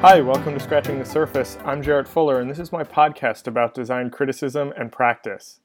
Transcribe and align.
Hi, 0.00 0.20
welcome 0.20 0.54
to 0.54 0.60
Scratching 0.60 1.00
the 1.00 1.04
Surface. 1.04 1.58
I'm 1.64 1.82
Jarrett 1.82 2.06
Fuller, 2.06 2.38
and 2.38 2.48
this 2.48 2.60
is 2.60 2.70
my 2.70 2.84
podcast 2.84 3.48
about 3.48 3.74
design 3.74 4.10
criticism 4.10 4.72
and 4.76 4.92
practice. 4.92 5.58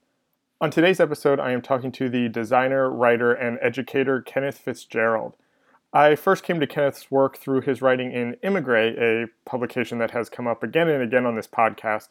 On 0.60 0.72
today's 0.72 1.00
episode, 1.00 1.40
I 1.40 1.52
am 1.52 1.62
talking 1.62 1.92
to 1.92 2.10
the 2.10 2.30
designer, 2.30 2.90
writer, 2.90 3.32
and 3.32 3.60
educator 3.62 4.24
Kenneth 4.24 4.58
Fitzgerald. 4.58 5.36
I 5.94 6.16
first 6.16 6.44
came 6.44 6.60
to 6.60 6.66
Kenneth's 6.66 7.12
work 7.12 7.38
through 7.38 7.62
his 7.62 7.84
writing 7.84 8.12
in 8.12 8.36
Emigre, 8.42 8.96
a 8.98 9.28
publication 9.46 10.00
that 10.00 10.12
has 10.12 10.32
come 10.32 10.48
up 10.48 10.64
again 10.64 10.90
and 10.90 11.04
again 11.04 11.28
on 11.28 11.36
this 11.36 11.48
podcast. 11.48 12.08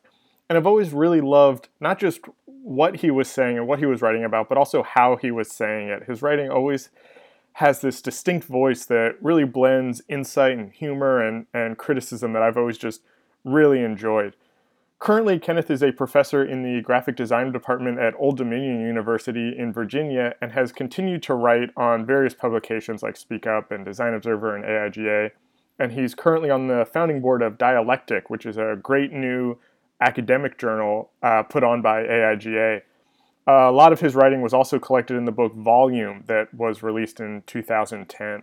And 0.49 0.57
I've 0.57 0.67
always 0.67 0.93
really 0.93 1.21
loved 1.21 1.71
not 1.81 1.99
just 1.99 2.21
what 2.47 2.99
he 2.99 3.11
was 3.11 3.29
saying 3.29 3.59
and 3.59 3.67
what 3.67 3.81
he 3.81 3.87
was 3.87 4.01
writing 4.01 4.23
about, 4.23 4.49
but 4.49 4.59
also 4.59 4.85
how 4.85 5.17
he 5.17 5.33
was 5.33 5.51
saying 5.51 5.89
it. 5.89 6.05
His 6.05 6.23
writing 6.23 6.49
always 6.49 6.89
has 7.55 7.81
this 7.81 8.01
distinct 8.01 8.47
voice 8.47 8.85
that 8.87 9.17
really 9.21 9.45
blends 9.45 10.03
insight 10.09 10.59
and 10.59 10.73
humor 10.73 11.21
and, 11.21 11.47
and 11.53 11.77
criticism 11.77 12.33
that 12.33 12.43
I've 12.43 12.57
always 12.57 12.79
just 12.79 13.03
really 13.45 13.83
enjoyed. 13.83 14.37
Currently, 14.99 15.41
Kenneth 15.41 15.69
is 15.69 15.83
a 15.83 15.91
professor 15.91 16.45
in 16.45 16.63
the 16.63 16.81
graphic 16.81 17.17
design 17.17 17.51
department 17.51 17.99
at 17.99 18.15
Old 18.19 18.37
Dominion 18.37 18.81
University 18.81 19.53
in 19.59 19.73
Virginia 19.73 20.35
and 20.41 20.53
has 20.53 20.71
continued 20.71 21.25
to 21.25 21.35
write 21.35 21.71
on 21.77 22.07
various 22.07 22.35
publications 22.35 23.03
like 23.03 23.17
Speak 23.17 23.45
Up 23.45 23.73
and 23.73 23.85
Design 23.85 24.15
Observer 24.15 24.55
and 24.55 24.65
AIGA. 24.65 25.33
And 25.77 25.91
he's 25.91 26.15
currently 26.15 26.51
on 26.51 26.69
the 26.69 26.87
founding 26.91 27.21
board 27.21 27.43
of 27.43 27.59
Dialectic, 27.59 28.31
which 28.31 28.47
is 28.47 28.57
a 28.57 28.79
great 28.81 29.13
new 29.13 29.59
academic 30.01 30.57
journal 30.57 31.11
uh, 31.21 31.43
put 31.43 31.65
on 31.65 31.83
by 31.83 32.05
AIGA. 32.05 32.83
Uh, 33.47 33.69
a 33.69 33.73
lot 33.73 33.93
of 33.93 34.01
his 34.01 34.15
writing 34.15 34.41
was 34.41 34.55
also 34.55 34.79
collected 34.79 35.17
in 35.17 35.25
the 35.25 35.33
book 35.33 35.55
Volume 35.55 36.25
that 36.27 36.55
was 36.55 36.83
released 36.83 37.19
in 37.19 37.43
2010. 37.47 38.43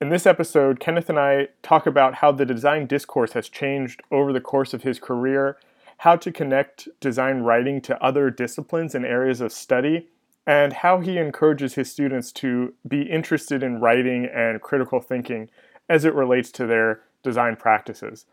In 0.00 0.08
this 0.08 0.26
episode, 0.26 0.80
Kenneth 0.80 1.10
and 1.10 1.18
I 1.18 1.48
talk 1.62 1.86
about 1.86 2.16
how 2.16 2.32
the 2.32 2.46
design 2.46 2.86
discourse 2.86 3.32
has 3.32 3.48
changed 3.48 4.00
over 4.10 4.32
the 4.32 4.40
course 4.40 4.72
of 4.72 4.82
his 4.82 4.98
career, 4.98 5.58
how 5.98 6.16
to 6.16 6.32
connect 6.32 6.88
design 7.00 7.40
writing 7.40 7.80
to 7.82 8.02
other 8.02 8.30
disciplines 8.30 8.94
and 8.94 9.04
areas 9.04 9.40
of 9.40 9.52
study, 9.52 10.08
and 10.46 10.72
how 10.72 11.00
he 11.00 11.18
encourages 11.18 11.74
his 11.74 11.90
students 11.90 12.32
to 12.32 12.74
be 12.86 13.02
interested 13.02 13.62
in 13.62 13.80
writing 13.80 14.24
and 14.24 14.62
critical 14.62 15.00
thinking 15.00 15.50
as 15.88 16.04
it 16.04 16.14
relates 16.14 16.50
to 16.52 16.66
their 16.66 17.00
design 17.22 17.56
practices. 17.56 18.24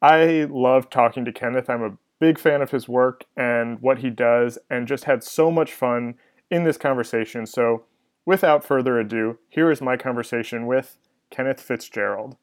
I 0.00 0.46
love 0.48 0.88
talking 0.88 1.24
to 1.24 1.32
Kenneth. 1.32 1.68
I'm 1.68 1.82
a 1.82 1.98
big 2.20 2.38
fan 2.38 2.62
of 2.62 2.70
his 2.70 2.88
work 2.88 3.24
and 3.36 3.80
what 3.80 3.98
he 3.98 4.10
does, 4.10 4.58
and 4.70 4.88
just 4.88 5.04
had 5.04 5.22
so 5.22 5.50
much 5.50 5.72
fun 5.72 6.14
in 6.50 6.64
this 6.64 6.76
conversation. 6.76 7.46
So, 7.46 7.84
without 8.26 8.64
further 8.64 8.98
ado, 8.98 9.38
here 9.48 9.70
is 9.70 9.80
my 9.80 9.96
conversation 9.96 10.66
with 10.66 10.98
Kenneth 11.30 11.60
Fitzgerald. 11.60 12.36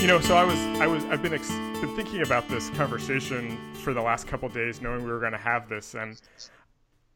You 0.00 0.08
know, 0.08 0.18
so 0.18 0.36
I 0.36 0.42
was, 0.42 0.58
I 0.80 0.86
was, 0.88 1.04
I've 1.04 1.22
been, 1.22 1.32
ex- 1.32 1.48
been 1.48 1.94
thinking 1.94 2.22
about 2.22 2.48
this 2.48 2.70
conversation 2.70 3.56
for 3.74 3.94
the 3.94 4.02
last 4.02 4.26
couple 4.26 4.48
days, 4.48 4.80
knowing 4.80 5.04
we 5.04 5.12
were 5.12 5.20
going 5.20 5.30
to 5.30 5.38
have 5.38 5.68
this, 5.68 5.94
and 5.94 6.20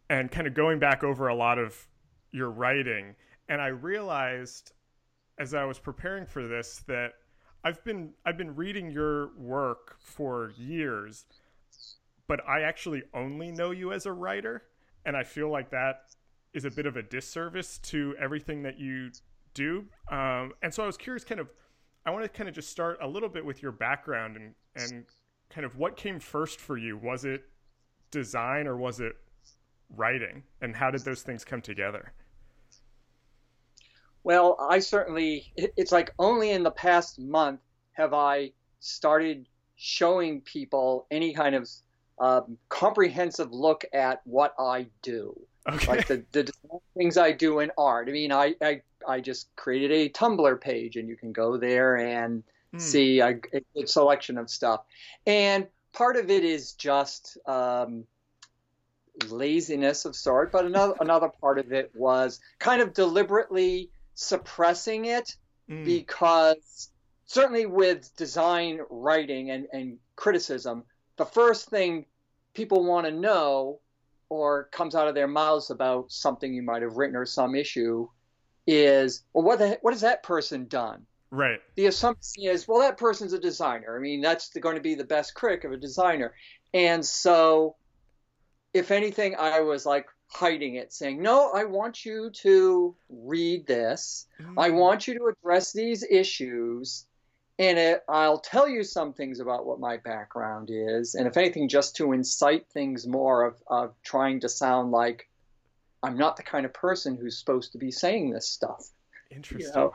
and 0.09 0.31
kind 0.31 0.47
of 0.47 0.55
going 0.55 0.79
back 0.79 1.03
over 1.03 1.29
a 1.29 1.35
lot 1.35 1.59
of 1.59 1.87
your 2.33 2.51
writing 2.51 3.15
and 3.49 3.61
i 3.61 3.69
realized 3.69 4.73
as 5.39 5.55
i 5.55 5.65
was 5.65 5.79
preparing 5.79 6.27
for 6.27 6.47
this 6.47 6.83
that 6.87 7.13
i've 7.65 7.83
been 7.85 8.11
i've 8.25 8.37
been 8.37 8.55
reading 8.55 8.91
your 8.91 9.31
work 9.39 9.97
for 9.99 10.53
years 10.57 11.25
but 12.27 12.41
i 12.49 12.61
actually 12.61 13.03
only 13.15 13.51
know 13.51 13.71
you 13.71 13.93
as 13.93 14.07
a 14.07 14.13
writer 14.13 14.63
and 15.05 15.17
i 15.17 15.23
feel 15.23 15.51
like 15.51 15.71
that 15.71 16.03
is 16.53 16.65
a 16.65 16.71
bit 16.71 16.87
of 16.87 16.97
a 16.97 17.03
disservice 17.03 17.79
to 17.79 18.17
everything 18.19 18.63
that 18.63 18.79
you 18.79 19.11
do. 19.53 19.85
Um, 20.11 20.53
and 20.63 20.73
so 20.73 20.83
i 20.83 20.87
was 20.87 20.97
curious 20.97 21.25
kind 21.25 21.41
of 21.41 21.49
i 22.05 22.11
want 22.11 22.25
to 22.25 22.29
kind 22.29 22.49
of 22.49 22.55
just 22.55 22.71
start 22.71 22.99
a 23.03 23.07
little 23.07 23.29
bit 23.29 23.45
with 23.45 23.63
your 23.63 23.73
background 23.73 24.37
and 24.37 24.55
and 24.75 25.05
kind 25.51 25.65
of 25.65 25.77
what 25.77 25.97
came 25.97 26.21
first 26.21 26.61
for 26.61 26.77
you. 26.77 26.97
Was 26.97 27.25
it 27.25 27.45
design 28.11 28.67
or 28.67 28.77
was 28.77 29.01
it 29.01 29.17
writing 29.95 30.43
and 30.61 30.75
how 30.75 30.91
did 30.91 31.03
those 31.03 31.23
things 31.23 31.45
come 31.45 31.61
together 31.61 32.13
well 34.25 34.57
i 34.69 34.79
certainly 34.79 35.53
it's 35.57 35.93
like 35.93 36.13
only 36.19 36.51
in 36.51 36.63
the 36.63 36.71
past 36.71 37.19
month 37.19 37.61
have 37.93 38.13
i 38.13 38.51
started 38.81 39.47
showing 39.77 40.41
people 40.41 41.07
any 41.11 41.33
kind 41.33 41.55
of 41.55 41.69
um, 42.19 42.57
comprehensive 42.69 43.53
look 43.53 43.85
at 43.93 44.23
what 44.25 44.55
i 44.59 44.87
do 45.03 45.39
okay. 45.69 45.87
like 45.87 46.07
the, 46.07 46.25
the 46.33 46.51
things 46.97 47.17
i 47.17 47.31
do 47.31 47.61
in 47.61 47.71
art 47.77 48.09
i 48.09 48.13
mean 48.13 48.33
I, 48.33 48.55
I 48.63 48.81
i 49.07 49.21
just 49.21 49.55
created 49.55 49.93
a 49.93 50.09
tumblr 50.09 50.61
page 50.61 50.97
and 50.97 51.09
you 51.09 51.17
can 51.17 51.33
go 51.33 51.57
there 51.57 51.97
and 51.97 52.43
hmm. 52.73 52.79
see 52.79 53.21
a, 53.21 53.39
a, 53.77 53.87
selection 53.87 54.39
of 54.39 54.51
stuff 54.51 54.85
and 55.27 55.67
part 55.93 56.17
of 56.17 56.31
it 56.31 56.45
is 56.45 56.73
just 56.73 57.39
um, 57.47 58.05
laziness 59.29 60.05
of 60.05 60.15
sort, 60.17 60.53
but 60.53 60.65
another 60.65 60.95
another 61.01 61.31
part 61.41 61.59
of 61.59 61.73
it 61.73 61.91
was 61.95 62.41
kind 62.59 62.83
of 62.83 62.95
deliberately 62.95 63.91
suppressing 64.15 65.05
it 65.05 65.37
mm. 65.69 65.85
because 65.85 66.91
certainly 67.27 67.67
with 67.67 68.15
design 68.17 68.81
writing 68.91 69.51
and, 69.51 69.67
and 69.73 69.99
criticism, 70.15 70.85
the 71.17 71.25
first 71.25 71.69
thing 71.69 72.07
people 72.55 72.85
want 72.85 73.07
to 73.07 73.13
know 73.13 73.81
or 74.29 74.65
comes 74.73 74.95
out 74.95 75.09
of 75.09 75.15
their 75.15 75.29
mouths 75.29 75.71
about 75.71 76.11
something 76.11 76.53
you 76.53 76.63
might 76.63 76.83
have 76.83 76.97
written 76.97 77.17
or 77.17 77.27
some 77.27 77.55
issue 77.55 78.09
is, 78.67 79.23
well, 79.33 79.45
what 79.45 79.59
the, 79.59 79.79
what 79.83 79.95
has 79.95 80.01
that 80.01 80.23
person 80.23 80.67
done? 80.67 81.07
Right. 81.31 81.61
The 81.75 81.87
assumption 81.87 82.45
is, 82.45 82.67
well, 82.67 82.81
that 82.81 82.99
person's 82.99 83.33
a 83.33 83.39
designer. 83.39 83.97
I 83.97 84.01
mean, 84.01 84.21
that's 84.21 84.49
going 84.55 84.77
to 84.77 84.81
be 84.81 84.95
the 84.95 85.05
best 85.05 85.35
critic 85.35 85.65
of 85.65 85.73
a 85.73 85.77
designer. 85.77 86.35
And 86.73 87.05
so 87.05 87.77
if 88.77 88.91
anything, 88.91 89.35
I 89.39 89.61
was 89.61 89.87
like 89.87 90.07
hiding 90.29 90.75
it, 90.75 90.93
saying, 90.93 91.23
No, 91.23 91.51
I 91.53 91.65
want 91.65 92.05
you 92.05 92.31
to 92.43 92.95
read 93.09 93.67
this. 93.67 94.27
Mm-hmm. 94.41 94.59
I 94.59 94.71
mm. 94.71 94.75
want 94.75 95.09
you 95.09 95.19
to 95.19 95.27
address 95.27 95.73
these 95.73 96.05
issues. 96.05 97.07
And 97.59 97.79
it, 97.79 98.05
I'll 98.07 98.39
tell 98.39 98.69
you 98.69 98.85
some 98.85 99.15
things 99.15 99.41
about 99.41 99.65
what 99.65 99.81
my 99.81 99.97
background 99.97 100.69
is. 100.71 101.15
And 101.15 101.27
if 101.27 101.39
anything, 101.39 101.69
just 101.69 101.97
to 101.97 102.13
incite 102.13 102.69
things 102.69 103.07
more 103.07 103.45
of, 103.45 103.55
of 103.67 103.95
trying 104.03 104.41
to 104.41 104.49
sound 104.51 104.91
like 104.91 105.31
I'm 106.03 106.19
not 106.19 106.37
the 106.37 106.43
kind 106.43 106.67
of 106.67 106.75
person 106.75 107.17
who's 107.17 107.39
supposed 107.39 107.73
to 107.73 107.79
be 107.79 107.91
saying 107.91 108.31
this 108.31 108.47
stuff. 108.47 108.91
Interesting. 109.31 109.73
You 109.75 109.81
know? 109.81 109.93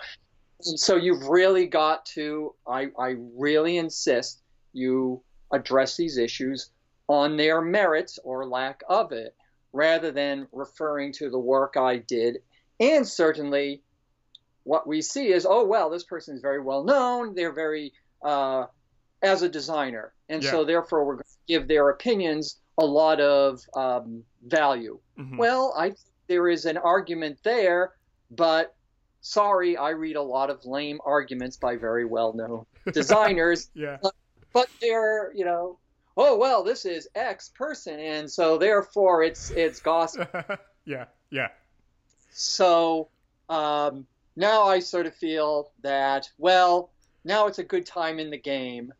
so 0.61 0.95
you've 0.95 1.27
really 1.27 1.67
got 1.67 2.05
to, 2.07 2.55
I, 2.67 2.87
I 2.97 3.15
really 3.35 3.77
insist 3.77 4.41
you 4.73 5.21
address 5.51 5.97
these 5.97 6.17
issues 6.17 6.71
on 7.11 7.35
their 7.35 7.61
merits 7.61 8.17
or 8.23 8.47
lack 8.47 8.81
of 8.87 9.11
it, 9.11 9.35
rather 9.73 10.11
than 10.11 10.47
referring 10.51 11.11
to 11.11 11.29
the 11.29 11.39
work 11.39 11.75
I 11.75 11.97
did. 11.97 12.37
And 12.79 13.05
certainly, 13.05 13.81
what 14.63 14.87
we 14.87 15.01
see 15.01 15.33
is, 15.33 15.45
oh, 15.47 15.65
well, 15.65 15.89
this 15.89 16.05
person 16.05 16.35
is 16.35 16.41
very 16.41 16.61
well 16.61 16.83
known. 16.83 17.35
They're 17.35 17.53
very, 17.53 17.91
uh, 18.23 18.65
as 19.21 19.41
a 19.41 19.49
designer. 19.49 20.13
And 20.29 20.41
yeah. 20.41 20.51
so, 20.51 20.63
therefore, 20.63 21.05
we're 21.05 21.15
going 21.15 21.23
to 21.23 21.53
give 21.53 21.67
their 21.67 21.89
opinions 21.89 22.59
a 22.77 22.85
lot 22.85 23.19
of 23.19 23.59
um, 23.75 24.23
value. 24.45 24.97
Mm-hmm. 25.19 25.37
Well, 25.37 25.73
I 25.77 25.93
there 26.27 26.47
is 26.47 26.65
an 26.65 26.77
argument 26.77 27.39
there, 27.43 27.91
but 28.29 28.73
sorry, 29.19 29.75
I 29.75 29.89
read 29.89 30.15
a 30.15 30.21
lot 30.21 30.49
of 30.49 30.65
lame 30.65 30.99
arguments 31.05 31.57
by 31.57 31.75
very 31.75 32.05
well 32.05 32.31
known 32.33 32.65
designers. 32.93 33.69
yeah. 33.73 33.97
But, 34.01 34.13
but 34.53 34.69
they're, 34.79 35.33
you 35.35 35.43
know, 35.43 35.77
oh 36.17 36.37
well 36.37 36.63
this 36.63 36.85
is 36.85 37.07
x 37.15 37.49
person 37.49 37.99
and 37.99 38.29
so 38.29 38.57
therefore 38.57 39.23
it's 39.23 39.49
it's 39.51 39.79
gospel. 39.79 40.27
Yeah 40.83 41.05
yeah. 41.29 41.49
So 42.31 43.09
um, 43.49 44.07
now 44.35 44.63
i 44.63 44.79
sort 44.79 45.05
of 45.05 45.15
feel 45.15 45.71
that 45.83 46.29
well 46.37 46.89
now 47.23 47.47
it's 47.47 47.59
a 47.59 47.63
good 47.63 47.85
time 47.85 48.17
in 48.17 48.31
the 48.31 48.37
game 48.37 48.91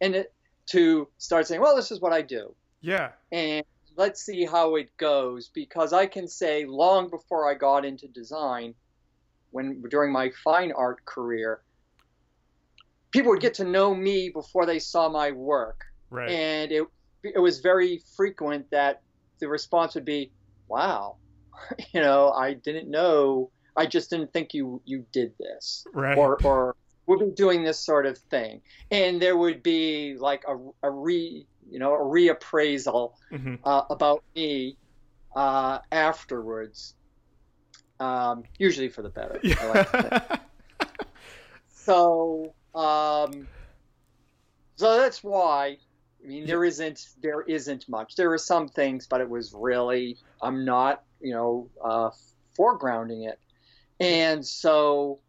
and 0.00 0.14
it, 0.16 0.32
to 0.66 1.08
start 1.18 1.46
saying 1.46 1.60
well 1.60 1.76
this 1.76 1.90
is 1.90 2.00
what 2.00 2.12
i 2.12 2.22
do. 2.22 2.54
Yeah. 2.80 3.10
And 3.32 3.64
let's 3.96 4.22
see 4.22 4.44
how 4.44 4.76
it 4.76 4.96
goes 4.96 5.48
because 5.48 5.92
i 5.92 6.06
can 6.06 6.28
say 6.28 6.64
long 6.64 7.10
before 7.10 7.50
i 7.50 7.54
got 7.54 7.84
into 7.84 8.06
design 8.08 8.74
when 9.50 9.82
during 9.90 10.12
my 10.12 10.30
fine 10.44 10.72
art 10.72 11.04
career 11.04 11.60
people 13.10 13.32
would 13.32 13.40
get 13.40 13.54
to 13.54 13.64
know 13.64 13.92
me 13.94 14.30
before 14.30 14.66
they 14.66 14.78
saw 14.78 15.08
my 15.08 15.32
work 15.32 15.87
Right. 16.10 16.30
And 16.30 16.72
it 16.72 16.86
it 17.22 17.38
was 17.38 17.60
very 17.60 18.02
frequent 18.16 18.66
that 18.70 19.02
the 19.40 19.48
response 19.48 19.94
would 19.94 20.04
be, 20.04 20.32
"Wow, 20.68 21.16
you 21.94 22.00
know, 22.00 22.30
I 22.30 22.54
didn't 22.54 22.90
know. 22.90 23.50
I 23.76 23.86
just 23.86 24.10
didn't 24.10 24.32
think 24.32 24.54
you 24.54 24.82
you 24.84 25.06
did 25.12 25.32
this." 25.38 25.84
Right. 25.94 26.16
Or 26.16 26.38
or 26.44 26.76
would 27.06 27.20
be 27.20 27.30
doing 27.30 27.64
this 27.64 27.84
sort 27.84 28.06
of 28.06 28.18
thing, 28.30 28.60
and 28.90 29.20
there 29.20 29.36
would 29.36 29.62
be 29.62 30.16
like 30.18 30.44
a, 30.46 30.56
a 30.86 30.90
re 30.90 31.46
you 31.68 31.78
know, 31.78 31.94
a 31.94 31.98
reappraisal 31.98 33.12
hmm 33.30 33.54
uh, 33.64 33.82
about 33.90 34.22
me 34.34 34.78
uh, 35.36 35.78
afterwards. 35.92 36.94
Um, 38.00 38.44
usually 38.58 38.88
for 38.88 39.02
the 39.02 39.08
better. 39.08 39.40
I 39.44 39.66
like. 39.66 40.32
So, 41.88 42.54
um, 42.74 43.48
so 44.76 44.98
that's 44.98 45.24
why. 45.24 45.78
I 46.22 46.26
mean, 46.26 46.46
there 46.46 46.64
isn't 46.64 47.08
there 47.22 47.42
isn't 47.42 47.88
much. 47.88 48.16
There 48.16 48.32
are 48.32 48.38
some 48.38 48.68
things, 48.68 49.06
but 49.06 49.20
it 49.20 49.28
was 49.28 49.54
really 49.54 50.16
I'm 50.42 50.64
not 50.64 51.02
you 51.20 51.32
know 51.32 51.68
uh, 51.84 52.10
foregrounding 52.58 53.28
it, 53.28 53.38
and 54.00 54.44
so 54.44 55.20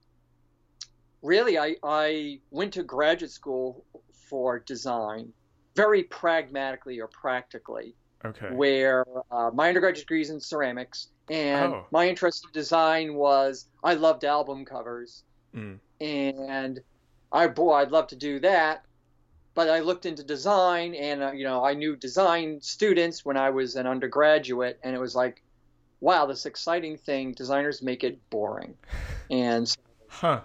really 1.22 1.58
I 1.58 1.76
I 1.84 2.40
went 2.52 2.74
to 2.74 2.84
graduate 2.84 3.32
school 3.32 3.84
for 4.30 4.60
design, 4.60 5.32
very 5.76 6.04
pragmatically 6.04 7.00
or 7.00 7.08
practically 7.08 7.96
okay. 8.26 8.50
where 8.54 9.06
uh, 9.32 9.52
my 9.54 9.68
undergraduate 9.70 10.06
degree 10.08 10.22
is 10.22 10.30
in 10.30 10.40
ceramics, 10.40 11.10
and 11.30 11.74
Oh. 11.74 11.86
my 11.92 12.08
interest 12.08 12.46
in 12.46 12.52
design 12.52 13.16
was 13.16 13.68
I 13.84 13.94
loved 13.94 14.24
album 14.26 14.66
covers, 14.66 15.24
Mm. 15.56 15.80
and 16.00 16.80
I 17.32 17.48
boy 17.48 17.74
I'd 17.74 17.92
love 17.92 18.08
to 18.08 18.16
do 18.16 18.40
that, 18.42 18.86
but 19.56 19.70
I 19.70 19.80
looked 19.80 20.06
into 20.06 20.24
design, 20.24 20.96
and 20.96 21.24
uh, 21.24 21.32
you 21.32 21.44
know 21.44 21.64
I 21.64 21.74
knew 21.74 21.96
design 21.96 22.60
students 22.62 23.26
when 23.26 23.38
I 23.38 23.50
was 23.50 23.76
an 23.76 23.88
undergraduate, 23.88 24.80
and 24.84 24.96
it 24.96 25.00
was 25.00 25.16
like, 25.16 25.44
wow, 26.02 26.26
this 26.26 26.46
exciting 26.46 26.98
thing. 26.98 27.34
Designers 27.34 27.82
make 27.82 28.04
it 28.04 28.20
boring, 28.30 28.76
and 29.30 29.72
Huh. 30.10 30.42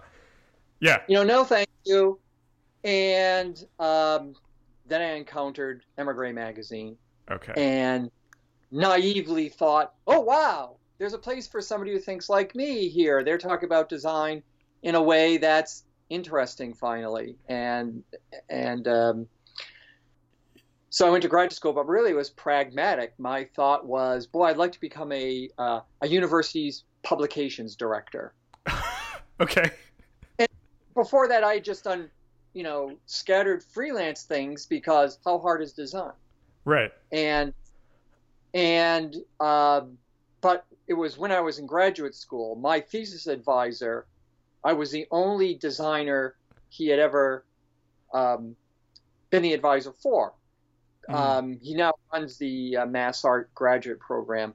Yeah. 0.81 1.03
you 1.09 1.15
know, 1.17 1.25
no 1.25 1.45
thank 1.45 1.69
you. 1.85 2.21
And 2.85 3.57
um, 3.79 4.35
then 4.87 5.01
I 5.01 5.15
encountered 5.15 5.83
Emigre 5.97 6.33
magazine 6.33 6.99
Okay. 7.31 7.55
and 7.57 8.11
naively 8.71 9.49
thought, 9.49 9.93
oh, 10.07 10.21
wow, 10.21 10.77
there's 10.99 11.15
a 11.15 11.19
place 11.19 11.49
for 11.49 11.63
somebody 11.63 11.93
who 11.93 11.99
thinks 11.99 12.29
like 12.29 12.55
me 12.55 12.89
here. 12.89 13.25
They're 13.25 13.39
talking 13.39 13.67
about 13.67 13.89
design 13.89 14.43
in 14.83 14.95
a 14.95 15.03
way 15.03 15.39
that's 15.39 15.85
interesting, 16.15 16.75
finally. 16.75 17.37
And, 17.49 18.03
and, 18.49 18.87
um, 18.89 19.27
so 20.91 21.09
I 21.09 21.11
went 21.11 21.23
to 21.23 21.29
graduate 21.29 21.53
school, 21.53 21.73
but 21.73 21.89
really 21.89 22.13
it 22.13 22.17
was 22.17 22.31
pragmatic. 22.31 23.15
My 23.19 23.45
thought 23.57 23.85
was, 23.85 24.27
boy, 24.27 24.45
I'd 24.45 24.57
like 24.57 24.71
to 24.73 24.81
become 24.81 25.11
a, 25.11 25.51
uh, 25.59 25.81
a 26.03 26.07
university's 26.07 26.85
publications 27.03 27.75
director. 27.75 28.33
okay. 29.41 29.71
And 30.39 30.49
Before 30.95 31.27
that, 31.27 31.43
I 31.43 31.55
had 31.55 31.65
just 31.65 31.83
done, 31.83 32.09
you 32.53 32.63
know, 32.63 32.97
scattered 33.07 33.65
freelance 33.65 34.23
things 34.23 34.67
because 34.67 35.19
how 35.25 35.39
hard 35.39 35.63
is 35.63 35.73
design? 35.73 36.13
Right. 36.65 36.93
and 37.13 37.53
and 38.55 39.17
um, 39.41 39.99
but 40.41 40.65
it 40.87 40.95
was 40.95 41.19
when 41.19 41.33
I 41.33 41.41
was 41.41 41.59
in 41.59 41.67
graduate 41.67 42.15
school. 42.15 42.55
My 42.57 42.81
thesis 42.81 43.27
advisor, 43.27 44.07
I 44.65 44.73
was 44.73 44.91
the 44.91 45.07
only 45.11 45.55
designer 45.55 46.37
he 46.69 46.89
had 46.89 46.99
ever 46.99 47.45
um, 48.13 48.57
been 49.31 49.43
the 49.43 49.53
advisor 49.53 49.93
for. 49.93 50.33
Mm. 51.09 51.15
Um, 51.15 51.59
he 51.61 51.75
now 51.75 51.93
runs 52.13 52.39
the 52.39 52.79
uh, 52.79 52.87
Mass 52.87 53.25
Art 53.25 53.55
graduate 53.55 54.01
program, 54.01 54.55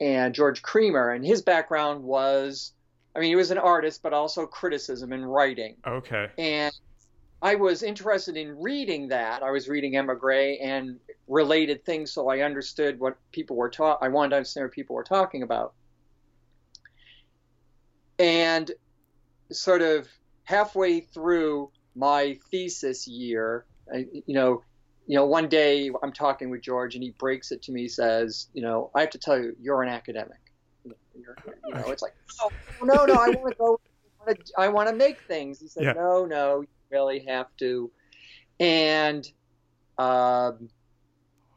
and 0.00 0.34
George 0.34 0.62
Creamer, 0.62 1.10
and 1.10 1.24
his 1.24 1.42
background 1.42 2.02
was, 2.02 2.72
I 3.14 3.20
mean, 3.20 3.28
he 3.28 3.36
was 3.36 3.50
an 3.50 3.58
artist, 3.58 4.02
but 4.02 4.12
also 4.12 4.46
criticism 4.46 5.12
and 5.12 5.30
writing. 5.30 5.76
Okay. 5.86 6.28
And 6.38 6.74
I 7.42 7.54
was 7.56 7.82
interested 7.82 8.38
in 8.38 8.58
reading 8.58 9.08
that. 9.08 9.42
I 9.42 9.50
was 9.50 9.68
reading 9.68 9.96
Emigre 9.96 10.56
and 10.62 10.98
related 11.28 11.84
things, 11.84 12.10
so 12.10 12.28
I 12.30 12.40
understood 12.40 12.98
what 12.98 13.18
people 13.32 13.56
were 13.56 13.68
taught. 13.68 13.98
I 14.00 14.08
wanted 14.08 14.30
to 14.30 14.36
understand 14.36 14.64
what 14.64 14.72
people 14.72 14.96
were 14.96 15.04
talking 15.04 15.42
about. 15.42 15.74
And 18.18 18.70
sort 19.52 19.82
of 19.82 20.08
halfway 20.44 21.00
through 21.00 21.70
my 21.94 22.38
thesis 22.50 23.06
year, 23.06 23.66
I, 23.92 24.06
you 24.26 24.34
know, 24.34 24.62
you 25.06 25.16
know, 25.16 25.26
one 25.26 25.48
day 25.48 25.90
I'm 26.02 26.12
talking 26.12 26.50
with 26.50 26.62
George, 26.62 26.94
and 26.94 27.04
he 27.04 27.14
breaks 27.18 27.52
it 27.52 27.62
to 27.64 27.72
me. 27.72 27.88
Says, 27.88 28.48
you 28.54 28.62
know, 28.62 28.90
I 28.94 29.00
have 29.00 29.10
to 29.10 29.18
tell 29.18 29.38
you, 29.38 29.54
you're 29.60 29.82
an 29.82 29.90
academic. 29.90 30.38
You're, 30.84 31.38
you 31.66 31.74
know, 31.74 31.90
it's 31.90 32.02
like, 32.02 32.12
no, 32.82 32.94
no, 32.94 33.04
no. 33.06 33.14
I 33.14 33.28
want 33.28 33.48
to 33.48 33.56
go. 33.58 33.80
I 34.56 34.68
want 34.68 34.88
to 34.88 34.94
make 34.94 35.20
things. 35.28 35.60
He 35.60 35.68
said, 35.68 35.84
Yeah. 35.84 35.92
no, 35.94 36.24
no, 36.24 36.60
you 36.62 36.68
really 36.90 37.26
have 37.28 37.46
to. 37.58 37.90
And 38.58 39.26
um, 39.98 40.70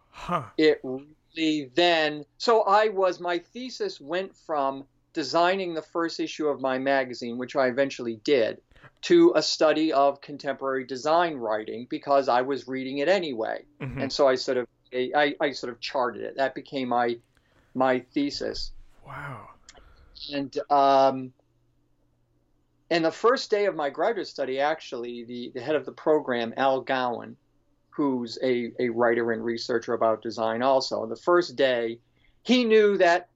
Huh. 0.09 0.43
it 0.57 0.81
really 0.83 1.71
then 1.75 2.25
so 2.37 2.63
i 2.63 2.87
was 2.89 3.19
my 3.19 3.37
thesis 3.37 4.01
went 4.01 4.35
from 4.35 4.85
designing 5.21 5.73
the 5.73 5.81
first 5.81 6.19
issue 6.19 6.47
of 6.47 6.61
my 6.61 6.77
magazine 6.77 7.39
which 7.39 7.55
i 7.55 7.65
eventually 7.67 8.17
did 8.23 8.61
to 9.01 9.33
a 9.35 9.41
study 9.41 9.91
of 9.91 10.21
contemporary 10.21 10.85
design 10.85 11.33
writing 11.37 11.87
because 11.89 12.29
i 12.29 12.41
was 12.43 12.67
reading 12.67 12.99
it 12.99 13.09
anyway 13.09 13.65
Mhm. 13.81 14.03
and 14.03 14.13
so 14.13 14.27
i 14.27 14.35
sort 14.35 14.57
of 14.57 14.67
I, 14.93 15.35
I 15.41 15.51
sort 15.53 15.73
of 15.73 15.79
charted 15.79 16.21
it 16.21 16.35
that 16.37 16.53
became 16.53 16.87
my 16.89 17.17
my 17.73 17.99
thesis 18.13 18.71
Wow. 19.07 19.49
and 20.31 20.55
um, 20.69 21.33
and 22.91 23.03
the 23.03 23.11
first 23.11 23.49
day 23.49 23.65
of 23.65 23.75
my 23.75 23.89
graduate 23.89 24.27
study, 24.27 24.59
actually, 24.61 25.25
the, 25.25 25.51
the 25.53 25.59
head 25.61 25.75
of 25.75 25.85
the 25.85 25.91
program, 25.91 26.53
Al 26.55 26.79
Gowan, 26.81 27.35
who's 27.89 28.37
a, 28.41 28.71
a 28.79 28.87
writer 28.89 29.33
and 29.33 29.43
researcher 29.43 29.93
about 29.93 30.21
design 30.21 30.61
also, 30.61 31.05
the 31.05 31.17
first 31.17 31.57
day, 31.57 31.99
he 32.43 32.63
knew 32.63 32.97
that 32.97 33.27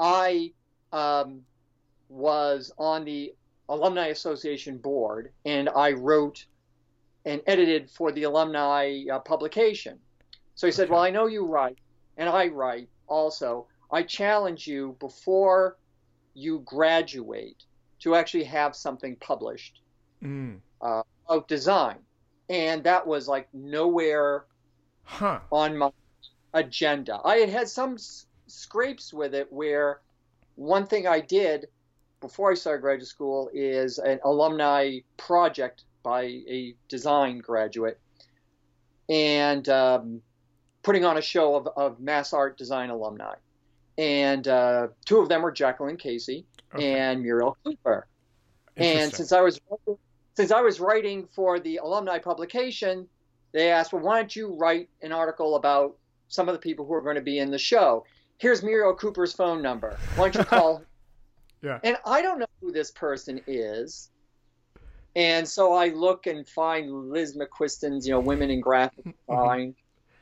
I 0.00 0.52
um, 0.92 1.42
was 2.08 2.72
on 2.78 3.04
the 3.04 3.34
Alumni 3.68 4.06
Association 4.08 4.78
board 4.78 5.32
and 5.44 5.68
I 5.68 5.92
wrote 5.92 6.46
and 7.24 7.40
edited 7.46 7.90
for 7.90 8.12
the 8.12 8.22
alumni 8.22 9.02
uh, 9.12 9.18
publication. 9.18 9.98
So 10.54 10.66
he 10.66 10.72
said, 10.72 10.84
Okay. 10.84 10.92
Well, 10.92 11.02
I 11.02 11.10
know 11.10 11.26
you 11.26 11.44
write, 11.44 11.78
and 12.16 12.28
I 12.28 12.46
write 12.48 12.88
also. 13.08 13.66
I 13.90 14.02
challenge 14.04 14.66
you 14.66 14.96
before 15.00 15.76
you 16.34 16.60
graduate 16.64 17.62
to 18.00 18.14
actually 18.14 18.44
have 18.44 18.74
something 18.76 19.16
published 19.16 19.80
Mm. 20.22 20.60
of 20.80 21.46
design. 21.46 21.98
And 22.48 22.82
that 22.84 23.06
was 23.06 23.26
like 23.28 23.48
nowhere 23.52 24.46
Huh. 25.02 25.40
on 25.52 25.76
my 25.76 25.90
agenda. 26.54 27.20
I 27.24 27.36
had 27.38 27.48
had 27.48 27.68
some 27.68 27.94
s- 27.94 28.26
scrapes 28.46 29.12
with 29.12 29.34
it 29.34 29.52
where 29.52 30.00
one 30.56 30.86
thing 30.86 31.06
I 31.06 31.20
did 31.20 31.66
before 32.20 32.50
I 32.50 32.54
started 32.54 32.80
graduate 32.80 33.08
school 33.08 33.50
is 33.54 33.98
an 33.98 34.18
alumni 34.24 34.98
project 35.16 35.84
by 36.02 36.22
a 36.24 36.74
design 36.88 37.38
graduate 37.38 38.00
and 39.08 39.68
um, 39.68 40.22
putting 40.82 41.04
on 41.04 41.18
a 41.18 41.22
show 41.22 41.54
of, 41.54 41.68
of 41.76 42.00
mass 42.00 42.32
art 42.32 42.58
design 42.58 42.90
alumni. 42.90 43.34
And 43.98 44.46
uh, 44.48 44.88
two 45.04 45.18
of 45.18 45.28
them 45.28 45.42
were 45.42 45.52
Jacqueline 45.52 45.96
Casey 45.96 46.46
Okay. 46.74 46.98
and 46.98 47.22
Muriel 47.22 47.56
Cooper. 47.64 48.06
And 48.76 49.12
since 49.14 49.32
I 49.32 49.40
was 49.40 49.60
since 50.34 50.50
I 50.50 50.60
was 50.60 50.80
writing 50.80 51.26
for 51.34 51.58
the 51.58 51.78
alumni 51.78 52.18
publication, 52.18 53.08
they 53.52 53.70
asked, 53.70 53.92
"Well, 53.92 54.02
why 54.02 54.16
don't 54.16 54.34
you 54.36 54.54
write 54.54 54.90
an 55.00 55.12
article 55.12 55.56
about 55.56 55.96
some 56.28 56.48
of 56.48 56.54
the 56.54 56.58
people 56.58 56.84
who 56.84 56.92
are 56.92 57.00
going 57.00 57.14
to 57.14 57.22
be 57.22 57.38
in 57.38 57.50
the 57.50 57.58
show? 57.58 58.04
Here's 58.38 58.62
Muriel 58.62 58.94
Cooper's 58.94 59.32
phone 59.32 59.62
number. 59.62 59.96
Why 60.16 60.30
don't 60.30 60.42
you 60.42 60.44
call?" 60.44 60.82
Yeah. 61.62 61.80
And 61.82 61.96
I 62.04 62.20
don't 62.20 62.38
know 62.38 62.46
who 62.60 62.70
this 62.70 62.90
person 62.90 63.40
is, 63.46 64.10
and 65.16 65.48
so 65.48 65.72
I 65.72 65.88
look 65.88 66.26
and 66.26 66.46
find 66.46 67.10
Liz 67.10 67.36
McQuiston's, 67.36 68.06
you 68.06 68.12
know, 68.12 68.20
Women 68.20 68.50
in 68.50 68.60
Graphic 68.60 69.06
mm-hmm. 69.06 69.32
Design, 69.32 69.74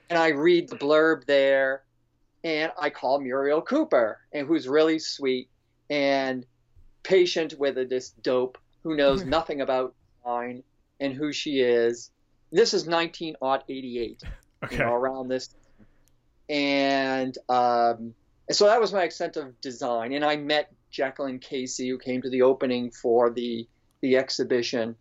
and 0.08 0.18
I 0.18 0.28
read 0.28 0.68
the 0.68 0.76
blurb 0.76 1.26
there, 1.26 1.82
and 2.44 2.70
I 2.78 2.88
call 2.88 3.20
Muriel 3.20 3.60
Cooper, 3.60 4.20
and 4.32 4.46
who's 4.46 4.68
really 4.68 5.00
sweet 5.00 5.50
and 5.90 6.46
patient 7.02 7.58
with 7.58 7.76
a 7.78 7.84
this 7.84 8.10
dope 8.10 8.56
who 8.84 8.96
knows 8.96 9.24
nothing 9.36 9.60
about 9.60 9.94
design 10.16 10.62
and 11.00 11.12
who 11.12 11.32
she 11.32 11.60
is. 11.60 12.10
This 12.52 12.72
is 12.74 12.86
1988, 12.86 14.22
okay. 14.62 14.74
you 14.74 14.78
know, 14.82 14.92
around 14.92 15.28
this. 15.28 15.54
And 16.48 17.36
um, 17.48 18.14
and 18.48 18.56
so 18.56 18.66
that 18.66 18.80
was 18.80 18.92
my 18.92 19.04
extent 19.04 19.36
of 19.36 19.60
design. 19.60 20.12
And 20.12 20.24
I 20.24 20.36
met 20.36 20.72
Jacqueline 20.90 21.38
Casey, 21.38 21.88
who 21.88 21.98
came 21.98 22.22
to 22.22 22.30
the 22.30 22.42
opening 22.42 22.90
for 22.90 23.30
the 23.30 23.66
the 24.00 24.16
exhibition. 24.16 24.96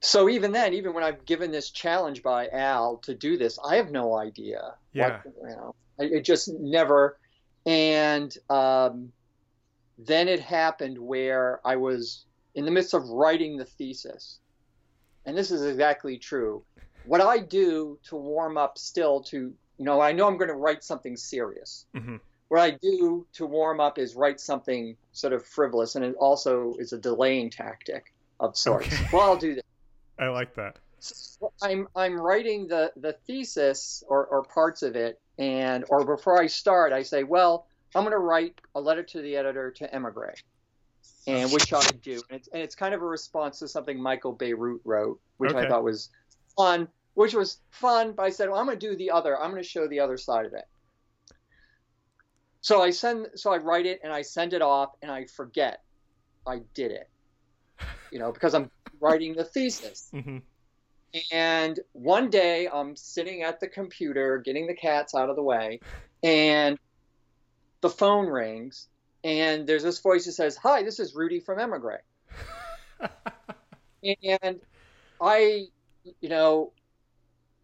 So 0.00 0.30
even 0.30 0.52
then, 0.52 0.72
even 0.72 0.94
when 0.94 1.04
I've 1.04 1.26
given 1.26 1.50
this 1.50 1.70
challenge 1.70 2.22
by 2.22 2.48
Al 2.48 2.96
to 2.98 3.14
do 3.14 3.36
this, 3.36 3.58
I 3.62 3.76
have 3.76 3.90
no 3.90 4.16
idea. 4.16 4.74
Yeah. 4.94 5.20
What, 5.22 5.50
you 5.50 5.56
know, 5.56 5.74
it 5.98 6.24
just 6.24 6.48
never. 6.48 7.18
And 7.66 8.34
um, 8.48 9.12
then 9.98 10.28
it 10.28 10.40
happened 10.40 10.98
where 10.98 11.60
I 11.64 11.76
was 11.76 12.24
in 12.54 12.64
the 12.64 12.70
midst 12.70 12.94
of 12.94 13.06
writing 13.10 13.58
the 13.58 13.66
thesis, 13.66 14.38
and 15.26 15.36
this 15.36 15.50
is 15.50 15.62
exactly 15.62 16.16
true. 16.16 16.64
What 17.02 17.20
I 17.20 17.38
do 17.38 17.98
to 18.08 18.16
warm 18.16 18.56
up 18.56 18.78
still 18.78 19.22
to, 19.24 19.36
you 19.36 19.84
know, 19.84 20.00
I 20.00 20.12
know 20.12 20.26
I'm 20.26 20.36
going 20.36 20.48
to 20.48 20.54
write 20.54 20.84
something 20.84 21.16
serious. 21.16 21.86
hmm 21.94 22.16
What 22.48 22.60
I 22.60 22.70
do 22.70 23.26
to 23.34 23.46
warm 23.46 23.80
up 23.80 23.98
is 23.98 24.14
write 24.14 24.40
something 24.40 24.96
sort 25.12 25.32
of 25.32 25.44
frivolous, 25.46 25.96
and 25.96 26.04
it 26.04 26.14
also 26.18 26.74
is 26.78 26.92
a 26.92 26.98
delaying 26.98 27.50
tactic 27.50 28.12
of 28.38 28.56
sorts. 28.56 28.92
Okay. 28.92 29.04
Well, 29.12 29.22
I'll 29.22 29.36
do 29.36 29.54
that. 29.54 29.64
I 30.18 30.28
like 30.28 30.54
that. 30.54 30.76
So 30.98 31.50
I'm 31.62 31.88
I'm 31.96 32.20
writing 32.20 32.68
the 32.68 32.92
the 32.96 33.14
thesis 33.26 34.04
or, 34.06 34.26
or 34.26 34.42
parts 34.42 34.82
of 34.82 34.96
it, 34.96 35.18
and 35.38 35.84
or 35.88 36.04
before 36.04 36.40
I 36.40 36.46
start, 36.46 36.92
I 36.92 37.02
say, 37.02 37.24
well, 37.24 37.66
I'm 37.94 38.02
going 38.02 38.12
to 38.12 38.18
write 38.18 38.60
a 38.74 38.80
letter 38.80 39.02
to 39.02 39.22
the 39.22 39.36
editor 39.36 39.70
to 39.70 39.94
Emigre, 39.94 40.34
and 41.26 41.50
which 41.50 41.72
I 41.72 41.86
do, 42.02 42.22
and 42.28 42.38
it's 42.38 42.48
and 42.52 42.62
it's 42.62 42.74
kind 42.74 42.94
of 42.94 43.00
a 43.00 43.06
response 43.06 43.60
to 43.60 43.68
something 43.68 44.00
Michael 44.00 44.36
Bierut 44.36 44.80
wrote, 44.84 45.18
which 45.38 45.54
I 45.54 45.66
thought 45.66 45.84
was 45.84 46.10
fun, 46.60 46.88
which 47.14 47.34
was 47.34 47.60
fun. 47.70 48.12
But 48.16 48.26
I 48.26 48.30
said, 48.30 48.48
well, 48.50 48.58
I'm 48.58 48.66
going 48.66 48.78
to 48.78 48.90
do 48.90 48.96
the 48.96 49.10
other. 49.10 49.38
I'm 49.38 49.50
going 49.50 49.62
to 49.62 49.68
show 49.68 49.88
the 49.88 50.00
other 50.00 50.16
side 50.16 50.46
of 50.46 50.52
it. 50.52 50.64
So 52.60 52.82
I 52.82 52.90
send, 52.90 53.28
so 53.36 53.52
I 53.52 53.56
write 53.56 53.86
it 53.86 54.00
and 54.04 54.12
I 54.12 54.22
send 54.22 54.52
it 54.52 54.62
off, 54.62 54.90
and 55.02 55.10
I 55.10 55.26
forget 55.26 55.78
I 56.46 56.60
did 56.74 56.90
it, 56.92 57.08
you 58.10 58.18
know, 58.18 58.32
because 58.32 58.54
I'm 58.54 58.70
writing 59.00 59.34
the 59.34 59.44
thesis. 59.44 60.08
hmm 60.12 60.38
And 61.32 61.80
one 61.92 62.30
day 62.30 62.68
I'm 62.72 62.96
sitting 62.96 63.42
at 63.42 63.60
the 63.60 63.68
computer 63.68 64.38
getting 64.44 64.66
the 64.66 64.74
cats 64.74 65.14
out 65.14 65.30
of 65.30 65.36
the 65.36 65.42
way, 65.42 65.82
and 66.22 66.76
the 67.80 67.90
phone 67.90 68.26
rings, 68.26 68.88
and 69.24 69.66
there's 69.66 69.82
this 69.82 70.00
voice 70.00 70.26
that 70.26 70.32
says, 70.32 70.56
Hi, 70.58 70.82
this 70.82 71.00
is 71.00 71.14
Rudy 71.14 71.40
from 71.40 71.58
Emigre. 71.58 72.00
And 74.02 74.60
I, 75.20 75.66
you 76.20 76.28
know, 76.28 76.72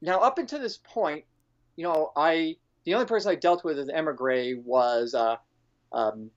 now 0.01 0.21
up 0.21 0.39
until 0.39 0.61
this 0.61 0.79
point, 0.79 1.25
you 1.77 1.85
know, 1.85 2.13
I, 2.17 2.57
the 2.85 2.95
only 2.95 3.07
person 3.07 3.31
I 3.31 3.35
dealt 3.35 3.65
with 3.65 3.79
at 3.79 3.89
Emigre 3.89 4.55
was, 4.65 5.15
uh, 5.15 5.37
um, 5.93 6.31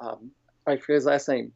um, 0.00 0.30
I 0.66 0.76
forget 0.76 0.94
his 0.96 1.04
last 1.06 1.28
name, 1.28 1.52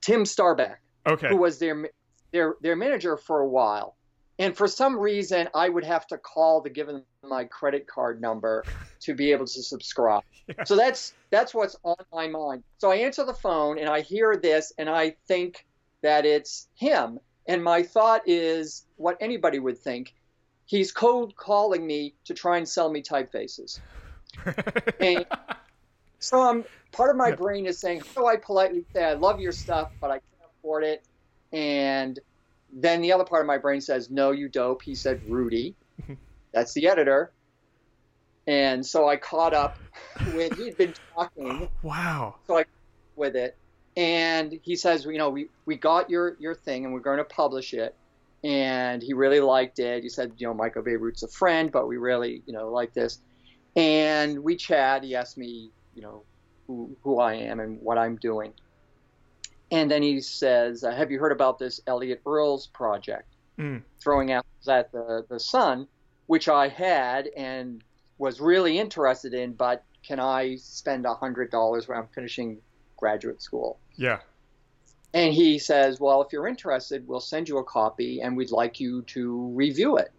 Tim 0.00 0.24
Starback 0.24 0.76
okay. 1.08 1.28
who 1.28 1.36
was 1.36 1.58
their 1.58 1.90
their 2.32 2.56
their 2.60 2.76
manager 2.76 3.16
for 3.16 3.40
a 3.40 3.48
while. 3.48 3.96
And 4.38 4.56
for 4.56 4.68
some 4.68 4.96
reason, 4.96 5.48
I 5.54 5.68
would 5.68 5.84
have 5.84 6.06
to 6.08 6.18
call 6.18 6.62
to 6.62 6.70
give 6.70 6.86
them 6.86 7.04
my 7.24 7.44
credit 7.44 7.88
card 7.88 8.20
number 8.20 8.66
to 9.02 9.14
be 9.14 9.32
able 9.32 9.46
to 9.46 9.62
subscribe. 9.62 10.22
Yeah. 10.48 10.64
So 10.64 10.76
that's 10.76 11.12
that's 11.30 11.54
what's 11.54 11.76
on 11.84 11.96
my 12.10 12.26
mind. 12.26 12.62
So 12.78 12.90
I 12.90 12.96
answer 12.96 13.22
the 13.26 13.34
phone 13.34 13.78
and 13.78 13.86
I 13.86 14.00
hear 14.00 14.34
this 14.42 14.72
and 14.78 14.88
I 14.88 15.14
think 15.26 15.62
that 16.02 16.24
it's 16.24 16.68
him. 16.74 17.18
And 17.48 17.64
my 17.64 17.82
thought 17.82 18.22
is 18.26 18.84
what 18.96 19.16
anybody 19.20 19.58
would 19.58 19.78
think. 19.78 20.14
He's 20.66 20.92
cold 20.92 21.34
calling 21.34 21.86
me 21.86 22.14
to 22.26 22.34
try 22.34 22.58
and 22.58 22.68
sell 22.68 22.90
me 22.90 23.02
typefaces. 23.02 23.80
And- 25.00 25.26
So 26.20 26.42
I'm 26.42 26.64
part 26.92 27.10
of 27.10 27.16
my 27.16 27.30
brain 27.32 27.66
is 27.66 27.80
saying, 27.80 28.02
how 28.14 28.22
do 28.22 28.26
I 28.26 28.36
politely 28.36 28.84
say 28.94 29.02
I 29.04 29.14
love 29.14 29.40
your 29.40 29.52
stuff, 29.52 29.88
but 30.00 30.10
I 30.10 30.14
can't 30.14 30.50
afford 30.58 30.84
it? 30.84 31.02
And 31.52 32.18
then 32.70 33.00
the 33.00 33.12
other 33.12 33.24
part 33.24 33.40
of 33.40 33.46
my 33.46 33.58
brain 33.58 33.80
says, 33.80 34.10
no, 34.10 34.30
you 34.32 34.48
dope. 34.48 34.82
He 34.82 34.94
said 34.94 35.20
Rudy. 35.26 35.76
That's 36.52 36.74
the 36.74 36.88
editor. 36.88 37.32
And 38.46 38.84
so 38.84 39.08
I 39.08 39.16
caught 39.16 39.54
up 39.54 39.78
when 40.26 40.52
he'd 40.54 40.76
been 40.76 40.94
talking 41.16 41.68
wow. 41.82 42.36
So 42.46 42.58
I 42.58 42.64
with 43.16 43.36
it, 43.36 43.56
and 43.98 44.60
he 44.62 44.76
says, 44.76 45.04
you 45.04 45.18
know, 45.18 45.28
we, 45.28 45.48
we 45.66 45.76
got 45.76 46.08
your 46.08 46.36
your 46.38 46.54
thing 46.54 46.84
and 46.84 46.94
we're 46.94 47.00
going 47.00 47.18
to 47.18 47.24
publish 47.24 47.74
it. 47.74 47.96
And 48.44 49.02
he 49.02 49.12
really 49.12 49.40
liked 49.40 49.80
it. 49.80 50.04
He 50.04 50.08
said, 50.08 50.32
you 50.38 50.46
know, 50.46 50.54
Michael 50.54 50.82
Bierut's 50.82 51.24
a 51.24 51.28
friend, 51.28 51.72
but 51.72 51.88
we 51.88 51.96
really, 51.96 52.44
you 52.46 52.52
know, 52.52 52.70
like 52.70 52.94
this. 52.94 53.20
And 53.74 54.38
we 54.44 54.54
chat. 54.54 55.02
He 55.02 55.16
asked 55.16 55.36
me, 55.36 55.72
you 55.94 56.02
know, 56.02 56.22
who 56.68 56.96
who 57.02 57.18
I 57.18 57.34
am 57.34 57.58
and 57.58 57.80
what 57.82 57.98
I'm 57.98 58.14
doing. 58.16 58.52
And 59.72 59.90
then 59.90 60.02
he 60.04 60.20
says, 60.20 60.84
uh, 60.84 60.92
"Have 60.92 61.10
you 61.10 61.18
heard 61.18 61.32
about 61.32 61.58
this 61.58 61.80
Elliott 61.86 62.22
Earls 62.24 62.68
project, 62.68 63.26
Mm. 63.58 63.82
throwing 64.00 64.30
apples 64.30 64.68
at 64.68 64.92
the 64.92 65.26
the 65.28 65.40
sun?" 65.40 65.88
Which 66.26 66.48
I 66.48 66.68
had 66.68 67.28
and 67.36 67.82
was 68.18 68.40
really 68.40 68.78
interested 68.78 69.34
in, 69.34 69.54
but 69.54 69.82
can 70.06 70.20
I 70.20 70.56
spend 70.56 71.04
a 71.04 71.14
hundred 71.14 71.50
dollars 71.50 71.88
when 71.88 71.98
I'm 71.98 72.08
finishing 72.14 72.60
graduate 72.98 73.42
school? 73.42 73.78
Yeah. 73.96 74.18
And 75.14 75.32
he 75.32 75.58
says, 75.58 76.00
Well, 76.00 76.22
if 76.22 76.32
you're 76.32 76.46
interested, 76.46 77.06
we'll 77.06 77.20
send 77.20 77.48
you 77.48 77.58
a 77.58 77.64
copy 77.64 78.20
and 78.20 78.36
we'd 78.36 78.50
like 78.50 78.78
you 78.78 79.02
to 79.02 79.46
review 79.54 79.96
it. 79.96 80.10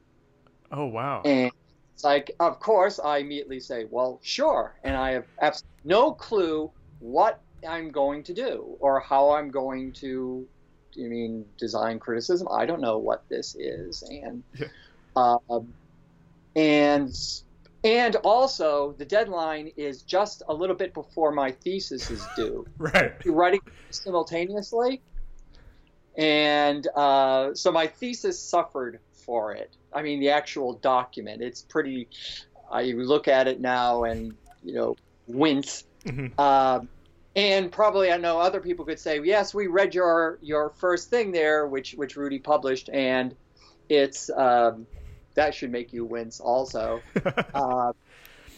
Oh 0.71 0.85
wow. 0.85 1.21
And 1.25 1.51
it's 1.93 2.03
like, 2.03 2.31
Of 2.39 2.59
course, 2.59 2.99
I 2.99 3.17
immediately 3.17 3.59
say, 3.59 3.85
Well, 3.89 4.19
sure. 4.23 4.75
And 4.83 4.95
I 4.95 5.11
have 5.11 5.25
absolutely 5.41 5.69
no 5.85 6.11
clue 6.11 6.71
what 6.99 7.41
I'm 7.67 7.91
going 7.91 8.23
to 8.23 8.33
do 8.33 8.75
or 8.79 8.99
how 8.99 9.31
I'm 9.31 9.49
going 9.51 9.93
to, 9.93 10.47
you 10.93 11.09
mean 11.09 11.45
design 11.57 11.99
criticism? 11.99 12.47
I 12.51 12.65
don't 12.65 12.81
know 12.81 12.97
what 12.97 13.23
this 13.29 13.55
is. 13.55 14.01
And, 14.03 14.43
Yeah. 14.57 14.67
um, 15.15 15.73
and, 16.55 17.15
and 17.83 18.15
also, 18.17 18.93
the 18.97 19.05
deadline 19.05 19.71
is 19.77 20.03
just 20.03 20.43
a 20.47 20.53
little 20.53 20.75
bit 20.75 20.93
before 20.93 21.31
my 21.31 21.51
thesis 21.51 22.09
is 22.09 22.27
due 22.35 22.65
Right. 22.77 23.13
writing 23.25 23.61
simultaneously. 23.91 25.01
And 26.17 26.85
uh, 26.95 27.53
so 27.53 27.71
my 27.71 27.87
thesis 27.87 28.41
suffered 28.43 28.99
for 29.25 29.53
it. 29.53 29.75
I 29.93 30.01
mean, 30.01 30.19
the 30.19 30.29
actual 30.29 30.73
document. 30.73 31.41
It's 31.41 31.61
pretty. 31.61 32.09
I 32.71 32.83
look 32.83 33.27
at 33.27 33.47
it 33.47 33.61
now 33.61 34.03
and 34.03 34.33
you 34.61 34.73
know 34.73 34.95
wince. 35.27 35.83
hmm 36.05 36.27
Um, 36.37 36.89
and 37.35 37.71
probably 37.71 38.11
I 38.11 38.17
know 38.17 38.39
other 38.39 38.59
people 38.59 38.85
could 38.85 38.99
say, 38.99 39.21
yes, 39.23 39.53
we 39.53 39.67
read 39.67 39.95
your 39.95 40.39
your 40.41 40.71
first 40.71 41.09
thing 41.09 41.31
there, 41.31 41.67
which 41.67 41.93
which 41.93 42.17
Rudy 42.17 42.39
published, 42.39 42.89
and 42.89 43.35
it's 43.87 44.29
um, 44.31 44.87
that 45.35 45.55
should 45.55 45.71
make 45.71 45.93
you 45.93 46.05
wince 46.05 46.39
also. 46.39 47.01
Uh, 47.53 47.91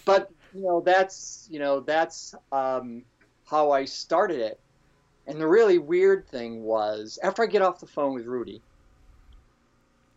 but 0.06 0.28
you 0.54 0.62
know 0.62 0.82
that's 0.86 1.48
you 1.50 1.60
know 1.60 1.80
that's 1.80 2.34
um, 2.52 3.04
how 3.46 3.72
I 3.72 3.86
started 3.86 4.40
it. 4.40 4.60
And 5.28 5.40
the 5.40 5.48
really 5.48 5.78
weird 5.78 6.28
thing 6.28 6.64
was 6.64 7.20
after 7.24 7.44
I 7.44 7.46
get 7.46 7.62
off 7.62 7.80
the 7.80 7.88
phone 7.88 8.16
with 8.16 8.26
Rudy, 8.26 8.64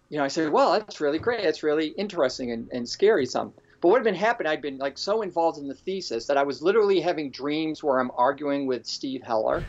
you 0.08 0.18
know, 0.18 0.24
I 0.24 0.28
said, 0.28 0.50
"Well, 0.52 0.72
that's 0.72 1.00
really 1.00 1.18
great. 1.18 1.42
That's 1.42 1.62
really 1.62 1.88
interesting 1.88 2.52
and, 2.52 2.68
and 2.72 2.88
scary 2.88 3.26
some." 3.26 3.52
But 3.80 3.88
what 3.88 3.96
had 3.98 4.04
been 4.04 4.14
happening, 4.14 4.50
I'd 4.50 4.62
been 4.62 4.78
like 4.78 4.96
so 4.96 5.22
involved 5.22 5.58
in 5.58 5.68
the 5.68 5.74
thesis 5.74 6.26
that 6.26 6.36
I 6.38 6.42
was 6.42 6.62
literally 6.62 7.00
having 7.00 7.30
dreams 7.30 7.82
where 7.82 8.00
I'm 8.00 8.10
arguing 8.16 8.66
with 8.66 8.86
Steve 8.86 9.22
Heller, 9.22 9.68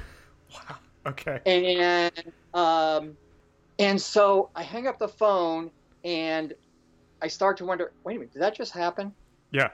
wow. 0.54 0.76
Okay. 1.08 1.40
and 1.46 2.34
um, 2.54 3.18
and 3.80 4.02
so 4.02 4.52
I 4.56 4.64
hang 4.64 4.88
up 4.88 5.00
the 5.00 5.08
phone 5.08 5.72
and 6.04 6.54
I 7.22 7.28
start 7.28 7.58
to 7.58 7.66
wonder, 7.66 7.92
wait 8.04 8.16
a 8.16 8.20
minute, 8.20 8.34
did 8.34 8.42
that 8.42 8.56
just 8.56 8.74
happen? 8.74 9.14
Yeah. 9.52 9.70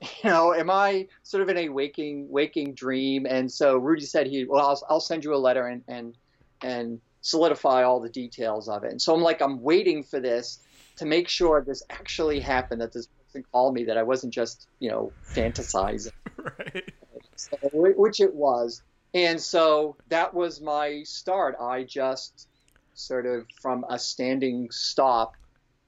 you 0.00 0.30
know, 0.30 0.54
am 0.54 0.70
I 0.70 1.08
sort 1.22 1.42
of 1.42 1.48
in 1.48 1.58
a 1.58 1.68
waking 1.68 2.28
waking 2.30 2.74
dream? 2.74 3.26
And 3.26 3.50
so 3.50 3.76
Rudy 3.76 4.06
said 4.06 4.26
he, 4.26 4.44
well, 4.44 4.66
I'll, 4.66 4.82
I'll 4.88 5.00
send 5.00 5.24
you 5.24 5.34
a 5.34 5.36
letter 5.36 5.66
and 5.66 5.82
and 5.88 6.16
and 6.62 7.00
solidify 7.22 7.82
all 7.82 8.00
the 8.00 8.08
details 8.08 8.68
of 8.68 8.84
it. 8.84 8.90
And 8.90 9.00
so 9.00 9.14
I'm 9.14 9.20
like, 9.22 9.42
I'm 9.42 9.60
waiting 9.62 10.02
for 10.02 10.20
this 10.20 10.60
to 10.96 11.06
make 11.06 11.28
sure 11.28 11.62
this 11.62 11.82
actually 11.90 12.40
happened, 12.40 12.80
that 12.80 12.92
this 12.92 13.08
person 13.26 13.44
called 13.52 13.74
me, 13.74 13.84
that 13.84 13.98
I 13.98 14.02
wasn't 14.02 14.32
just 14.32 14.68
you 14.78 14.90
know 14.90 15.12
fantasizing, 15.36 16.12
Right. 16.58 16.92
so, 17.36 17.56
which 17.72 18.20
it 18.20 18.34
was. 18.34 18.82
And 19.12 19.40
so 19.40 19.96
that 20.08 20.32
was 20.32 20.60
my 20.60 21.02
start. 21.04 21.56
I 21.60 21.84
just 21.84 22.46
sort 22.94 23.26
of 23.26 23.44
from 23.60 23.84
a 23.88 23.98
standing 23.98 24.68
stop 24.70 25.32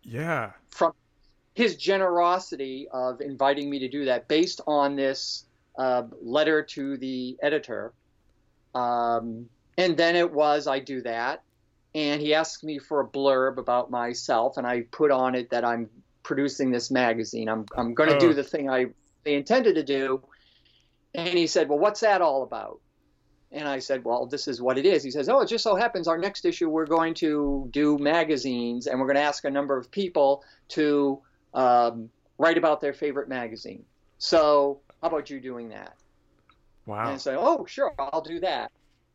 Yeah. 0.03 0.53
from 0.71 0.93
his 1.55 1.77
generosity 1.77 2.89
of 2.93 3.21
inviting 3.21 3.69
me 3.71 3.79
to 3.81 3.89
do 3.89 4.07
that 4.07 4.27
based 4.29 4.61
on 4.67 4.97
this 4.97 5.45
uh, 5.79 6.05
letter 6.23 6.63
to 6.63 6.97
the 6.97 7.37
editor. 7.43 7.93
Um, 8.75 9.47
and 9.77 9.97
then 9.97 10.17
it 10.17 10.33
was, 10.33 10.67
I 10.67 10.81
do 10.81 11.03
that. 11.03 11.43
And 11.95 12.23
he 12.23 12.33
asked 12.35 12.65
me 12.65 12.79
for 12.79 13.01
a 13.01 13.07
blurb 13.07 13.59
about 13.59 13.91
myself, 13.91 14.57
and 14.57 14.67
I 14.67 14.83
put 14.91 15.11
on 15.11 15.35
it 15.35 15.51
that 15.51 15.63
I'm 15.65 15.91
producing 16.23 16.71
this 16.71 16.91
magazine. 16.91 17.49
I'm, 17.51 17.67
I'm 17.77 17.93
going 17.95 18.09
to 18.09 18.17
Oh. 18.17 18.21
do 18.21 18.33
the 18.33 18.45
thing 18.45 18.71
I 18.71 18.87
they 19.25 19.35
intended 19.35 19.75
to 19.77 19.83
do. 19.85 20.23
And 21.15 21.29
he 21.29 21.47
said, 21.47 21.69
Well, 21.69 21.79
what's 21.79 22.01
that 22.01 22.23
all 22.23 22.43
about? 22.43 22.81
And 23.53 23.69
I 23.69 23.79
said, 23.79 24.05
Well, 24.05 24.27
this 24.27 24.49
is 24.49 24.63
what 24.63 24.79
it 24.79 24.87
is. 24.87 25.03
He 25.03 25.11
says, 25.11 25.29
Oh, 25.29 25.41
it 25.41 25.49
just 25.49 25.65
so 25.65 25.77
happens 25.77 26.09
our 26.09 26.19
next 26.19 26.45
issue 26.45 26.69
we're 26.69 26.87
going 26.87 27.15
to 27.15 27.69
do 27.71 27.99
magazines, 27.99 28.87
and 28.87 28.99
we're 28.99 29.07
going 29.07 29.17
to 29.17 29.23
ask 29.23 29.45
a 29.45 29.51
number 29.51 29.77
of 29.77 29.91
people 29.91 30.45
to 30.69 31.21
um, 31.55 32.11
write 32.39 32.59
about 32.59 32.81
their 32.81 32.93
favorite 32.93 33.29
magazine. 33.29 33.85
So, 34.19 34.81
how 35.03 35.09
about 35.09 35.31
you 35.31 35.41
doing 35.41 35.69
that? 35.71 35.95
Wow. 36.87 37.11
And 37.11 37.21
say, 37.21 37.35
oh, 37.37 37.65
sure, 37.67 37.93
I'll 37.99 38.23
do 38.23 38.41
that. 38.41 38.73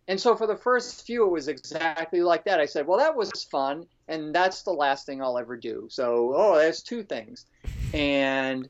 and 0.07 0.19
so 0.19 0.35
for 0.35 0.47
the 0.47 0.55
first 0.55 1.05
few, 1.05 1.25
it 1.25 1.31
was 1.31 1.47
exactly 1.47 2.21
like 2.21 2.45
that. 2.45 2.59
I 2.59 2.65
said, 2.65 2.87
well, 2.87 2.99
that 2.99 3.15
was 3.15 3.43
fun, 3.43 3.85
and 4.07 4.33
that's 4.33 4.61
the 4.61 4.71
last 4.71 5.05
thing 5.05 5.21
I'll 5.21 5.37
ever 5.37 5.57
do. 5.57 5.87
So, 5.89 6.33
oh, 6.35 6.57
that's 6.57 6.81
two 6.81 7.03
things. 7.03 7.45
And 7.93 8.69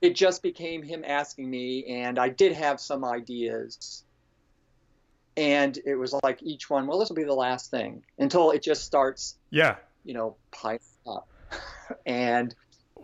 it 0.00 0.16
just 0.16 0.42
became 0.42 0.82
him 0.82 1.04
asking 1.06 1.50
me, 1.50 1.84
and 1.86 2.18
I 2.18 2.28
did 2.28 2.52
have 2.52 2.80
some 2.80 3.04
ideas. 3.04 4.04
And 5.36 5.78
it 5.86 5.94
was 5.94 6.14
like 6.22 6.42
each 6.42 6.68
one, 6.68 6.86
well, 6.86 6.98
this 6.98 7.08
will 7.08 7.16
be 7.16 7.24
the 7.24 7.32
last 7.32 7.70
thing 7.70 8.04
until 8.18 8.50
it 8.50 8.62
just 8.62 8.84
starts, 8.84 9.38
yeah, 9.50 9.76
you 10.04 10.14
know, 10.14 10.36
piling 10.50 10.80
up. 11.06 11.28
and 12.06 12.54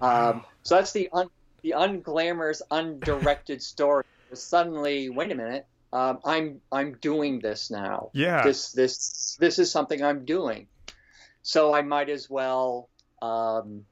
um, 0.00 0.44
so 0.62 0.75
that's 0.76 0.92
the 0.92 1.08
un- 1.12 1.30
the 1.62 1.75
unglamorous, 1.76 2.61
undirected 2.70 3.62
story. 3.75 4.04
Suddenly, 4.35 5.08
wait 5.08 5.32
a 5.32 5.35
minute, 5.35 5.66
um, 5.92 6.18
I'm 6.25 6.61
I'm 6.70 6.99
doing 7.00 7.40
this 7.40 7.70
now. 7.70 8.11
Yeah. 8.12 8.42
This 8.42 8.73
this 8.73 9.37
this 9.40 9.58
is 9.58 9.70
something 9.70 10.02
I'm 10.02 10.25
doing. 10.25 10.68
So 11.42 11.75
I 11.75 11.82
might 11.82 12.11
as 12.11 12.28
well. 12.28 12.90
Um, 13.23 13.85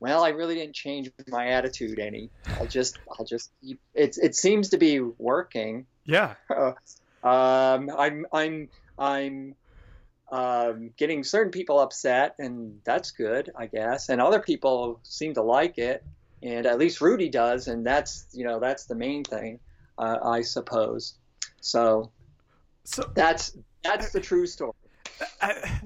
well, 0.00 0.24
I 0.24 0.30
really 0.30 0.54
didn't 0.54 0.76
change 0.76 1.10
my 1.28 1.48
attitude 1.48 1.98
any. 1.98 2.30
I'll 2.58 2.66
just 2.66 2.98
I'll 3.18 3.26
just 3.26 3.50
keep. 3.62 3.80
It 3.94 4.16
it 4.20 4.34
seems 4.34 4.70
to 4.70 4.78
be 4.78 5.00
working. 5.00 5.86
Yeah. 6.06 6.34
um, 7.22 7.90
I'm 7.96 8.26
I'm 8.32 8.68
I'm 8.98 9.54
um, 10.30 10.90
getting 10.96 11.24
certain 11.24 11.50
people 11.50 11.80
upset, 11.80 12.34
and 12.38 12.80
that's 12.84 13.10
good, 13.10 13.50
I 13.56 13.66
guess. 13.66 14.08
And 14.08 14.20
other 14.20 14.40
people 14.40 15.00
seem 15.02 15.34
to 15.34 15.42
like 15.42 15.78
it, 15.78 16.04
and 16.42 16.66
at 16.66 16.78
least 16.78 17.00
Rudy 17.00 17.28
does, 17.28 17.68
and 17.68 17.86
that's 17.86 18.26
you 18.32 18.44
know 18.44 18.60
that's 18.60 18.84
the 18.84 18.94
main 18.94 19.24
thing 19.24 19.60
uh, 19.98 20.18
I 20.22 20.40
suppose. 20.40 21.14
So, 21.60 22.10
so 22.84 23.10
that's 23.14 23.56
that's 23.82 24.12
the 24.12 24.20
true 24.20 24.46
story. 24.46 24.72
I, 25.42 25.80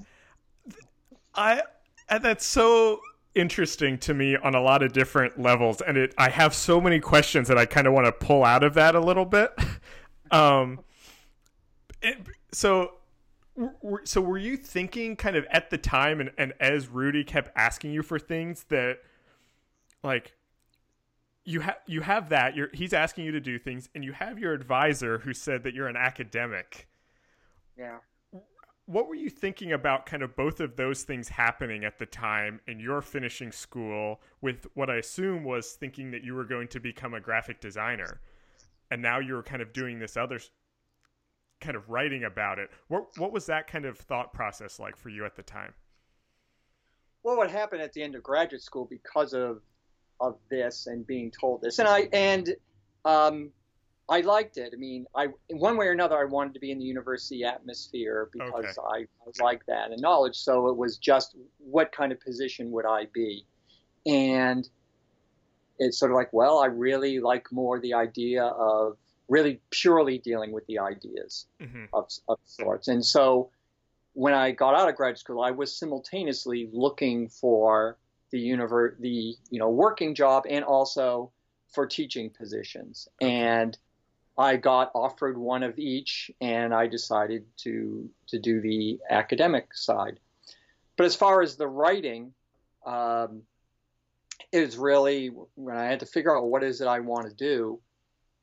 I 1.34 1.62
and 2.08 2.22
that's 2.22 2.46
so 2.46 3.00
interesting 3.34 3.96
to 3.96 4.12
me 4.12 4.36
on 4.36 4.54
a 4.54 4.60
lot 4.60 4.82
of 4.82 4.92
different 4.92 5.40
levels, 5.40 5.80
and 5.80 5.96
it 5.96 6.14
I 6.18 6.28
have 6.28 6.54
so 6.54 6.80
many 6.80 7.00
questions 7.00 7.48
that 7.48 7.58
I 7.58 7.66
kind 7.66 7.86
of 7.86 7.92
want 7.92 8.06
to 8.06 8.12
pull 8.12 8.44
out 8.44 8.62
of 8.62 8.74
that 8.74 8.94
a 8.94 9.00
little 9.00 9.24
bit. 9.24 9.52
um, 10.30 10.80
it, 12.02 12.26
so. 12.52 12.94
So 14.04 14.22
were 14.22 14.38
you 14.38 14.56
thinking 14.56 15.14
kind 15.14 15.36
of 15.36 15.44
at 15.50 15.68
the 15.68 15.76
time 15.76 16.22
and, 16.22 16.30
and 16.38 16.54
as 16.58 16.88
Rudy 16.88 17.22
kept 17.22 17.50
asking 17.54 17.92
you 17.92 18.02
for 18.02 18.18
things 18.18 18.64
that 18.70 19.00
like 20.02 20.34
you 21.44 21.60
have 21.60 21.78
you 21.86 22.00
have 22.00 22.28
that 22.28 22.54
you're 22.54 22.68
he's 22.72 22.92
asking 22.92 23.24
you 23.24 23.32
to 23.32 23.40
do 23.40 23.58
things 23.58 23.88
and 23.94 24.04
you 24.04 24.12
have 24.12 24.38
your 24.38 24.52
advisor 24.52 25.18
who 25.18 25.32
said 25.32 25.62
that 25.64 25.74
you're 25.74 25.88
an 25.88 25.96
academic 25.96 26.88
yeah 27.76 27.98
what 28.86 29.08
were 29.08 29.14
you 29.14 29.30
thinking 29.30 29.72
about 29.72 30.06
kind 30.06 30.22
of 30.22 30.34
both 30.36 30.60
of 30.60 30.76
those 30.76 31.04
things 31.04 31.28
happening 31.28 31.84
at 31.84 31.98
the 31.98 32.06
time 32.06 32.60
and 32.66 32.80
you're 32.80 33.00
finishing 33.00 33.50
school 33.50 34.20
with 34.40 34.66
what 34.74 34.88
i 34.88 34.96
assume 34.96 35.44
was 35.44 35.72
thinking 35.72 36.10
that 36.10 36.22
you 36.22 36.34
were 36.34 36.44
going 36.44 36.68
to 36.68 36.78
become 36.78 37.14
a 37.14 37.20
graphic 37.20 37.60
designer 37.60 38.20
and 38.90 39.02
now 39.02 39.18
you're 39.18 39.42
kind 39.42 39.62
of 39.62 39.72
doing 39.72 39.98
this 39.98 40.16
other 40.16 40.38
kind 41.62 41.76
of 41.76 41.88
writing 41.88 42.24
about 42.24 42.58
it 42.58 42.70
what 42.88 43.06
what 43.16 43.32
was 43.32 43.46
that 43.46 43.66
kind 43.66 43.84
of 43.84 43.96
thought 43.96 44.32
process 44.32 44.78
like 44.78 44.96
for 44.96 45.08
you 45.08 45.24
at 45.24 45.36
the 45.36 45.42
time 45.42 45.72
well 47.22 47.36
what 47.36 47.50
happened 47.50 47.80
at 47.80 47.92
the 47.92 48.02
end 48.02 48.14
of 48.14 48.22
graduate 48.22 48.62
school 48.62 48.86
because 48.90 49.32
of 49.32 49.62
of 50.22 50.38
this 50.48 50.86
and 50.86 51.06
being 51.06 51.30
told 51.30 51.60
this, 51.60 51.78
and 51.78 51.88
I 51.88 52.08
and 52.12 52.54
um, 53.04 53.50
I 54.08 54.20
liked 54.20 54.56
it. 54.56 54.72
I 54.72 54.76
mean, 54.76 55.04
I 55.14 55.28
in 55.48 55.58
one 55.58 55.76
way 55.76 55.86
or 55.86 55.92
another, 55.92 56.16
I 56.16 56.24
wanted 56.24 56.54
to 56.54 56.60
be 56.60 56.70
in 56.70 56.78
the 56.78 56.84
university 56.84 57.44
atmosphere 57.44 58.30
because 58.32 58.52
okay. 58.54 58.68
I, 58.88 58.98
I 59.26 59.44
like 59.44 59.66
that 59.66 59.90
and 59.90 60.00
knowledge. 60.00 60.36
So 60.36 60.68
it 60.68 60.76
was 60.76 60.96
just 60.96 61.36
what 61.58 61.92
kind 61.92 62.12
of 62.12 62.20
position 62.20 62.70
would 62.70 62.86
I 62.86 63.08
be, 63.12 63.44
and 64.06 64.66
it's 65.78 65.98
sort 65.98 66.12
of 66.12 66.16
like, 66.16 66.32
well, 66.32 66.60
I 66.60 66.66
really 66.66 67.18
like 67.18 67.50
more 67.50 67.80
the 67.80 67.94
idea 67.94 68.44
of 68.44 68.96
really 69.28 69.60
purely 69.70 70.18
dealing 70.18 70.52
with 70.52 70.66
the 70.66 70.78
ideas 70.78 71.46
mm-hmm. 71.60 71.84
of, 71.92 72.08
of 72.28 72.38
sorts, 72.44 72.88
and 72.88 73.04
so 73.04 73.50
when 74.14 74.34
I 74.34 74.50
got 74.50 74.74
out 74.74 74.88
of 74.88 74.96
grad 74.96 75.18
school, 75.18 75.40
I 75.40 75.52
was 75.52 75.76
simultaneously 75.76 76.68
looking 76.72 77.28
for 77.28 77.96
the 78.30 78.38
univer- 78.38 78.98
the 78.98 79.36
you 79.50 79.58
know 79.58 79.70
working 79.70 80.14
job 80.14 80.44
and 80.48 80.64
also 80.64 81.30
for 81.72 81.86
teaching 81.86 82.30
positions. 82.30 83.08
And 83.20 83.76
I 84.36 84.56
got 84.56 84.90
offered 84.94 85.36
one 85.36 85.62
of 85.62 85.78
each, 85.78 86.30
and 86.40 86.74
I 86.74 86.86
decided 86.86 87.44
to 87.58 88.08
to 88.28 88.38
do 88.38 88.60
the 88.60 88.98
academic 89.08 89.74
side. 89.74 90.18
But 90.96 91.06
as 91.06 91.16
far 91.16 91.42
as 91.42 91.56
the 91.56 91.66
writing, 91.66 92.34
um, 92.84 93.42
it 94.50 94.60
was 94.60 94.76
really 94.76 95.28
when 95.54 95.76
I 95.76 95.86
had 95.86 96.00
to 96.00 96.06
figure 96.06 96.36
out 96.36 96.44
what 96.44 96.62
is 96.62 96.80
it 96.80 96.86
I 96.86 97.00
want 97.00 97.28
to 97.28 97.34
do. 97.34 97.80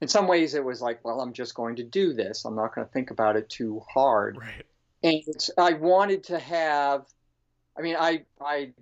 In 0.01 0.07
some 0.07 0.27
ways, 0.27 0.53
it 0.53 0.63
was 0.63 0.81
like, 0.81 1.03
well, 1.03 1.19
I'm 1.19 1.33
just 1.33 1.55
going 1.55 1.75
to 1.77 1.83
do 1.83 2.13
this. 2.13 2.45
I'm 2.45 2.55
not 2.55 2.73
going 2.73 2.87
to 2.87 2.93
think 2.93 3.11
about 3.11 3.35
it 3.35 3.49
too 3.49 3.81
hard. 3.91 4.37
Right. 4.37 4.65
And 5.03 5.49
I 5.57 5.73
wanted 5.73 6.25
to 6.25 6.39
have. 6.39 7.05
I 7.77 7.81
mean, 7.81 7.95
I 7.97 8.23
I 8.41 8.73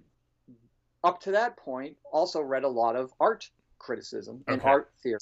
up 1.04 1.22
to 1.22 1.32
that 1.32 1.58
point, 1.58 1.98
also 2.12 2.42
read 2.42 2.64
a 2.64 2.70
lot 2.70 2.96
of 2.96 3.12
art 3.20 3.50
criticism 3.80 4.44
and 4.48 4.60
okay. 4.60 4.70
art 4.70 4.92
theory, 5.02 5.20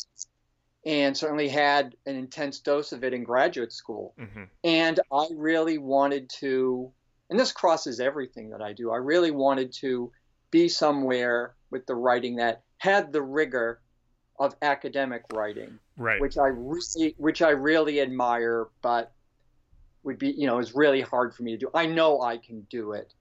and 0.86 1.16
certainly 1.16 1.50
had 1.50 1.96
an 2.06 2.16
intense 2.16 2.60
dose 2.60 2.92
of 2.92 3.04
it 3.04 3.14
in 3.14 3.24
graduate 3.24 3.74
school. 3.74 4.14
Mm-hmm. 4.20 4.44
And 4.64 5.00
I 5.12 5.28
really 5.36 5.78
wanted 5.78 6.30
to, 6.40 6.92
and 7.30 7.40
this 7.40 7.52
crosses 7.52 8.00
everything 8.00 8.50
that 8.52 8.62
I 8.62 8.74
do, 8.74 8.92
I 8.92 8.98
really 8.98 9.32
wanted 9.32 9.74
to 9.82 10.12
be 10.52 10.70
somewhere 10.70 11.56
with 11.70 11.86
the 11.86 11.96
writing 11.96 12.38
that 12.38 12.64
had 12.78 13.12
the 13.12 13.22
rigor 13.22 13.82
of 14.40 14.56
academic 14.62 15.24
writing, 15.34 15.80
right. 15.98 16.20
which 16.20 16.38
I 16.38 16.48
really, 16.48 17.16
which 17.18 17.42
I 17.42 17.50
really 17.50 18.02
admire, 18.02 18.68
but 18.82 19.12
would 20.04 20.20
be, 20.20 20.32
you 20.32 20.46
know, 20.46 20.60
is 20.60 20.76
really 20.76 21.02
hard 21.02 21.34
for 21.34 21.44
me 21.44 21.52
to 21.52 21.58
do. 21.58 21.70
I 21.74 21.86
know 21.86 22.22
I 22.22 22.38
can 22.38 22.62
do 22.70 22.92
it, 22.92 23.14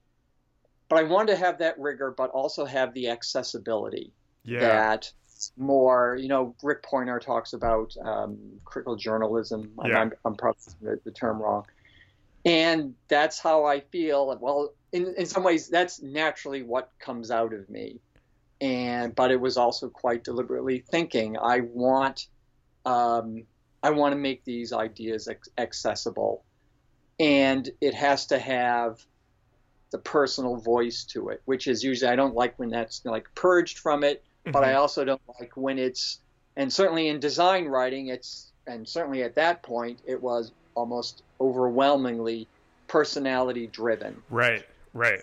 but 0.89 0.99
I 0.99 1.03
wanted 1.03 1.33
to 1.33 1.37
have 1.37 1.57
that 1.59 1.79
rigor, 1.79 2.13
but 2.15 2.29
also 2.31 2.65
have 2.65 2.93
the 2.93 3.09
accessibility 3.09 4.11
yeah. 4.43 4.59
that 4.59 5.11
more, 5.57 6.17
you 6.19 6.27
know, 6.27 6.55
Rick 6.63 6.83
Poynor 6.83 7.19
talks 7.19 7.53
about 7.53 7.95
um, 8.03 8.37
critical 8.63 8.95
journalism. 8.95 9.71
Yeah. 9.85 9.99
I'm, 9.99 10.13
I'm 10.23 10.35
probably 10.35 10.61
the, 10.81 10.99
the 11.03 11.11
term 11.11 11.41
wrong. 11.41 11.65
And 12.45 12.93
that's 13.07 13.39
how 13.39 13.65
I 13.65 13.79
feel. 13.79 14.37
Well, 14.39 14.73
in, 14.91 15.13
in 15.17 15.25
some 15.25 15.43
ways, 15.43 15.67
that's 15.67 16.01
naturally 16.01 16.61
what 16.61 16.91
comes 16.99 17.31
out 17.31 17.53
of 17.53 17.69
me. 17.69 17.99
And 18.61 19.13
but 19.15 19.31
it 19.31 19.39
was 19.39 19.57
also 19.57 19.89
quite 19.89 20.23
deliberately 20.23 20.79
thinking. 20.79 21.37
I 21.37 21.61
want, 21.61 22.27
um, 22.85 23.43
I 23.83 23.89
want 23.91 24.13
to 24.13 24.17
make 24.17 24.43
these 24.45 24.71
ideas 24.71 25.27
accessible, 25.57 26.43
and 27.19 27.69
it 27.81 27.93
has 27.93 28.27
to 28.27 28.39
have 28.39 29.05
the 29.91 29.97
personal 29.99 30.57
voice 30.57 31.03
to 31.05 31.29
it, 31.29 31.41
which 31.45 31.67
is 31.67 31.83
usually 31.83 32.11
I 32.11 32.15
don't 32.15 32.35
like 32.35 32.57
when 32.57 32.69
that's 32.69 33.03
like 33.05 33.27
purged 33.35 33.79
from 33.79 34.03
it, 34.03 34.23
mm-hmm. 34.23 34.51
but 34.51 34.63
I 34.63 34.69
mm-hmm. 34.69 34.79
also 34.79 35.05
don't 35.05 35.21
like 35.39 35.55
when 35.55 35.77
it's 35.77 36.19
and 36.55 36.71
certainly 36.71 37.09
in 37.09 37.19
design 37.19 37.65
writing 37.65 38.07
it's 38.07 38.51
and 38.67 38.87
certainly 38.87 39.23
at 39.23 39.35
that 39.35 39.63
point 39.63 39.99
it 40.05 40.21
was 40.21 40.51
almost 40.75 41.23
overwhelmingly 41.39 42.47
personality 42.87 43.67
driven. 43.67 44.21
Right, 44.29 44.65
right. 44.93 45.21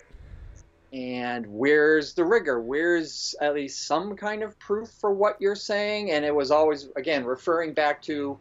And 0.93 1.47
where's 1.47 2.15
the 2.15 2.25
rigor? 2.25 2.61
Where's 2.61 3.35
at 3.41 3.55
least 3.55 3.87
some 3.87 4.15
kind 4.17 4.43
of 4.43 4.59
proof 4.59 4.91
for 4.91 5.13
what 5.13 5.41
you're 5.41 5.57
saying? 5.57 6.11
And 6.11 6.25
it 6.25 6.35
was 6.35 6.51
always 6.51 6.89
again 6.97 7.25
referring 7.25 7.73
back 7.73 8.03
to 8.03 8.39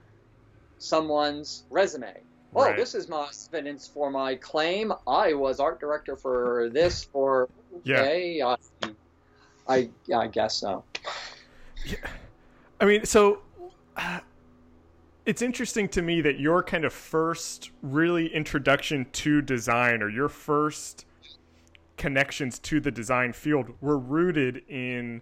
someone's 0.78 1.64
resume 1.70 2.22
oh, 2.56 2.64
right. 2.64 2.78
this 2.78 2.96
is 2.96 3.08
my 3.08 3.30
evidence 3.54 3.88
for 3.88 4.10
my 4.10 4.36
claim. 4.36 4.94
I 5.08 5.34
was 5.34 5.60
art 5.60 5.80
director 5.80 6.16
for 6.16 6.70
this 6.72 7.04
for 7.04 7.50
okay. 7.80 8.38
Yeah. 8.38 8.56
I, 8.84 8.90
I, 9.68 9.90
I 10.16 10.28
guess 10.28 10.56
so. 10.56 10.84
Yeah. 11.86 11.98
I 12.80 12.86
mean, 12.86 13.06
so 13.06 13.42
uh, 13.96 14.20
it's 15.26 15.42
interesting 15.42 15.88
to 15.90 16.02
me 16.02 16.22
that 16.22 16.40
your 16.40 16.64
kind 16.64 16.86
of 16.86 16.94
first 16.94 17.72
really 17.82 18.34
introduction 18.34 19.06
to 19.14 19.42
design 19.42 20.02
or 20.02 20.10
your 20.10 20.30
first 20.30 21.06
connections 22.02 22.58
to 22.58 22.80
the 22.80 22.90
design 22.90 23.32
field 23.32 23.70
were 23.80 24.00
rooted 24.00 24.64
in 24.68 25.22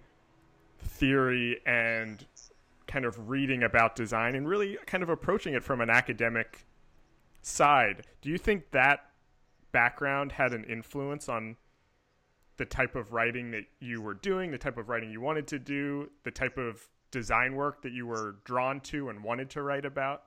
theory 0.79 1.59
and 1.65 2.25
kind 2.87 3.03
of 3.03 3.29
reading 3.29 3.63
about 3.63 3.97
design 3.97 4.33
and 4.33 4.47
really 4.47 4.77
kind 4.85 5.03
of 5.03 5.09
approaching 5.09 5.53
it 5.53 5.61
from 5.61 5.81
an 5.81 5.89
academic 5.89 6.65
side, 7.41 8.07
do 8.21 8.29
you 8.29 8.37
think 8.37 8.71
that 8.71 9.07
background 9.73 10.31
had 10.31 10.53
an 10.53 10.63
influence 10.63 11.27
on 11.27 11.57
the 12.55 12.65
type 12.65 12.95
of 12.95 13.11
writing 13.11 13.51
that 13.51 13.65
you 13.81 14.01
were 14.01 14.13
doing, 14.13 14.49
the 14.49 14.57
type 14.57 14.77
of 14.77 14.87
writing 14.87 15.11
you 15.11 15.19
wanted 15.19 15.47
to 15.47 15.59
do, 15.59 16.09
the 16.23 16.31
type 16.31 16.57
of 16.57 16.87
design 17.11 17.55
work 17.55 17.81
that 17.81 17.91
you 17.91 18.07
were 18.07 18.37
drawn 18.45 18.79
to 18.79 19.09
and 19.09 19.21
wanted 19.21 19.49
to 19.49 19.63
write 19.63 19.83
about? 19.83 20.23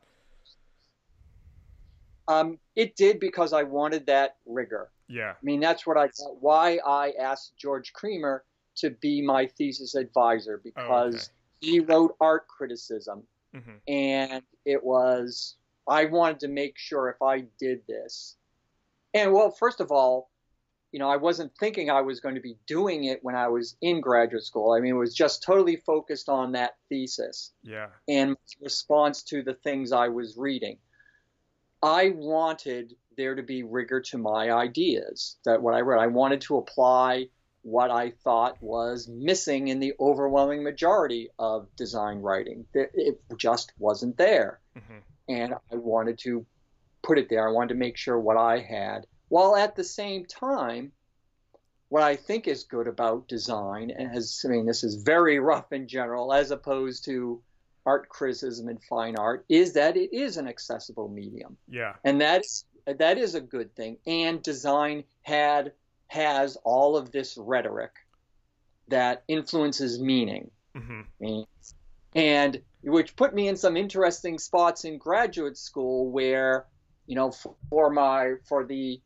Um, 2.29 2.59
it 2.77 2.95
did 2.95 3.21
because 3.21 3.55
I 3.55 3.62
wanted 3.62 4.05
that 4.05 4.37
rigor. 4.45 4.91
Yeah. 5.12 5.33
I 5.33 5.44
mean, 5.44 5.61
that's 5.61 5.87
what 5.87 5.98
I 5.98 6.09
why 6.40 6.79
I 6.87 7.12
asked 7.20 7.53
George 7.59 7.92
Creamer 7.92 8.44
to 8.77 8.90
be 8.90 9.20
my 9.20 9.46
thesis 9.46 9.94
advisor 9.94 10.59
because 10.64 11.14
oh, 11.14 11.66
okay. 11.66 11.72
he 11.72 11.81
wrote 11.81 12.16
art 12.18 12.48
criticism, 12.48 13.25
mm-hmm. 13.55 13.77
and 13.87 14.42
it 14.64 14.83
was 14.83 15.57
I 15.87 16.07
wanted 16.07 16.40
to 16.40 16.48
make 16.48 16.79
sure 16.79 17.11
if 17.11 17.20
I 17.20 17.44
did 17.59 17.81
this, 17.87 18.37
and 19.12 19.35
well, 19.35 19.51
first 19.51 19.81
of 19.81 19.92
all, 19.92 20.31
you 20.92 20.98
know, 20.98 21.11
I 21.11 21.16
wasn't 21.16 21.53
thinking 21.61 21.90
I 21.90 22.01
was 22.01 22.20
going 22.20 22.37
to 22.37 22.40
be 22.40 22.57
doing 22.66 23.05
it 23.05 23.18
when 23.22 23.35
I 23.35 23.48
was 23.48 23.77
in 23.83 24.01
graduate 24.01 24.44
school. 24.44 24.72
I 24.72 24.81
mean, 24.81 24.94
it 24.94 24.98
was 24.98 25.14
just 25.14 25.42
totally 25.42 25.77
focused 25.77 26.31
on 26.31 26.53
that 26.53 26.77
thesis. 26.88 27.53
Yeah. 27.62 27.88
And 28.09 28.38
response 28.62 29.22
to 29.25 29.42
the 29.42 29.55
things 29.55 29.92
I 29.92 30.09
was 30.09 30.38
reading. 30.38 30.79
I 31.83 32.12
wanted 32.14 32.94
there 33.16 33.35
to 33.35 33.42
be 33.42 33.62
rigor 33.62 34.01
to 34.01 34.18
my 34.18 34.51
ideas 34.51 35.37
that 35.44 35.62
what 35.62 35.75
I 35.75 35.81
read. 35.81 36.01
I 36.01 36.07
wanted 36.07 36.40
to 36.42 36.57
apply 36.57 37.29
what 37.62 37.90
I 37.90 38.11
thought 38.25 38.57
was 38.61 39.09
missing 39.09 39.68
in 39.68 39.79
the 39.79 39.94
overwhelming 40.01 40.64
majority 40.64 41.29
of 41.38 41.68
design 41.77 42.18
writing. 42.18 42.64
It 42.75 43.20
just 43.37 43.72
wasn't 43.79 44.16
there. 44.16 44.61
Mm-hmm. 44.77 44.98
And 45.29 45.55
I 45.72 45.77
wanted 45.77 46.18
to 46.20 46.44
put 47.03 47.18
it 47.18 47.29
there. 47.29 47.48
I 47.48 47.53
wanted 47.53 47.68
to 47.68 47.81
make 47.81 47.96
sure 47.96 48.18
what 48.18 48.37
I 48.37 48.59
had, 48.59 49.07
while 49.29 49.57
at 49.57 49.77
the 49.77 49.85
same 49.85 50.25
time, 50.27 50.92
what 51.88 52.03
I 52.03 52.16
think 52.16 52.48
is 52.48 52.64
good 52.64 52.88
about 52.88 53.29
design, 53.29 53.90
and 53.90 54.16
as 54.16 54.42
I 54.44 54.48
mean, 54.48 54.66
this 54.66 54.83
is 54.83 55.03
very 55.03 55.38
rough 55.38 55.72
in 55.72 55.87
general, 55.87 56.33
as 56.33 56.51
opposed 56.51 57.05
to 57.05 57.42
art 57.85 58.09
criticism 58.09 58.68
and 58.68 58.83
fine 58.88 59.16
art, 59.16 59.44
is 59.48 59.75
that 59.75 59.96
it 59.96 60.12
is 60.12 60.37
an 60.37 60.48
accessible 60.48 61.09
medium. 61.09 61.57
Yeah. 61.68 61.94
And 62.05 62.20
that's 62.20 62.64
that 62.87 63.18
is 63.18 63.35
a 63.35 63.40
good 63.40 63.75
thing. 63.75 63.99
And 64.07 64.42
design 64.42 65.05
had 65.23 65.73
has 66.09 66.57
all 66.64 66.97
of 66.97 67.11
this 67.11 67.37
rhetoric 67.37 67.92
that 68.88 69.23
influences 69.29 70.01
meaning. 70.01 70.51
Mm-hmm. 70.77 71.42
And 72.14 72.62
which 72.83 73.16
put 73.16 73.35
me 73.35 73.49
in 73.49 73.57
some 73.57 73.77
interesting 73.77 74.38
spots 74.38 74.85
in 74.85 74.99
graduate 74.99 75.57
school 75.57 76.11
where, 76.11 76.66
you 77.07 77.14
know, 77.14 77.33
for 77.71 77.90
my 77.90 78.35
for 78.47 78.66
the 78.66 79.01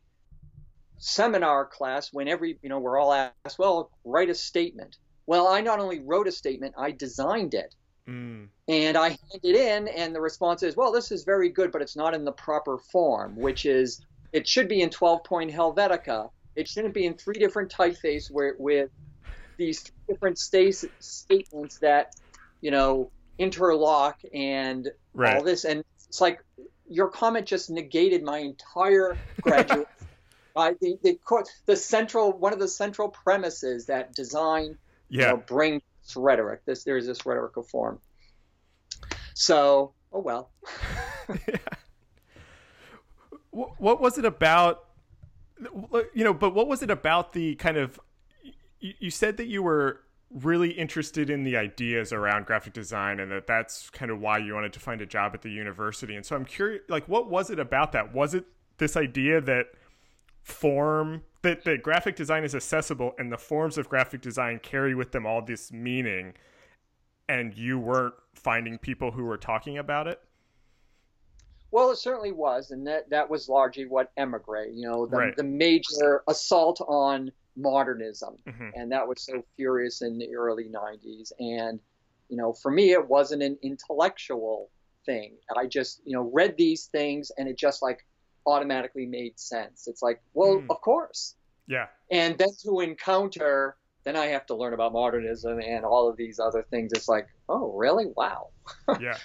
seminar 0.99 1.67
class, 1.67 2.13
when 2.13 2.27
every 2.27 2.59
you 2.63 2.69
know 2.69 2.81
we're 2.81 2.99
all 2.99 3.13
asked, 3.13 3.59
well, 3.59 3.91
write 4.05 4.31
a 4.31 4.35
statement. 4.35 4.97
Well, 5.27 5.47
I 5.49 5.61
not 5.61 5.81
only 5.81 6.01
wrote 6.01 6.29
a 6.29 6.33
statement, 6.33 6.75
I 6.79 6.91
designed 6.93 7.55
it. 7.55 7.75
Mm. 8.09 8.49
And 8.69 8.97
I 8.97 9.09
hand 9.09 9.41
it 9.43 9.57
in, 9.57 9.89
and 9.89 10.15
the 10.15 10.21
response 10.21 10.63
is, 10.63 10.77
well, 10.77 10.93
this 10.93 11.11
is 11.11 11.25
very 11.25 11.49
good, 11.49 11.73
but 11.73 11.83
it's 11.83 11.97
not 11.97 12.15
in 12.15 12.25
the 12.25 12.33
proper 12.33 12.79
form, 12.79 13.37
which 13.37 13.67
is 13.67 14.05
it 14.33 14.47
should 14.47 14.69
be 14.69 14.83
in 14.83 14.91
12 14.91 15.25
point 15.25 15.51
Helvetica. 15.51 16.31
It 16.55 16.69
shouldn't 16.69 16.95
be 16.95 17.07
in 17.07 17.15
three 17.15 17.35
different 17.35 17.73
typeface 17.73 18.31
where, 18.31 18.55
with 18.59 18.91
these 19.57 19.91
different 20.09 20.39
statements 20.39 21.79
that, 21.79 22.15
you 22.61 22.71
know, 22.71 23.11
interlock 23.39 24.21
and 24.33 24.91
right. 25.15 25.37
all 25.37 25.43
this. 25.43 25.65
And 25.65 25.85
it's 26.09 26.21
like 26.21 26.43
your 26.89 27.09
comment 27.09 27.47
just 27.47 27.71
negated 27.71 28.23
my 28.23 28.39
entire 28.39 29.17
graduate. 29.41 29.89
uh, 30.57 30.73
the, 30.81 30.99
the, 31.03 31.19
the 31.67 31.77
central 31.77 32.33
one 32.33 32.53
of 32.53 32.59
the 32.59 32.69
central 32.69 33.09
premises 33.09 33.87
that 33.87 34.15
design 34.15 34.79
yeah. 35.09 35.23
you 35.23 35.29
know, 35.33 35.37
brings 36.07 36.25
rhetoric. 36.25 36.65
This 36.65 36.85
there's 36.85 37.07
this 37.07 37.25
rhetorical 37.27 37.63
form. 37.63 38.01
So, 39.35 39.93
oh 40.13 40.21
well. 40.21 40.51
yeah. 41.49 41.57
What 43.51 44.01
was 44.01 44.19
it 44.19 44.25
about? 44.25 44.85
You 46.15 46.25
know, 46.25 46.35
but 46.35 46.55
what 46.55 46.69
was 46.69 46.83
it 46.83 46.91
about 46.91 47.33
the 47.33 47.55
kind 47.57 47.77
of? 47.77 47.99
You 48.81 49.11
said 49.11 49.39
that 49.39 49.47
you 49.47 49.63
were 49.63 50.01
really 50.31 50.71
interested 50.71 51.31
in 51.31 51.45
the 51.45 51.57
ideas 51.57 52.13
around 52.13 52.45
graphic 52.45 52.73
design 52.73 53.21
and 53.21 53.31
that 53.31 53.47
that's 53.47 53.89
kind 53.91 54.11
of 54.11 54.21
why 54.21 54.37
you 54.37 54.53
wanted 54.53 54.73
to 54.73 54.81
find 54.81 55.01
a 55.01 55.07
job 55.07 55.33
at 55.35 55.41
the 55.41 55.49
university. 55.49 56.15
And 56.15 56.27
so 56.27 56.37
I'm 56.37 56.45
curious, 56.45 56.83
like, 56.89 57.09
what 57.09 57.31
was 57.31 57.49
it 57.49 57.59
about 57.59 57.93
that? 57.93 58.13
Was 58.13 58.35
it 58.35 58.45
this 58.77 58.97
idea 58.97 59.41
that 59.41 59.69
form 60.43 61.23
that, 61.47 61.63
that 61.63 61.83
graphic 61.83 62.17
design 62.17 62.43
is 62.43 62.57
accessible 62.57 63.15
and 63.19 63.31
the 63.31 63.39
forms 63.39 63.79
of 63.79 63.89
graphic 63.89 64.21
design 64.21 64.59
carry 64.61 64.95
with 64.97 65.13
them 65.13 65.25
all 65.25 65.41
this 65.41 65.71
meaning 65.71 66.35
and 67.29 67.57
you 67.57 67.79
weren't 67.79 68.15
finding 68.35 68.79
people 68.79 69.13
who 69.13 69.25
were 69.25 69.37
talking 69.37 69.79
about 69.79 70.09
it 70.09 70.21
well 71.71 71.91
it 71.93 71.97
certainly 71.97 72.33
was 72.33 72.73
and 72.73 72.85
that, 72.85 73.09
that 73.11 73.31
was 73.31 73.49
largely 73.49 73.87
what 73.87 74.11
emigre 74.17 74.67
you 74.73 74.89
know 74.89 75.07
the, 75.07 75.17
right. 75.17 75.37
the 75.37 75.45
major 75.45 76.25
assault 76.29 76.81
on 76.89 77.31
modernism 77.57 78.37
mm-hmm. 78.47 78.71
and 78.75 78.91
that 78.91 79.07
was 79.07 79.23
so 79.23 79.45
furious 79.55 80.03
in 80.03 80.19
the 80.19 80.35
early 80.35 80.69
90s 80.69 81.31
and 81.39 81.79
you 82.29 82.37
know 82.37 82.53
for 82.53 82.73
me 82.73 82.91
it 82.91 83.09
wasn't 83.09 83.41
an 83.41 83.57
intellectual 83.63 84.69
thing 85.07 85.37
i 85.57 85.65
just 85.65 86.03
you 86.05 86.13
know 86.13 86.29
read 86.35 86.57
these 86.59 86.87
things 86.87 87.31
and 87.39 87.49
it 87.49 87.57
just 87.57 87.83
like 87.83 88.05
automatically 88.47 89.07
made 89.07 89.39
sense. 89.39 89.89
It's 89.89 90.03
like, 90.03 90.23
well, 90.35 90.59
mm. 90.59 90.67
of 90.71 90.81
course. 90.81 91.35
Yeah. 91.67 91.87
And 92.11 92.39
then 92.39 92.49
to 92.63 92.81
encounter, 92.81 93.77
then 94.05 94.17
I 94.17 94.27
have 94.27 94.47
to 94.47 94.55
learn 94.55 94.73
about 94.73 94.93
modernism 94.93 95.61
and 95.61 95.85
all 95.85 96.09
of 96.09 96.17
these 96.17 96.39
other 96.39 96.65
things. 96.71 96.93
It's 96.93 97.09
like, 97.09 97.29
oh, 97.49 97.73
really? 97.73 98.07
Wow. 98.17 98.51
yeah. 99.01 99.17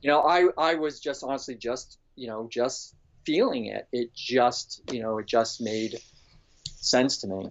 You 0.00 0.10
know, 0.10 0.22
I 0.22 0.48
I 0.56 0.74
was 0.74 1.00
just 1.00 1.24
honestly 1.24 1.56
just 1.56 1.98
you 2.14 2.28
know 2.28 2.48
just 2.50 2.94
feeling 3.24 3.66
it. 3.66 3.88
It 3.92 4.14
just 4.14 4.82
you 4.92 5.02
know 5.02 5.18
it 5.18 5.26
just 5.26 5.60
made 5.60 5.96
sense 6.64 7.18
to 7.18 7.26
me. 7.26 7.50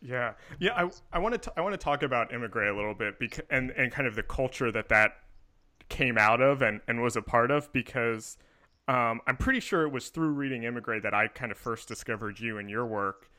Yeah, 0.00 0.32
yeah. 0.58 0.74
I 0.74 0.90
I 1.12 1.18
want 1.18 1.42
to 1.42 1.52
I 1.56 1.60
want 1.60 1.74
to 1.74 1.78
talk 1.78 2.02
about 2.02 2.32
Emigre 2.32 2.68
a 2.68 2.76
little 2.76 2.94
bit 2.94 3.18
because 3.18 3.44
and 3.50 3.70
and 3.72 3.92
kind 3.92 4.08
of 4.08 4.14
the 4.14 4.22
culture 4.22 4.72
that 4.72 4.88
that 4.88 5.12
came 5.88 6.16
out 6.16 6.40
of 6.40 6.62
and 6.62 6.80
and 6.88 7.02
was 7.02 7.16
a 7.16 7.22
part 7.22 7.50
of 7.50 7.72
because 7.72 8.38
um, 8.88 9.20
I'm 9.26 9.36
pretty 9.36 9.60
sure 9.60 9.82
it 9.82 9.92
was 9.92 10.08
through 10.08 10.30
reading 10.30 10.64
Emigre 10.64 11.00
that 11.00 11.14
I 11.14 11.28
kind 11.28 11.52
of 11.52 11.58
first 11.58 11.88
discovered 11.88 12.40
you 12.40 12.58
and 12.58 12.68
your 12.68 12.86
work. 12.86 13.30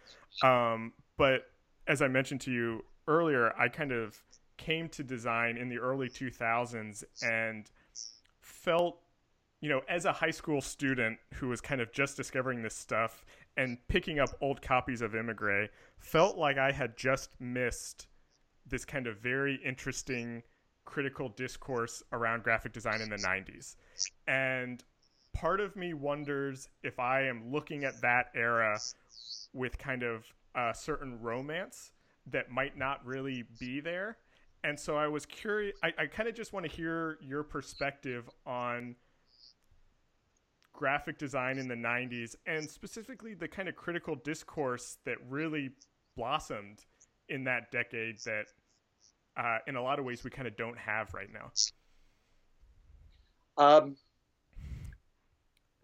Um, 0.42 0.94
but 1.18 1.46
as 1.88 2.02
I 2.02 2.08
mentioned 2.08 2.42
to 2.42 2.52
you 2.52 2.86
earlier, 3.08 3.54
I 3.58 3.68
kind 3.68 3.92
of 3.92 4.22
came 4.58 4.88
to 4.90 5.04
design 5.04 5.58
in 5.58 5.68
the 5.68 5.78
early 5.78 6.10
2000s 6.10 7.04
and 7.22 7.70
felt, 8.40 9.00
you 9.60 9.70
know, 9.70 9.82
as 9.90 10.06
a 10.06 10.14
high 10.14 10.32
school 10.32 10.62
student 10.62 11.18
who 11.34 11.50
was 11.50 11.60
kind 11.60 11.82
of 11.82 11.92
just 11.92 12.16
discovering 12.16 12.62
this 12.62 12.76
stuff 12.76 13.26
and 13.58 13.78
picking 13.88 14.20
up 14.20 14.30
old 14.42 14.62
copies 14.62 15.02
of 15.02 15.14
Emigre, 15.14 15.68
felt 15.98 16.38
like 16.38 16.58
I 16.58 16.72
had 16.72 16.98
just 16.98 17.30
missed 17.40 18.08
this 18.66 18.86
kind 18.86 19.08
of 19.08 19.18
very 19.18 19.60
interesting 19.66 20.44
critical 20.86 21.30
discourse 21.30 22.02
around 22.12 22.44
graphic 22.44 22.72
design 22.72 23.02
in 23.02 23.10
the 23.10 23.18
90s. 23.18 23.76
And 24.28 24.84
part 25.34 25.60
of 25.60 25.76
me 25.76 25.94
wonders 25.94 26.70
if 26.84 27.00
I 27.00 27.24
am 27.24 27.52
looking 27.52 27.84
at 27.84 28.02
that 28.02 28.28
era 28.36 28.80
with 29.54 29.78
kind 29.78 30.04
of 30.04 30.24
a 30.56 30.74
certain 30.74 31.20
romance 31.20 31.92
that 32.28 32.50
might 32.50 32.78
not 32.78 33.06
really 33.06 33.44
be 33.60 33.80
there. 33.80 34.18
And 34.64 34.80
so 34.80 34.96
I 34.96 35.08
was 35.08 35.26
curious, 35.26 35.76
I, 35.84 35.92
I 35.98 36.06
kind 36.06 36.30
of 36.30 36.36
just 36.36 36.54
want 36.54 36.66
to 36.66 36.72
hear 36.72 37.18
your 37.22 37.44
perspective 37.44 38.30
on 38.46 38.96
graphic 40.72 41.18
design 41.18 41.58
in 41.58 41.68
the 41.68 41.76
90s 41.76 42.36
and 42.48 42.70
specifically 42.70 43.34
the 43.34 43.48
kind 43.48 43.70
of 43.70 43.76
critical 43.76 44.16
discourse 44.16 44.98
that 45.06 45.18
really 45.30 45.72
blossomed 46.16 46.80
in 47.30 47.44
that 47.44 47.72
decade 47.72 48.18
that 48.26 48.46
uh, 49.38 49.58
in 49.68 49.76
a 49.76 49.82
lot 49.82 50.00
of 50.00 50.06
ways 50.06 50.24
we 50.24 50.30
kind 50.30 50.48
of 50.48 50.56
don't 50.56 50.78
have 50.78 51.14
right 51.14 51.30
now. 51.32 51.52
Um, 53.58 53.96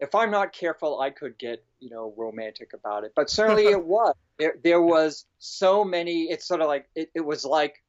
if 0.00 0.14
I'm 0.14 0.30
not 0.30 0.52
careful, 0.52 1.00
I 1.00 1.10
could 1.10 1.38
get 1.38 1.62
you 1.78 1.90
know 1.90 2.14
romantic 2.16 2.72
about 2.72 3.04
it. 3.04 3.12
But 3.14 3.30
certainly 3.30 3.66
it 3.66 3.84
was. 3.84 4.14
There, 4.38 4.54
there 4.64 4.82
was 4.82 5.26
so 5.38 5.84
many. 5.84 6.24
It's 6.30 6.46
sort 6.46 6.60
of 6.60 6.68
like 6.68 6.88
it, 6.94 7.10
it 7.14 7.20
was 7.20 7.44
like 7.44 7.82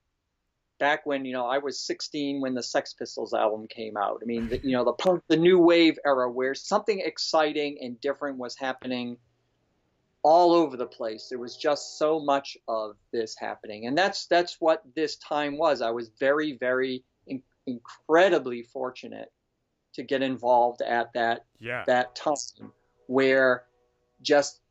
back 0.80 1.06
when 1.06 1.26
you 1.26 1.34
know 1.34 1.46
I 1.46 1.60
was 1.60 1.80
16 1.80 2.42
when 2.42 2.54
the 2.54 2.64
Sex 2.64 2.94
Pistols 2.94 3.34
album 3.34 3.68
came 3.68 3.98
out. 3.98 4.20
I 4.22 4.26
mean, 4.26 4.50
the, 4.50 4.60
you 4.64 4.74
know 4.74 4.84
the 4.84 4.94
punk, 4.94 5.24
the 5.28 5.38
new 5.38 5.60
wave 5.60 5.98
era 6.06 6.30
where 6.30 6.54
something 6.54 7.00
exciting 7.00 7.78
and 7.82 8.00
different 8.02 8.38
was 8.38 8.58
happening 8.58 9.18
all 10.24 10.54
over 10.54 10.78
the 10.78 10.86
place. 10.86 11.30
There 11.30 11.40
was 11.40 11.56
just 11.56 11.98
so 11.98 12.20
much 12.20 12.58
of 12.68 12.96
this 13.12 13.36
happening, 13.38 13.88
and 13.88 13.98
that's 13.98 14.28
that's 14.28 14.58
what 14.60 14.84
this 14.96 15.16
time 15.16 15.58
was. 15.58 15.82
I 15.82 15.92
was 15.92 16.12
very, 16.20 16.58
very 16.58 17.04
in, 17.26 17.42
incredibly 17.66 18.64
fortunate 18.64 19.32
to 19.94 20.04
get 20.04 20.22
involved 20.22 20.82
at 20.82 21.12
that 21.14 21.46
yeah. 21.60 21.84
that 21.88 22.16
time 22.16 22.72
where 23.08 23.64
just 24.22 24.62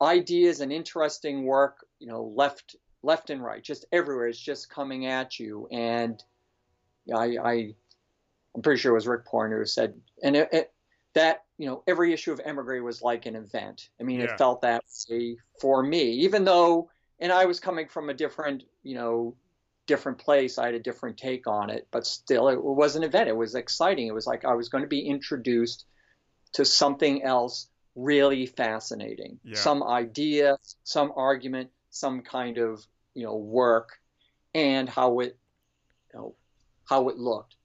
ideas 0.00 0.60
and 0.60 0.72
interesting 0.72 1.44
work, 1.44 1.86
you 1.98 2.06
know, 2.06 2.32
left 2.34 2.76
left 3.02 3.30
and 3.30 3.42
right, 3.42 3.62
just 3.62 3.84
everywhere. 3.92 4.28
It's 4.28 4.38
just 4.38 4.70
coming 4.70 5.06
at 5.06 5.38
you. 5.38 5.68
And 5.70 6.22
I, 7.14 7.36
I 7.42 7.74
I'm 8.54 8.62
pretty 8.62 8.80
sure 8.80 8.92
it 8.92 8.94
was 8.94 9.06
Rick 9.06 9.24
Poynor 9.26 9.58
who 9.58 9.66
said, 9.66 9.94
and 10.22 10.36
it, 10.36 10.48
it, 10.52 10.72
that 11.14 11.44
you 11.58 11.66
know 11.66 11.82
every 11.86 12.12
issue 12.12 12.32
of 12.32 12.40
Emigre 12.44 12.80
was 12.82 13.02
like 13.02 13.26
an 13.26 13.36
event. 13.36 13.90
I 14.00 14.04
mean, 14.04 14.20
Yeah. 14.20 14.26
it 14.26 14.38
felt 14.38 14.62
that 14.62 14.84
way 15.10 15.36
for 15.60 15.82
me, 15.82 16.02
even 16.02 16.44
though, 16.44 16.90
and 17.18 17.32
I 17.32 17.44
was 17.46 17.60
coming 17.60 17.88
from 17.88 18.10
a 18.10 18.14
different, 18.14 18.64
you 18.82 18.94
know, 18.94 19.34
different 19.88 20.18
place. 20.18 20.58
I 20.58 20.66
had 20.66 20.74
a 20.74 20.80
different 20.80 21.16
take 21.16 21.48
on 21.48 21.70
it, 21.70 21.88
but 21.90 22.06
still, 22.06 22.48
it 22.48 22.62
was 22.62 22.94
an 22.94 23.02
event. 23.02 23.28
It 23.28 23.36
was 23.36 23.56
exciting. 23.56 24.06
It 24.06 24.14
was 24.14 24.26
like 24.26 24.44
I 24.44 24.54
was 24.54 24.68
going 24.68 24.84
to 24.84 24.88
be 24.88 25.00
introduced 25.00 25.86
to 26.52 26.64
something 26.64 27.24
else 27.24 27.68
really 27.96 28.46
fascinating, 28.46 29.40
Yeah. 29.42 29.56
some 29.56 29.82
idea, 29.82 30.56
some 30.84 31.12
argument, 31.16 31.70
some 31.90 32.22
kind 32.22 32.58
of 32.58 32.86
you 33.14 33.24
know 33.24 33.36
work, 33.36 33.98
and 34.54 34.88
how 34.88 35.18
it, 35.20 35.36
you 36.14 36.20
know, 36.20 36.34
how 36.84 37.08
it 37.08 37.16
looked. 37.18 37.56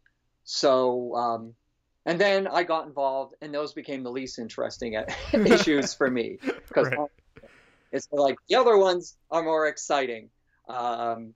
So. 0.45 1.15
Um, 1.15 1.53
and 2.05 2.19
then 2.19 2.47
I 2.47 2.63
got 2.63 2.85
involved, 2.85 3.35
and 3.41 3.53
those 3.53 3.71
became 3.71 4.03
the 4.03 4.11
least 4.11 4.37
interesting 4.37 5.01
issues 5.33 5.93
for 5.93 6.11
me 6.11 6.37
because 6.67 6.87
Right. 6.97 7.09
it's 7.93 8.09
like 8.11 8.35
the 8.49 8.55
other 8.55 8.77
ones 8.77 9.15
are 9.31 9.41
more 9.41 9.67
exciting. 9.67 10.29
Um, 10.67 11.33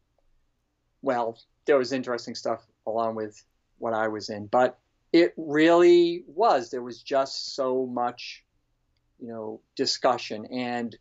well, 1.01 1.37
there 1.65 1.77
was 1.77 1.91
interesting 1.91 2.35
stuff 2.35 2.65
along 2.85 3.15
with 3.15 3.43
what 3.77 3.93
I 3.93 4.07
was 4.07 4.29
in, 4.29 4.47
but 4.47 4.79
it 5.13 5.33
really 5.37 6.23
was. 6.27 6.69
There 6.69 6.81
was 6.81 7.01
just 7.01 7.55
so 7.55 7.85
much, 7.85 8.43
you 9.19 9.27
know, 9.27 9.61
discussion. 9.75 10.45
And 10.51 10.95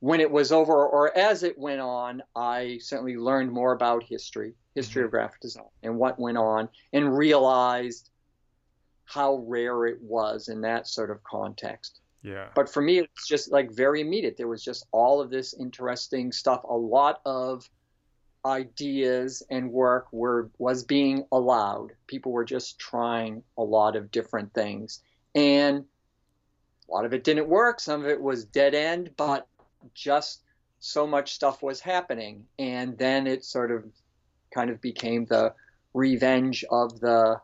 when 0.00 0.20
it 0.20 0.30
was 0.30 0.52
over, 0.52 0.86
or 0.86 1.16
as 1.16 1.42
it 1.42 1.58
went 1.58 1.80
on, 1.80 2.22
I 2.36 2.78
certainly 2.82 3.16
learned 3.16 3.52
more 3.52 3.72
about 3.72 4.02
history, 4.02 4.54
history 4.74 5.02
of 5.02 5.06
mm-hmm. 5.06 5.16
graphic 5.16 5.40
design, 5.40 5.64
and 5.82 5.96
what 5.96 6.18
went 6.18 6.38
on, 6.38 6.68
and 6.92 7.16
realized 7.16 8.10
how 9.06 9.44
rare 9.46 9.86
it 9.86 9.98
was 10.02 10.48
in 10.48 10.62
that 10.62 10.88
sort 10.88 11.10
of 11.10 11.22
context. 11.24 12.00
Yeah. 12.22 12.48
But 12.54 12.72
for 12.72 12.80
me, 12.80 13.00
it's 13.00 13.28
just 13.28 13.52
like 13.52 13.70
very 13.70 14.00
immediate. 14.00 14.36
There 14.36 14.48
was 14.48 14.64
just 14.64 14.86
all 14.92 15.20
of 15.20 15.30
this 15.30 15.54
interesting 15.54 16.32
stuff. 16.32 16.64
A 16.64 16.74
lot 16.74 17.20
of 17.26 17.68
ideas 18.44 19.42
and 19.50 19.70
work 19.70 20.06
were 20.12 20.50
was 20.58 20.84
being 20.84 21.24
allowed. 21.32 21.92
People 22.06 22.32
were 22.32 22.44
just 22.44 22.78
trying 22.78 23.42
a 23.56 23.62
lot 23.62 23.96
of 23.96 24.10
different 24.10 24.52
things, 24.52 25.00
and 25.34 25.84
a 26.88 26.92
lot 26.92 27.04
of 27.04 27.14
it 27.14 27.24
didn't 27.24 27.48
work. 27.48 27.80
Some 27.80 28.02
of 28.02 28.08
it 28.08 28.20
was 28.20 28.44
dead 28.44 28.74
end, 28.74 29.10
but 29.16 29.46
just 29.94 30.42
so 30.80 31.06
much 31.06 31.32
stuff 31.34 31.62
was 31.62 31.80
happening, 31.80 32.44
and 32.58 32.98
then 32.98 33.26
it 33.26 33.44
sort 33.44 33.70
of 33.70 33.84
kind 34.52 34.70
of 34.70 34.80
became 34.80 35.24
the 35.24 35.54
revenge 35.94 36.64
of 36.70 37.00
the 37.00 37.40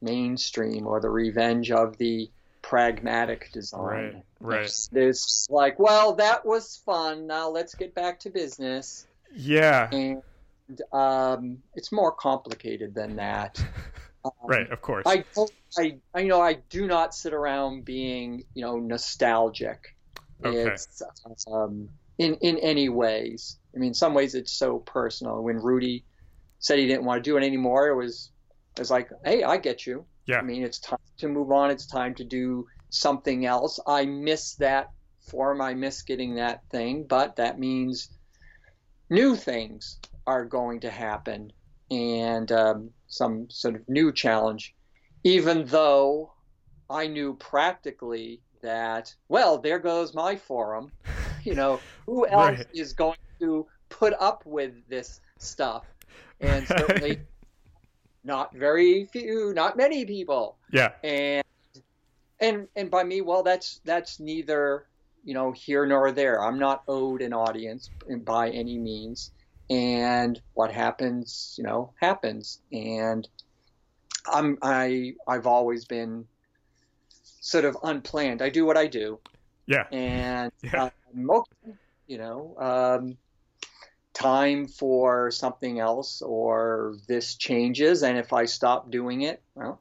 mainstream 0.00 0.86
or 0.86 1.00
the 1.00 1.08
revenge 1.08 1.70
of 1.70 1.96
the 1.98 2.30
pragmatic 2.60 3.50
design. 3.52 3.80
Right, 3.80 4.24
right. 4.40 4.64
It's, 4.64 4.88
it's 4.92 5.46
like, 5.50 5.78
well, 5.78 6.14
that 6.14 6.44
was 6.44 6.80
fun. 6.84 7.26
Now 7.26 7.48
let's 7.48 7.74
get 7.74 7.94
back 7.94 8.20
to 8.20 8.30
business. 8.30 9.06
Yeah. 9.34 9.88
And 9.92 10.22
um, 10.92 11.58
it's 11.74 11.92
more 11.92 12.12
complicated 12.12 12.94
than 12.94 13.16
that. 13.16 13.62
Um, 14.24 14.30
Right. 14.44 14.70
Of 14.70 14.80
course. 14.82 15.02
I, 15.04 15.24
don't- 15.34 15.50
I, 15.76 15.98
I, 16.14 16.20
you 16.20 16.28
know, 16.28 16.40
I 16.40 16.54
do 16.70 16.86
not 16.86 17.12
sit 17.12 17.32
around 17.34 17.84
being, 17.84 18.44
you 18.54 18.62
know, 18.64 18.78
nostalgic. 18.78 19.96
Okay. 20.44 20.58
It's, 20.70 21.02
um, 21.52 21.88
in 22.18 22.36
in 22.36 22.58
any 22.58 22.88
ways. 22.88 23.58
I 23.74 23.78
mean, 23.78 23.88
in 23.88 23.94
some 23.94 24.14
ways 24.14 24.36
it's 24.36 24.52
so 24.52 24.78
personal. 24.78 25.42
When 25.42 25.56
Rudy 25.56 26.04
said 26.60 26.78
he 26.78 26.86
didn't 26.86 27.04
want 27.04 27.22
to 27.22 27.28
do 27.28 27.36
it 27.36 27.42
anymore, 27.42 27.88
it 27.88 27.96
was 27.96 28.30
it 28.76 28.80
was 28.80 28.92
like, 28.92 29.10
hey, 29.24 29.42
I 29.42 29.56
get 29.56 29.86
you. 29.86 30.04
Yeah. 30.26 30.38
I 30.38 30.42
mean, 30.42 30.62
it's 30.62 30.78
time 30.78 30.98
to 31.18 31.28
move 31.28 31.50
on. 31.50 31.70
It's 31.72 31.86
time 31.86 32.14
to 32.14 32.24
do 32.24 32.66
something 32.90 33.44
else. 33.44 33.80
I 33.88 34.04
miss 34.04 34.54
that 34.56 34.90
form. 35.28 35.60
I 35.60 35.74
miss 35.74 36.02
getting 36.02 36.36
that 36.36 36.60
thing, 36.70 37.06
but 37.08 37.36
that 37.36 37.58
means 37.58 38.08
new 39.10 39.34
things 39.34 39.98
are 40.26 40.44
going 40.44 40.80
to 40.80 40.90
happen 40.90 41.52
and 41.90 42.50
um, 42.52 42.90
some 43.08 43.48
sort 43.50 43.74
of 43.76 43.88
new 43.88 44.12
challenge. 44.12 44.74
Even 45.24 45.66
though 45.66 46.32
I 46.90 47.06
knew 47.06 47.34
practically 47.34 48.40
that, 48.62 49.14
well, 49.28 49.58
there 49.58 49.78
goes 49.78 50.14
my 50.14 50.36
forum. 50.36 50.92
You 51.44 51.56
know, 51.56 51.80
who 52.06 52.24
else 52.28 52.58
Right. 52.58 52.66
is 52.72 52.92
going 52.92 53.16
to 53.40 53.66
put 53.88 54.14
up 54.20 54.46
with 54.46 54.74
this 54.88 55.20
stuff? 55.38 55.82
And 56.40 56.68
certainly 56.68 57.18
not 58.24 58.54
very 58.54 59.06
few, 59.06 59.52
not 59.52 59.76
many 59.76 60.04
people 60.04 60.56
yeah. 60.72 60.90
and 61.02 61.42
and 62.40 62.68
and 62.76 62.90
by 62.90 63.04
me 63.04 63.20
well 63.20 63.42
that's 63.42 63.80
that's 63.84 64.18
neither 64.20 64.86
you 65.24 65.34
know 65.34 65.52
here 65.52 65.86
nor 65.86 66.10
there 66.12 66.42
i'm 66.42 66.58
not 66.58 66.82
owed 66.88 67.22
an 67.22 67.32
audience 67.32 67.90
by 68.24 68.50
any 68.50 68.78
means 68.78 69.30
and 69.70 70.40
what 70.54 70.72
happens 70.72 71.54
you 71.56 71.64
know 71.64 71.92
happens 72.00 72.60
and 72.72 73.28
i'm 74.32 74.58
i 74.62 75.12
i've 75.28 75.46
always 75.46 75.84
been 75.84 76.26
sort 77.40 77.64
of 77.64 77.76
unplanned 77.82 78.42
i 78.42 78.48
do 78.48 78.64
what 78.64 78.76
i 78.76 78.86
do 78.86 79.18
Yeah. 79.66 79.84
and 79.90 80.52
Yeah. 80.62 80.90
okay, 81.30 81.72
you 82.06 82.18
know 82.18 82.56
um, 82.58 83.16
time 84.14 84.66
for 84.66 85.30
something 85.30 85.80
else 85.80 86.22
or 86.22 86.96
this 87.08 87.36
changes 87.36 88.02
and 88.02 88.18
if 88.18 88.32
i 88.32 88.44
stop 88.44 88.90
doing 88.90 89.22
it 89.22 89.42
well 89.54 89.80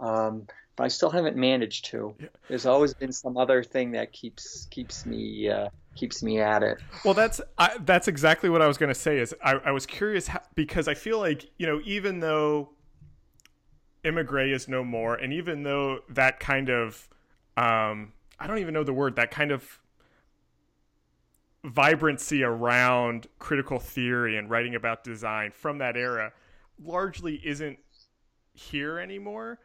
um, 0.00 0.46
but 0.76 0.84
i 0.84 0.88
still 0.88 1.10
haven't 1.10 1.36
managed 1.36 1.86
to 1.86 2.14
Yeah. 2.18 2.28
there's 2.48 2.66
always 2.66 2.94
been 2.94 3.12
some 3.12 3.36
other 3.36 3.62
thing 3.62 3.92
that 3.92 4.12
keeps 4.12 4.66
keeps 4.70 5.04
me 5.04 5.48
uh, 5.50 5.68
keeps 5.94 6.22
me 6.22 6.40
at 6.40 6.62
it 6.62 6.78
Well, 7.04 7.14
that's 7.14 7.40
I, 7.58 7.76
that's 7.80 8.08
exactly 8.08 8.48
what 8.48 8.62
I 8.62 8.66
was 8.66 8.78
going 8.78 8.88
to 8.92 8.98
say. 8.98 9.18
Is 9.18 9.34
I, 9.42 9.54
I 9.64 9.70
was 9.72 9.86
curious 9.86 10.28
how, 10.28 10.40
because 10.54 10.88
I 10.88 10.94
feel 10.94 11.18
like 11.18 11.50
you 11.58 11.66
know 11.66 11.80
even 11.84 12.20
though 12.20 12.70
Emigre 14.04 14.52
is 14.52 14.68
no 14.68 14.82
more, 14.82 15.14
and 15.14 15.32
even 15.32 15.62
though 15.62 16.00
that 16.08 16.40
kind 16.40 16.68
of 16.68 17.08
um, 17.56 18.12
I 18.38 18.46
don't 18.46 18.58
even 18.58 18.74
know 18.74 18.84
the 18.84 18.92
word 18.92 19.16
that 19.16 19.30
kind 19.30 19.50
of 19.50 19.80
vibrancy 21.64 22.42
around 22.42 23.28
critical 23.38 23.78
theory 23.78 24.36
and 24.36 24.50
writing 24.50 24.74
about 24.74 25.04
design 25.04 25.52
from 25.52 25.78
that 25.78 25.96
era 25.96 26.32
largely 26.82 27.40
isn't 27.44 27.78
here 28.52 28.98
anymore. 28.98 29.60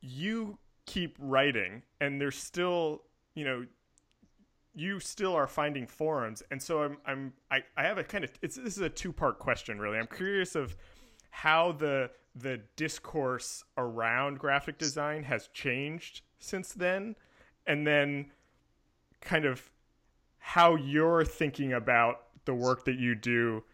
You 0.00 0.58
keep 0.86 1.16
writing, 1.20 1.82
and 2.00 2.20
there's 2.20 2.36
still 2.36 3.02
you 3.34 3.44
know 3.44 3.66
you 4.76 5.00
still 5.00 5.34
are 5.34 5.46
finding 5.46 5.86
forums 5.86 6.42
and 6.50 6.62
so 6.62 6.82
i'm 6.82 6.98
i'm 7.06 7.32
i, 7.50 7.62
I 7.76 7.84
have 7.84 7.96
a 7.96 8.04
kind 8.04 8.22
of 8.22 8.30
it's 8.42 8.56
this 8.56 8.76
is 8.76 8.82
a 8.82 8.90
two 8.90 9.12
part 9.12 9.38
question 9.38 9.78
really. 9.78 9.98
I'm 9.98 10.06
curious 10.06 10.54
of 10.54 10.76
how 11.30 11.72
the 11.72 12.10
the 12.34 12.60
discourse 12.76 13.64
around 13.78 14.38
graphic 14.38 14.78
design 14.78 15.22
has 15.24 15.48
changed 15.48 16.20
since 16.38 16.72
then 16.72 17.16
and 17.66 17.86
then 17.86 18.30
kind 19.22 19.46
of 19.46 19.70
how 20.38 20.76
you're 20.76 21.24
thinking 21.24 21.72
about 21.72 22.22
the 22.44 22.54
work 22.54 22.84
that 22.84 22.96
you 22.96 23.14
do 23.14 23.64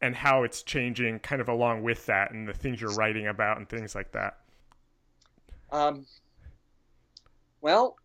and 0.00 0.14
how 0.14 0.44
it's 0.44 0.62
changing 0.62 1.18
kind 1.18 1.40
of 1.40 1.48
along 1.48 1.82
with 1.82 2.06
that 2.06 2.30
and 2.30 2.48
the 2.48 2.52
things 2.52 2.80
you're 2.80 2.94
writing 2.94 3.26
about 3.26 3.56
and 3.58 3.68
things 3.68 3.94
like 3.94 4.12
that. 4.12 4.38
Um, 5.72 6.06
well, 7.60 7.96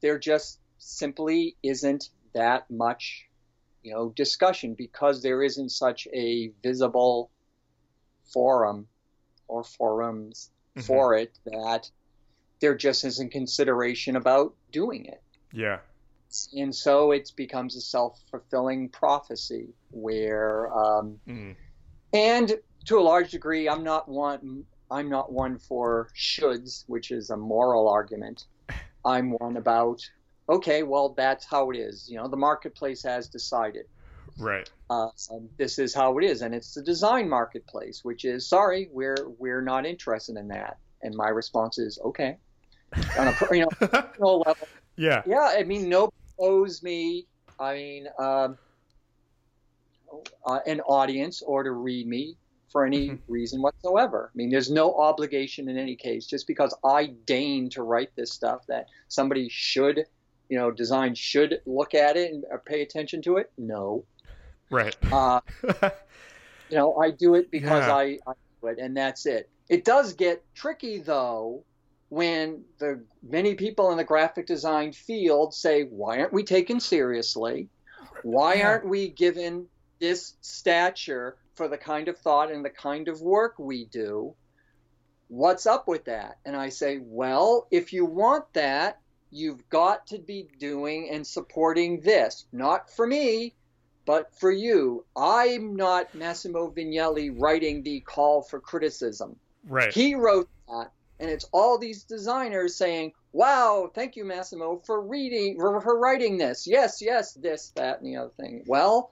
they're 0.00 0.18
just 0.18 0.61
simply 0.82 1.56
isn't 1.62 2.10
that 2.34 2.68
much, 2.70 3.26
you 3.82 3.92
know, 3.92 4.10
discussion 4.16 4.74
because 4.74 5.22
there 5.22 5.42
isn't 5.42 5.70
such 5.70 6.08
a 6.12 6.50
visible 6.62 7.30
forum 8.32 8.88
or 9.48 9.62
forums 9.64 10.50
Mhm. 10.76 10.84
for 10.84 11.14
it 11.14 11.38
that 11.46 11.90
there 12.60 12.74
just 12.74 13.04
isn't 13.04 13.30
consideration 13.30 14.16
about 14.16 14.54
doing 14.70 15.04
it. 15.06 15.22
yeah 15.52 15.80
And 16.54 16.74
so 16.74 17.10
it 17.12 17.30
becomes 17.36 17.76
a 17.76 17.80
self 17.80 18.18
fulfilling 18.30 18.88
prophecy 18.88 19.74
where 19.90 20.72
um, 20.72 21.20
mm. 21.28 21.54
and 22.14 22.58
to 22.86 22.98
a 22.98 23.02
large 23.02 23.30
degree 23.30 23.68
i'm 23.68 23.84
not 23.84 24.08
one 24.08 24.64
i'm 24.90 25.10
not 25.10 25.30
one 25.30 25.58
for 25.58 26.08
shoulds 26.16 26.84
which 26.86 27.10
is 27.10 27.28
a 27.28 27.36
moral 27.36 27.86
argument 27.86 28.46
i'm 29.04 29.32
one 29.40 29.58
about 29.58 30.00
okay 30.48 30.82
well 30.82 31.10
that's 31.10 31.44
how 31.44 31.70
it 31.70 31.76
is 31.76 32.08
you 32.08 32.16
know 32.16 32.28
the 32.28 32.36
marketplace 32.36 33.02
has 33.02 33.28
decided 33.28 33.86
right 34.38 34.70
uh, 34.90 35.08
um, 35.30 35.48
this 35.58 35.78
is 35.78 35.94
how 35.94 36.18
it 36.18 36.24
is 36.24 36.42
and 36.42 36.54
it's 36.54 36.74
the 36.74 36.82
design 36.82 37.28
marketplace 37.28 38.04
which 38.04 38.24
is 38.24 38.46
sorry 38.46 38.88
we're 38.92 39.28
we're 39.38 39.60
not 39.60 39.84
interested 39.86 40.36
in 40.36 40.48
that 40.48 40.78
and 41.02 41.14
my 41.14 41.28
response 41.28 41.78
is 41.78 41.98
okay 42.04 42.36
on 43.18 43.28
a 43.28 43.36
you 43.52 43.60
know 43.60 43.68
personal 43.88 44.40
level 44.46 44.68
yeah 44.96 45.22
yeah, 45.26 45.54
I 45.56 45.62
mean, 45.64 45.88
nobody 45.88 46.16
owes 46.38 46.82
me. 46.82 47.26
I 47.58 47.74
mean, 47.74 48.08
um, 48.18 48.58
uh, 50.46 50.58
an 50.66 50.80
audience 50.82 51.42
or 51.42 51.62
to 51.62 51.70
read 51.72 52.06
me 52.06 52.36
for 52.70 52.84
any 52.84 53.10
mm-hmm. 53.10 53.32
reason 53.32 53.62
whatsoever. 53.62 54.30
I 54.32 54.36
mean, 54.36 54.50
there's 54.50 54.70
no 54.70 54.94
obligation 54.94 55.68
in 55.68 55.78
any 55.78 55.96
case. 55.96 56.26
Just 56.26 56.46
because 56.46 56.74
I 56.84 57.06
deign 57.26 57.70
to 57.70 57.82
write 57.82 58.14
this 58.16 58.32
stuff, 58.32 58.66
that 58.68 58.86
somebody 59.08 59.48
should, 59.48 60.04
you 60.52 60.58
know, 60.58 60.70
design 60.70 61.14
should 61.14 61.62
look 61.64 61.94
at 61.94 62.18
it 62.18 62.32
and 62.32 62.44
pay 62.66 62.82
attention 62.82 63.22
to 63.22 63.38
it. 63.38 63.50
No. 63.56 64.04
Right. 64.70 64.94
Uh, 65.10 65.40
you 66.68 66.76
know, 66.76 66.96
I 66.96 67.10
do 67.10 67.34
it 67.34 67.50
because 67.50 67.86
yeah. 67.86 67.94
I, 67.94 68.02
I 68.26 68.32
do 68.60 68.66
it, 68.68 68.78
and 68.78 68.94
that's 68.94 69.24
it. 69.24 69.48
It 69.70 69.84
does 69.84 70.12
get 70.12 70.44
tricky 70.54 70.98
though 70.98 71.64
when 72.10 72.64
the 72.78 73.02
many 73.22 73.54
people 73.54 73.90
in 73.92 73.96
the 73.96 74.04
graphic 74.04 74.46
design 74.46 74.92
field 74.92 75.54
say, 75.54 75.84
"Why 75.84 76.18
aren't 76.18 76.34
we 76.34 76.44
taken 76.44 76.80
seriously? 76.80 77.70
Why 78.22 78.54
yeah. 78.54 78.68
aren't 78.68 78.86
we 78.86 79.08
given 79.08 79.68
this 80.02 80.34
stature 80.40 81.36
for 81.54 81.68
the 81.68 81.78
kind 81.78 82.08
of 82.08 82.18
thought 82.18 82.50
and 82.50 82.64
the 82.64 82.70
kind 82.70 83.08
of 83.08 83.20
work 83.20 83.58
we 83.58 83.84
do. 83.86 84.34
What's 85.28 85.64
up 85.64 85.86
with 85.86 86.06
that? 86.06 86.38
And 86.44 86.56
I 86.56 86.70
say, 86.70 86.98
well, 87.00 87.68
if 87.70 87.92
you 87.92 88.04
want 88.04 88.52
that, 88.54 88.98
you've 89.32 89.68
got 89.70 90.06
to 90.08 90.18
be 90.18 90.48
doing 90.58 91.08
and 91.10 91.26
supporting 91.26 92.00
this. 92.00 92.44
Not 92.52 92.90
for 92.90 93.06
me, 93.06 93.54
but 94.04 94.32
for 94.38 94.50
you. 94.50 95.04
I'm 95.16 95.74
not 95.74 96.14
Massimo 96.14 96.70
Vignelli 96.70 97.34
writing 97.36 97.82
the 97.82 98.00
call 98.00 98.42
for 98.42 98.60
criticism. 98.60 99.36
Right. 99.66 99.92
He 99.92 100.14
wrote 100.14 100.48
that, 100.68 100.90
and 101.18 101.30
it's 101.30 101.46
all 101.52 101.78
these 101.78 102.04
designers 102.04 102.74
saying, 102.74 103.12
"Wow, 103.32 103.90
thank 103.94 104.16
you, 104.16 104.24
Massimo, 104.24 104.82
for 104.84 105.00
reading, 105.00 105.58
for, 105.58 105.80
for 105.80 105.98
writing 105.98 106.36
this. 106.36 106.66
Yes, 106.66 107.00
yes, 107.00 107.32
this, 107.34 107.72
that, 107.76 108.00
and 108.00 108.06
the 108.06 108.16
other 108.16 108.32
thing." 108.36 108.64
Well, 108.66 109.10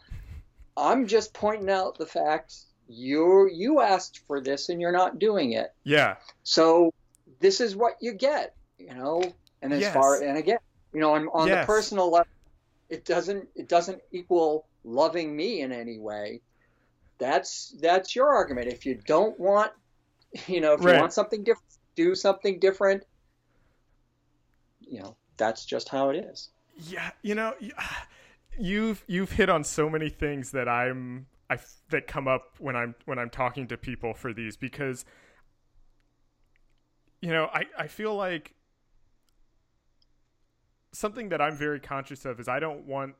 I'm 0.76 1.06
just 1.06 1.32
pointing 1.32 1.70
out 1.70 1.98
the 1.98 2.06
fact 2.06 2.54
you 2.88 3.48
you 3.52 3.80
asked 3.80 4.20
for 4.26 4.40
this 4.40 4.68
and 4.68 4.80
you're 4.80 4.92
not 4.92 5.18
doing 5.18 5.52
it. 5.52 5.72
Yeah. 5.84 6.16
So 6.42 6.92
this 7.38 7.60
is 7.60 7.76
what 7.76 7.96
you 8.00 8.12
get, 8.12 8.54
you 8.78 8.92
know. 8.94 9.22
And 9.62 9.72
as 9.72 9.80
yes. 9.80 9.94
far 9.94 10.22
and 10.22 10.38
again, 10.38 10.58
you 10.92 11.00
know, 11.00 11.14
on, 11.14 11.28
on 11.28 11.48
yes. 11.48 11.62
the 11.62 11.66
personal 11.66 12.10
level, 12.10 12.26
it 12.88 13.04
doesn't 13.04 13.48
it 13.54 13.68
doesn't 13.68 14.00
equal 14.12 14.66
loving 14.84 15.34
me 15.36 15.60
in 15.60 15.72
any 15.72 15.98
way. 15.98 16.40
That's 17.18 17.76
that's 17.80 18.16
your 18.16 18.28
argument. 18.28 18.68
If 18.68 18.86
you 18.86 18.98
don't 19.06 19.38
want, 19.38 19.72
you 20.46 20.60
know, 20.60 20.74
if 20.74 20.84
right. 20.84 20.94
you 20.94 21.00
want 21.00 21.12
something 21.12 21.44
different, 21.44 21.72
do 21.94 22.14
something 22.14 22.58
different. 22.58 23.04
You 24.80 25.00
know, 25.00 25.16
that's 25.36 25.64
just 25.64 25.88
how 25.88 26.10
it 26.10 26.16
is. 26.16 26.50
Yeah, 26.76 27.10
you 27.22 27.34
know, 27.34 27.54
you've 28.58 29.04
you've 29.06 29.32
hit 29.32 29.48
on 29.48 29.64
so 29.64 29.88
many 29.88 30.08
things 30.08 30.50
that 30.52 30.68
I'm 30.68 31.26
I 31.48 31.58
that 31.90 32.06
come 32.06 32.26
up 32.26 32.54
when 32.58 32.76
I'm 32.76 32.94
when 33.04 33.18
I'm 33.18 33.30
talking 33.30 33.66
to 33.68 33.76
people 33.76 34.14
for 34.14 34.32
these 34.32 34.56
because 34.56 35.04
you 37.20 37.30
know, 37.30 37.50
I 37.52 37.66
I 37.78 37.86
feel 37.86 38.14
like 38.14 38.54
something 40.92 41.28
that 41.30 41.40
I'm 41.40 41.56
very 41.56 41.80
conscious 41.80 42.24
of 42.24 42.40
is 42.40 42.48
I 42.48 42.60
don't 42.60 42.86
want 42.86 43.14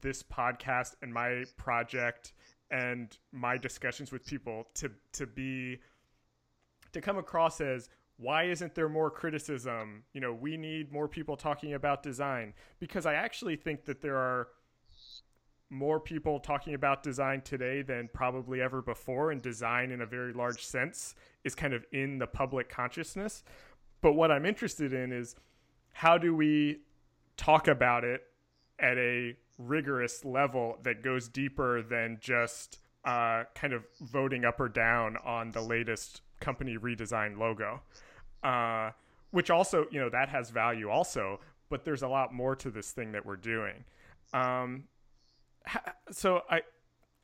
this 0.00 0.22
podcast 0.22 0.94
and 1.02 1.12
my 1.12 1.44
project 1.56 2.32
and 2.70 3.16
my 3.32 3.58
discussions 3.58 4.10
with 4.10 4.24
people 4.24 4.66
to 4.74 4.90
to 5.12 5.26
be 5.26 5.78
to 6.92 7.00
come 7.00 7.18
across 7.18 7.60
as 7.60 7.88
why 8.16 8.44
isn't 8.44 8.74
there 8.74 8.88
more 8.88 9.10
criticism? 9.10 10.04
You 10.12 10.20
know, 10.20 10.32
we 10.32 10.56
need 10.56 10.92
more 10.92 11.08
people 11.08 11.36
talking 11.36 11.74
about 11.74 12.02
design 12.02 12.54
because 12.78 13.04
I 13.04 13.14
actually 13.14 13.56
think 13.56 13.84
that 13.86 14.00
there 14.00 14.16
are 14.16 14.48
more 15.70 15.98
people 15.98 16.38
talking 16.38 16.74
about 16.74 17.02
design 17.02 17.40
today 17.40 17.82
than 17.82 18.08
probably 18.12 18.60
ever 18.60 18.82
before, 18.82 19.30
and 19.32 19.40
design 19.40 19.90
in 19.90 20.02
a 20.02 20.06
very 20.06 20.32
large 20.32 20.64
sense 20.64 21.14
is 21.44 21.54
kind 21.54 21.72
of 21.72 21.84
in 21.92 22.18
the 22.18 22.26
public 22.26 22.68
consciousness. 22.68 23.42
But 24.02 24.12
what 24.12 24.30
I'm 24.30 24.44
interested 24.44 24.92
in 24.92 25.12
is 25.12 25.34
how 25.92 26.18
do 26.18 26.34
we 26.34 26.80
talk 27.36 27.68
about 27.68 28.04
it 28.04 28.22
at 28.78 28.98
a 28.98 29.36
rigorous 29.58 30.24
level 30.24 30.78
that 30.82 31.02
goes 31.02 31.28
deeper 31.28 31.82
than 31.82 32.18
just 32.20 32.78
uh, 33.04 33.44
kind 33.54 33.72
of 33.72 33.84
voting 34.00 34.44
up 34.44 34.60
or 34.60 34.68
down 34.68 35.16
on 35.24 35.50
the 35.50 35.60
latest 35.60 36.22
company 36.40 36.76
redesign 36.76 37.38
logo? 37.38 37.80
Uh, 38.42 38.90
which 39.30 39.50
also 39.50 39.86
you 39.90 40.00
know 40.00 40.10
that 40.10 40.28
has 40.28 40.50
value 40.50 40.88
also 40.90 41.38
but 41.72 41.86
there's 41.86 42.02
a 42.02 42.08
lot 42.08 42.34
more 42.34 42.54
to 42.54 42.70
this 42.70 42.92
thing 42.92 43.12
that 43.12 43.24
we're 43.24 43.34
doing. 43.34 43.82
Um, 44.34 44.84
so 46.10 46.42
i 46.50 46.60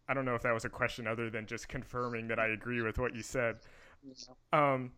i 0.08 0.14
don't 0.14 0.24
know 0.24 0.34
if 0.34 0.42
that 0.42 0.54
was 0.54 0.64
a 0.64 0.68
question 0.68 1.06
other 1.06 1.28
than 1.28 1.44
just 1.44 1.68
confirming 1.68 2.28
that 2.28 2.38
i 2.38 2.46
agree 2.48 2.80
with 2.80 2.98
what 2.98 3.14
you 3.14 3.22
said. 3.22 3.56
Um, 4.52 4.92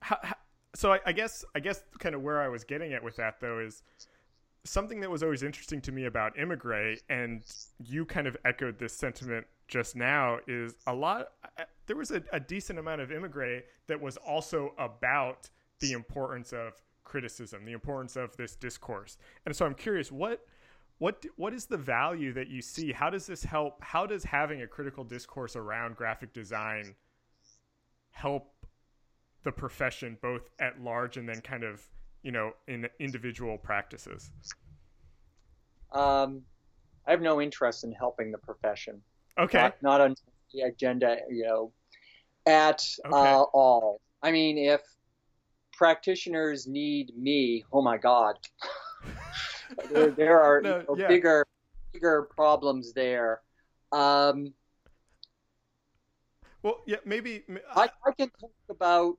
how, 0.00 0.18
how, 0.22 0.36
so 0.74 0.92
I, 0.92 1.00
I 1.06 1.12
guess 1.12 1.44
i 1.54 1.60
guess 1.60 1.82
kind 1.98 2.14
of 2.14 2.22
where 2.22 2.40
i 2.40 2.48
was 2.48 2.64
getting 2.64 2.92
at 2.92 3.02
with 3.02 3.16
that 3.16 3.40
though 3.40 3.58
is 3.58 3.82
something 4.64 5.00
that 5.00 5.10
was 5.10 5.22
always 5.22 5.42
interesting 5.42 5.80
to 5.82 5.92
me 5.92 6.04
about 6.04 6.38
Emigre, 6.38 6.96
and 7.08 7.42
you 7.78 8.04
kind 8.04 8.26
of 8.26 8.36
echoed 8.44 8.78
this 8.78 8.92
sentiment 8.94 9.46
just 9.68 9.96
now, 9.96 10.38
is 10.46 10.76
a 10.86 10.94
lot. 10.94 11.28
Uh, 11.58 11.64
there 11.86 11.96
was 11.96 12.10
a, 12.10 12.22
a 12.32 12.40
decent 12.40 12.78
amount 12.78 13.00
of 13.00 13.10
Emigre 13.10 13.62
that 13.88 14.00
was 14.00 14.16
also 14.18 14.74
about 14.78 15.50
the 15.80 15.92
importance 15.92 16.52
of 16.52 16.74
criticism, 17.04 17.64
the 17.64 17.72
importance 17.72 18.16
of 18.16 18.36
this 18.36 18.54
discourse. 18.54 19.18
And 19.46 19.54
so 19.54 19.66
I'm 19.66 19.74
curious, 19.74 20.12
what 20.12 20.44
what 20.98 21.24
what 21.36 21.52
is 21.52 21.66
the 21.66 21.76
value 21.76 22.32
that 22.34 22.48
you 22.48 22.62
see? 22.62 22.92
How 22.92 23.10
does 23.10 23.26
this 23.26 23.42
help? 23.42 23.82
How 23.82 24.06
does 24.06 24.22
having 24.22 24.62
a 24.62 24.66
critical 24.66 25.02
discourse 25.02 25.56
around 25.56 25.96
graphic 25.96 26.32
design 26.32 26.94
help 28.10 28.52
the 29.44 29.52
profession 29.52 30.18
both 30.22 30.50
at 30.60 30.80
large 30.80 31.16
and 31.16 31.28
then 31.28 31.40
kind 31.40 31.64
of 31.64 31.88
you 32.22 32.32
know, 32.32 32.52
in 32.68 32.88
individual 32.98 33.58
practices? 33.58 34.30
Um, 35.92 36.42
I 37.06 37.10
have 37.10 37.20
no 37.20 37.40
interest 37.40 37.84
in 37.84 37.92
helping 37.92 38.30
the 38.30 38.38
profession. 38.38 39.02
Okay. 39.38 39.60
Not, 39.60 39.82
not 39.82 40.00
on 40.00 40.14
the 40.52 40.62
agenda, 40.62 41.18
you 41.28 41.44
know, 41.44 41.72
at 42.46 42.82
okay. 43.06 43.14
uh, 43.14 43.42
all. 43.52 44.00
I 44.22 44.30
mean, 44.30 44.56
if 44.56 44.80
practitioners 45.72 46.66
need 46.66 47.16
me, 47.16 47.64
oh 47.72 47.82
my 47.82 47.98
God, 47.98 48.36
there, 49.90 50.10
there, 50.10 50.40
are 50.40 50.60
no, 50.60 50.78
you 50.78 50.84
know, 50.88 50.96
yeah. 50.96 51.08
bigger, 51.08 51.46
bigger 51.92 52.22
problems 52.22 52.92
there. 52.92 53.40
Um, 53.90 54.54
well, 56.62 56.82
yeah, 56.86 56.98
maybe 57.04 57.42
I, 57.74 57.90
I 58.06 58.12
can 58.16 58.30
talk 58.40 58.52
about 58.70 59.18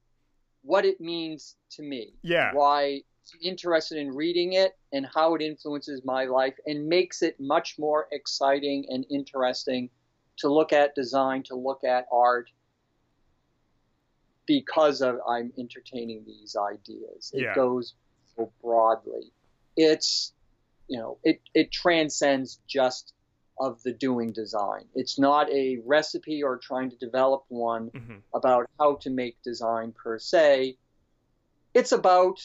what 0.63 0.85
it 0.85 0.99
means 0.99 1.55
to 1.71 1.83
me. 1.83 2.13
Yeah. 2.21 2.51
Why 2.53 3.01
I'm 3.33 3.39
interested 3.41 3.97
in 3.97 4.13
reading 4.13 4.53
it 4.53 4.77
and 4.91 5.07
how 5.13 5.35
it 5.35 5.41
influences 5.41 6.01
my 6.03 6.25
life 6.25 6.55
and 6.65 6.87
makes 6.87 7.21
it 7.21 7.39
much 7.39 7.79
more 7.79 8.07
exciting 8.11 8.85
and 8.89 9.05
interesting 9.09 9.89
to 10.37 10.51
look 10.51 10.73
at 10.73 10.95
design, 10.95 11.43
to 11.43 11.55
look 11.55 11.83
at 11.83 12.05
art 12.11 12.49
because 14.45 15.01
of 15.01 15.19
I'm 15.27 15.53
entertaining 15.57 16.23
these 16.25 16.55
ideas. 16.55 17.31
It 17.33 17.43
yeah. 17.43 17.55
goes 17.55 17.93
so 18.35 18.51
broadly. 18.61 19.31
It's 19.77 20.33
you 20.87 20.99
know, 20.99 21.17
it, 21.23 21.41
it 21.53 21.71
transcends 21.71 22.59
just 22.67 23.13
of 23.59 23.81
the 23.83 23.91
doing 23.91 24.31
design. 24.31 24.85
It's 24.95 25.19
not 25.19 25.49
a 25.51 25.79
recipe 25.85 26.43
or 26.43 26.57
trying 26.57 26.89
to 26.89 26.97
develop 26.97 27.45
one 27.49 27.91
mm-hmm. 27.91 28.15
about 28.33 28.69
how 28.79 28.95
to 28.95 29.09
make 29.09 29.41
design 29.43 29.91
per 29.91 30.17
se. 30.19 30.77
It's 31.73 31.91
about 31.91 32.39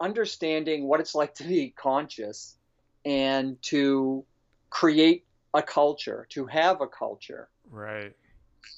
understanding 0.00 0.86
what 0.86 1.00
it's 1.00 1.14
like 1.14 1.34
to 1.36 1.44
be 1.44 1.70
conscious 1.70 2.56
and 3.04 3.60
to 3.62 4.24
create 4.70 5.24
a 5.52 5.62
culture, 5.62 6.26
to 6.30 6.46
have 6.46 6.80
a 6.80 6.86
culture. 6.86 7.48
Right. 7.70 8.12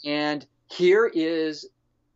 And 0.05 0.47
here 0.71 1.07
is 1.07 1.67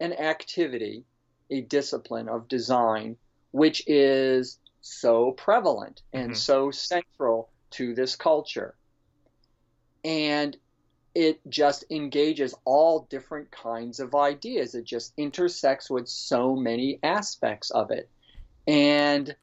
an 0.01 0.13
activity, 0.13 1.05
a 1.51 1.63
discipline 1.63 2.29
of 2.29 2.49
design, 2.49 3.17
which 3.53 3.83
is 3.87 4.59
so 4.83 5.33
prevalent 5.33 6.03
and 6.13 6.33
mm-hmm. 6.33 6.35
so 6.35 6.71
central 6.71 7.51
to 7.71 7.95
this 7.95 8.17
culture 8.17 8.75
and 10.05 10.57
it 11.15 11.41
just 11.49 11.85
engages 11.91 12.55
all 12.65 13.07
different 13.11 13.51
kinds 13.51 14.01
of 14.01 14.15
ideas. 14.15 14.75
It 14.75 14.85
just 14.85 15.13
intersects 15.17 15.91
with 15.91 16.09
so 16.09 16.55
many 16.55 16.99
aspects 17.03 17.71
of 17.71 17.91
it. 17.91 18.09
And 18.67 19.35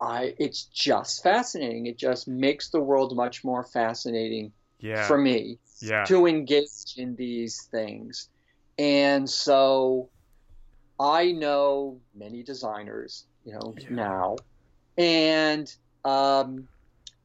I 0.00 0.34
it's 0.38 0.64
just 0.64 1.22
fascinating. 1.22 1.86
It 1.86 1.98
just 1.98 2.28
makes 2.28 2.70
the 2.70 2.80
world 2.80 3.16
much 3.16 3.42
more 3.42 3.64
fascinating 3.64 4.52
yeah. 4.78 5.06
for 5.06 5.18
me 5.18 5.58
yeah. 5.80 6.04
to 6.04 6.26
engage 6.26 6.94
in 6.96 7.16
these 7.16 7.62
things. 7.70 8.28
And 8.78 9.28
so 9.28 10.10
I 11.00 11.32
know 11.32 12.00
many 12.14 12.42
designers, 12.42 13.24
you 13.44 13.52
know, 13.52 13.74
yeah. 13.78 13.88
now, 13.90 14.36
and 14.96 15.74
um, 16.04 16.68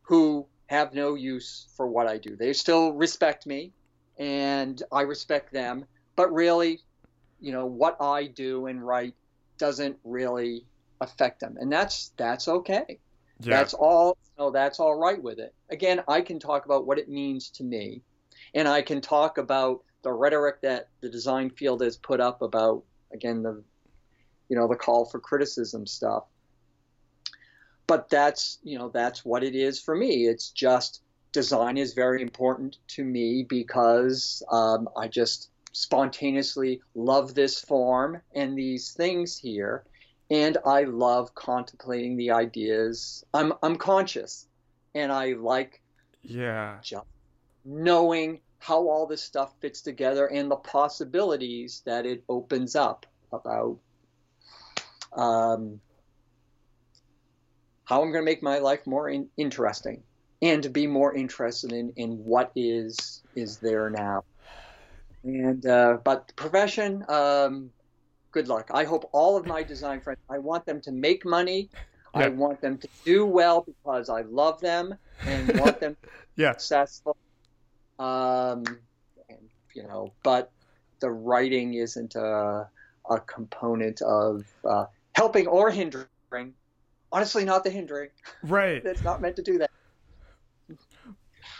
who 0.03 0.47
have 0.71 0.93
no 0.93 1.15
use 1.15 1.67
for 1.75 1.85
what 1.85 2.07
I 2.07 2.17
do. 2.17 2.37
They 2.37 2.53
still 2.53 2.93
respect 2.93 3.45
me 3.45 3.73
and 4.17 4.81
I 4.91 5.01
respect 5.01 5.51
them. 5.51 5.85
But 6.15 6.31
really, 6.31 6.79
you 7.41 7.51
know, 7.51 7.65
what 7.65 7.97
I 7.99 8.27
do 8.27 8.67
and 8.67 8.81
write 8.81 9.13
doesn't 9.57 9.97
really 10.05 10.65
affect 11.01 11.39
them, 11.39 11.57
and 11.59 11.71
that's 11.71 12.11
that's 12.17 12.47
okay. 12.47 12.99
Yeah. 13.41 13.57
That's 13.57 13.73
all. 13.73 14.17
You 14.25 14.45
know, 14.45 14.51
that's 14.51 14.79
all 14.79 14.95
right 14.95 15.21
with 15.21 15.39
it. 15.39 15.53
Again, 15.69 16.01
I 16.07 16.21
can 16.21 16.39
talk 16.39 16.65
about 16.65 16.85
what 16.85 16.99
it 16.99 17.09
means 17.09 17.49
to 17.51 17.63
me, 17.63 18.01
and 18.53 18.67
I 18.67 18.81
can 18.81 19.01
talk 19.01 19.37
about 19.37 19.83
the 20.03 20.11
rhetoric 20.11 20.61
that 20.61 20.87
the 21.01 21.09
design 21.09 21.49
field 21.49 21.81
has 21.81 21.97
put 21.97 22.19
up 22.19 22.41
about 22.41 22.83
again 23.13 23.43
the 23.43 23.61
you 24.49 24.55
know 24.55 24.67
the 24.67 24.75
call 24.75 25.05
for 25.05 25.19
criticism 25.19 25.85
stuff 25.85 26.23
but 27.91 28.09
that's 28.09 28.57
you 28.63 28.79
know 28.79 28.87
that's 28.87 29.25
what 29.25 29.43
it 29.43 29.53
is 29.53 29.77
for 29.77 29.93
me. 29.93 30.25
It's 30.25 30.51
just 30.51 31.01
design 31.33 31.75
is 31.75 31.93
very 31.93 32.21
important 32.21 32.77
to 32.87 33.03
me 33.03 33.45
because 33.47 34.41
um, 34.49 34.87
i 34.97 35.09
just 35.09 35.49
spontaneously 35.73 36.81
love 36.95 37.33
this 37.33 37.59
form 37.59 38.21
and 38.33 38.57
these 38.57 38.93
things 38.93 39.37
here 39.37 39.83
and 40.29 40.57
i 40.65 40.83
love 40.83 41.35
contemplating 41.35 42.15
the 42.15 42.31
ideas. 42.31 43.25
I'm 43.33 43.51
i'm 43.61 43.75
conscious 43.75 44.47
and 44.95 45.11
i 45.11 45.33
like 45.33 45.81
yeah. 46.21 46.77
just 46.81 47.05
knowing 47.65 48.39
how 48.59 48.87
all 48.87 49.05
this 49.05 49.21
stuff 49.21 49.53
fits 49.59 49.81
together 49.81 50.27
and 50.27 50.49
the 50.49 50.55
possibilities 50.77 51.81
that 51.85 52.05
it 52.05 52.23
opens 52.29 52.73
up 52.73 53.05
about 53.33 53.77
um, 55.11 55.81
how 57.91 58.01
I'm 58.01 58.11
going 58.13 58.23
to 58.23 58.31
make 58.31 58.41
my 58.41 58.59
life 58.59 58.87
more 58.87 59.09
in, 59.09 59.27
interesting 59.35 60.01
and 60.41 60.63
to 60.63 60.69
be 60.69 60.87
more 60.87 61.13
interested 61.13 61.73
in, 61.73 61.91
in 61.97 62.23
what 62.23 62.49
is 62.55 63.21
is 63.35 63.57
there 63.57 63.89
now. 63.89 64.23
And 65.25 65.65
uh, 65.65 65.97
but 66.01 66.29
the 66.29 66.33
profession, 66.35 67.03
um, 67.09 67.69
good 68.31 68.47
luck. 68.47 68.71
I 68.73 68.85
hope 68.85 69.09
all 69.11 69.35
of 69.35 69.45
my 69.45 69.61
design 69.61 69.99
friends. 69.99 70.19
I 70.29 70.37
want 70.37 70.65
them 70.65 70.79
to 70.81 70.91
make 70.93 71.25
money. 71.25 71.69
Yeah. 72.15 72.21
I 72.21 72.27
want 72.29 72.61
them 72.61 72.77
to 72.77 72.87
do 73.03 73.25
well 73.25 73.61
because 73.61 74.09
I 74.09 74.21
love 74.21 74.61
them 74.61 74.95
and 75.25 75.59
want 75.59 75.81
them 75.81 75.97
to 76.01 76.07
be 76.07 76.43
yeah. 76.43 76.53
successful. 76.53 77.17
Um, 77.99 78.63
and, 79.29 79.49
you 79.75 79.83
know, 79.83 80.13
but 80.23 80.49
the 81.01 81.11
writing 81.11 81.73
isn't 81.73 82.15
a, 82.15 82.69
a 83.09 83.19
component 83.19 84.01
of 84.01 84.45
uh, 84.63 84.85
helping 85.13 85.47
or 85.47 85.69
hindering. 85.69 86.53
Honestly, 87.11 87.43
not 87.45 87.63
the 87.63 87.69
hindering. 87.69 88.09
Right. 88.43 88.81
it's 88.85 89.03
not 89.03 89.21
meant 89.21 89.35
to 89.35 89.41
do 89.41 89.57
that. 89.57 89.71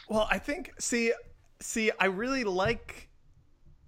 Well, 0.10 0.28
I 0.30 0.40
think 0.40 0.74
see 0.80 1.14
see 1.60 1.92
I 2.00 2.06
really 2.06 2.44
like 2.44 3.10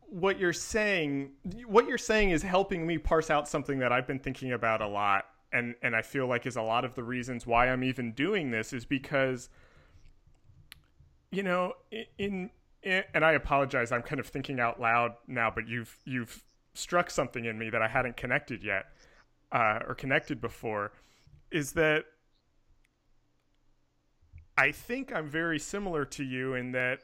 what 0.07 0.39
you're 0.39 0.53
saying. 0.53 1.31
What 1.65 1.87
you're 1.87 1.97
saying 1.97 2.31
is 2.31 2.43
helping 2.43 2.85
me 2.85 2.97
parse 2.97 3.29
out 3.29 3.47
something 3.47 3.79
that 3.79 3.91
I've 3.91 4.07
been 4.07 4.19
thinking 4.19 4.53
about 4.53 4.81
a 4.81 4.87
lot 4.87 5.25
and 5.53 5.75
and 5.81 5.95
I 5.95 6.01
feel 6.01 6.27
like 6.27 6.45
is 6.45 6.57
a 6.57 6.61
lot 6.61 6.83
of 6.83 6.95
the 6.95 7.03
reasons 7.03 7.45
why 7.45 7.69
I'm 7.69 7.83
even 7.83 8.11
doing 8.11 8.51
this 8.51 8.73
is 8.73 8.83
because 8.83 9.49
you 11.31 11.43
know 11.43 11.73
in, 11.91 12.49
in 12.83 13.03
and 13.13 13.23
I 13.23 13.33
apologize 13.33 13.91
I'm 13.91 14.01
kind 14.01 14.19
of 14.19 14.27
thinking 14.27 14.59
out 14.59 14.81
loud 14.81 15.13
now 15.27 15.51
but 15.53 15.67
you've 15.67 15.97
you've 16.03 16.43
struck 16.73 17.09
something 17.09 17.45
in 17.45 17.57
me 17.57 17.69
that 17.69 17.81
I 17.81 17.87
hadn't 17.87 18.17
connected 18.17 18.63
yet 18.63 18.87
uh, 19.51 19.79
or 19.87 19.93
connected 19.93 20.41
before 20.41 20.91
is 21.53 21.71
that 21.73 22.05
I 24.57 24.71
think 24.71 25.13
I'm 25.13 25.29
very 25.29 25.59
similar 25.59 26.03
to 26.05 26.23
you 26.23 26.55
in 26.55 26.71
that 26.73 26.99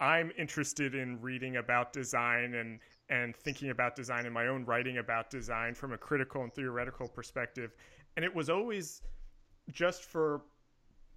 I'm 0.00 0.32
interested 0.36 0.94
in 0.94 1.20
reading 1.22 1.56
about 1.56 1.92
design 1.92 2.54
and 2.54 2.80
and 3.08 3.36
thinking 3.36 3.70
about 3.70 3.94
design 3.94 4.24
and 4.24 4.34
my 4.34 4.48
own 4.48 4.64
writing 4.64 4.98
about 4.98 5.30
design 5.30 5.74
from 5.74 5.92
a 5.92 5.98
critical 5.98 6.42
and 6.42 6.52
theoretical 6.52 7.06
perspective. 7.06 7.76
And 8.16 8.24
it 8.24 8.34
was 8.34 8.50
always 8.50 9.02
just 9.70 10.04
for 10.04 10.42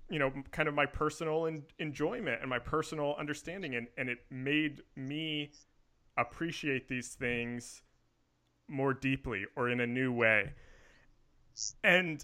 you 0.10 0.20
know 0.20 0.32
kind 0.52 0.70
of 0.70 0.76
my 0.76 0.86
personal 0.86 1.48
en- 1.48 1.64
enjoyment 1.80 2.42
and 2.42 2.50
my 2.50 2.60
personal 2.60 3.16
understanding 3.18 3.76
and 3.76 3.88
and 3.98 4.10
it 4.10 4.20
made 4.30 4.84
me 4.96 5.52
appreciate 6.18 6.88
these 6.88 7.10
things 7.16 7.82
more 8.68 8.94
deeply 8.94 9.46
or 9.56 9.70
in 9.70 9.80
a 9.80 9.88
new 9.88 10.14
way. 10.14 10.54
And 11.84 12.24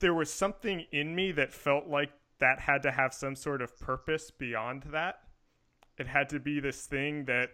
there 0.00 0.14
was 0.14 0.32
something 0.32 0.86
in 0.92 1.14
me 1.14 1.32
that 1.32 1.52
felt 1.52 1.86
like 1.86 2.10
that 2.38 2.60
had 2.60 2.82
to 2.82 2.90
have 2.90 3.12
some 3.12 3.36
sort 3.36 3.62
of 3.62 3.78
purpose 3.78 4.30
beyond 4.30 4.84
that. 4.92 5.16
It 5.98 6.06
had 6.06 6.28
to 6.30 6.40
be 6.40 6.60
this 6.60 6.86
thing 6.86 7.26
that 7.26 7.50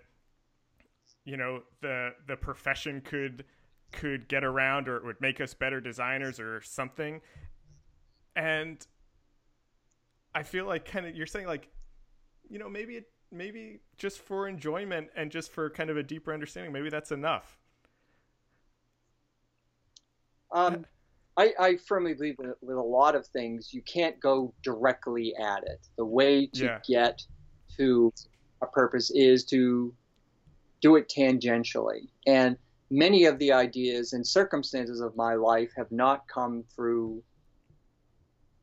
you 1.25 1.37
know 1.37 1.63
the 1.83 2.11
the 2.29 2.37
profession 2.37 3.01
could 3.01 3.45
could 3.93 4.29
get 4.29 4.45
around 4.45 4.89
or 4.89 4.97
it 4.97 5.05
would 5.05 5.21
make 5.21 5.41
us 5.41 5.55
better 5.55 5.81
designers 5.81 6.39
or 6.39 6.61
something. 6.61 7.21
And 8.37 8.87
I 10.35 10.43
feel 10.43 10.67
like 10.67 10.85
kind 10.85 11.07
of 11.07 11.17
you're 11.17 11.27
saying 11.27 11.47
like 11.47 11.69
you 12.49 12.59
know 12.59 12.69
maybe 12.69 12.97
it 12.97 13.07
maybe 13.33 13.81
just 13.99 14.21
for 14.21 14.47
enjoyment 14.47 15.09
and 15.17 15.31
just 15.33 15.51
for 15.51 15.69
kind 15.71 15.91
of 15.91 15.97
a 15.97 16.03
deeper 16.03 16.33
understanding 16.33 16.73
maybe 16.73 16.89
that's 16.89 17.11
enough 17.11 17.59
um, 20.57 20.87
I, 21.37 21.53
I, 21.61 21.77
firmly 21.77 22.15
believe 22.15 22.39
that 22.39 22.57
with 22.63 22.77
a 22.77 22.83
lot 22.83 23.15
of 23.15 23.27
things, 23.27 23.75
you 23.75 23.83
can't 23.83 24.19
go 24.21 24.55
directly 24.63 25.35
at 25.37 25.65
it. 25.65 25.87
The 25.97 26.05
way 26.05 26.47
to 26.55 26.65
yeah. 26.65 26.79
get 26.89 27.23
to 27.77 28.13
a 28.63 28.67
purpose 28.67 29.11
is 29.11 29.45
to 29.47 29.93
do 30.81 30.97
it 30.97 31.13
tangentially. 31.15 32.09
And 32.27 32.57
many 32.91 33.27
of 33.27 33.39
the 33.39 33.53
ideas 33.53 34.15
and 34.15 34.27
circumstances 34.27 35.01
of 35.01 35.15
my 35.15 35.35
life 35.35 35.73
have 35.77 35.93
not 35.93 36.27
come 36.27 36.65
through 36.75 37.23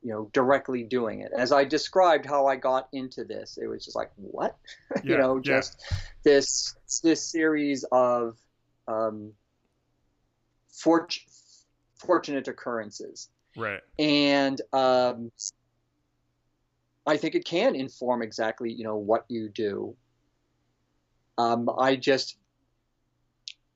you 0.02 0.12
know 0.12 0.30
directly 0.34 0.84
doing 0.84 1.22
it 1.22 1.32
as 1.38 1.54
i 1.54 1.64
described 1.64 2.26
how 2.26 2.46
i 2.46 2.58
got 2.58 2.90
into 2.92 3.24
this 3.24 3.58
it 3.62 3.68
was 3.68 3.86
just 3.86 3.96
like 3.96 4.12
what 4.16 4.58
yeah, 4.98 5.02
you 5.04 5.18
know 5.18 5.40
just 5.40 5.82
yeah. 5.90 5.98
this 6.24 6.76
this 7.04 7.24
series 7.26 7.86
of 7.92 8.38
um, 8.90 9.32
fort- 10.68 11.20
fortunate 12.06 12.48
occurrences. 12.48 13.30
Right. 13.56 13.82
And 14.00 14.62
um, 14.72 15.32
I 17.06 17.18
think 17.18 17.36
it 17.36 17.46
can 17.46 17.76
inform 17.76 18.22
exactly, 18.22 18.72
you 18.72 18.84
know, 18.84 18.96
what 18.96 19.26
you 19.30 19.50
do. 19.50 19.96
Um, 21.38 21.70
I 21.78 21.96
just 21.96 22.38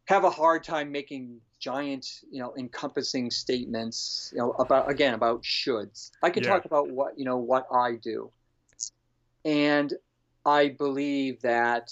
have 0.06 0.24
a 0.24 0.30
hard 0.30 0.64
time 0.64 0.92
making 0.92 1.42
giant, 1.60 2.22
you 2.32 2.40
know, 2.40 2.54
encompassing 2.58 3.32
statements, 3.32 4.32
you 4.34 4.40
know, 4.40 4.52
about 4.52 4.90
again 4.90 5.14
about 5.14 5.44
shoulds. 5.44 6.12
I 6.24 6.30
can 6.30 6.44
yeah. 6.44 6.50
talk 6.50 6.66
about 6.66 6.90
what 6.90 7.18
you 7.18 7.26
know 7.26 7.38
what 7.38 7.68
I 7.72 7.96
do, 7.96 8.32
and 9.44 9.92
I 10.46 10.70
believe 10.70 11.42
that, 11.42 11.92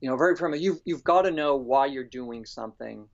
you 0.00 0.08
know, 0.08 0.16
very 0.16 0.36
firmly, 0.36 0.60
you've 0.60 0.80
you've 0.84 1.04
got 1.04 1.22
to 1.22 1.30
know 1.30 1.56
why 1.56 1.86
you're 1.86 2.04
doing 2.04 2.44
something 2.44 3.08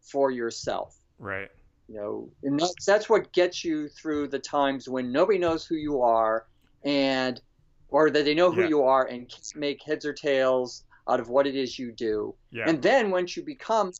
for 0.00 0.30
yourself. 0.30 0.96
Right. 1.18 1.48
You 1.88 1.94
know, 1.94 2.30
and 2.42 2.58
that's 2.58 2.84
that's 2.84 3.08
what 3.08 3.32
gets 3.32 3.64
you 3.64 3.88
through 3.88 4.28
the 4.28 4.40
times 4.40 4.88
when 4.88 5.12
nobody 5.12 5.38
knows 5.38 5.64
who 5.64 5.76
you 5.76 6.02
are, 6.02 6.46
and 6.84 7.40
or 7.88 8.10
that 8.10 8.24
they 8.24 8.34
know 8.34 8.50
who 8.50 8.62
yeah. 8.62 8.68
you 8.68 8.82
are 8.82 9.04
and 9.06 9.32
make 9.54 9.82
heads 9.84 10.04
or 10.04 10.12
tails 10.12 10.82
out 11.08 11.20
of 11.20 11.28
what 11.28 11.46
it 11.46 11.54
is 11.54 11.78
you 11.78 11.92
do. 11.92 12.34
Yeah. 12.50 12.68
And 12.68 12.82
then 12.82 13.12
once 13.12 13.36
you 13.36 13.44
become, 13.44 13.92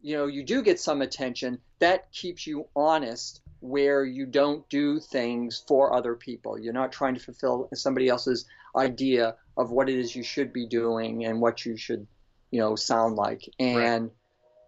you 0.00 0.16
know, 0.16 0.26
you 0.26 0.44
do 0.44 0.62
get 0.62 0.78
some 0.78 1.02
attention. 1.02 1.58
That 1.80 2.12
keeps 2.12 2.46
you 2.46 2.68
honest, 2.76 3.40
where 3.58 4.04
you 4.04 4.24
don't 4.24 4.68
do 4.68 5.00
things 5.00 5.64
for 5.66 5.92
other 5.92 6.14
people. 6.14 6.56
You're 6.56 6.72
not 6.72 6.92
trying 6.92 7.14
to 7.14 7.20
fulfill 7.20 7.68
somebody 7.74 8.08
else's 8.08 8.46
idea 8.76 9.34
of 9.56 9.72
what 9.72 9.88
it 9.88 9.98
is 9.98 10.14
you 10.14 10.22
should 10.22 10.52
be 10.52 10.66
doing 10.66 11.24
and 11.24 11.40
what 11.40 11.66
you 11.66 11.76
should, 11.76 12.06
you 12.52 12.60
know, 12.60 12.76
sound 12.76 13.16
like. 13.16 13.42
And 13.58 14.04
right 14.04 14.10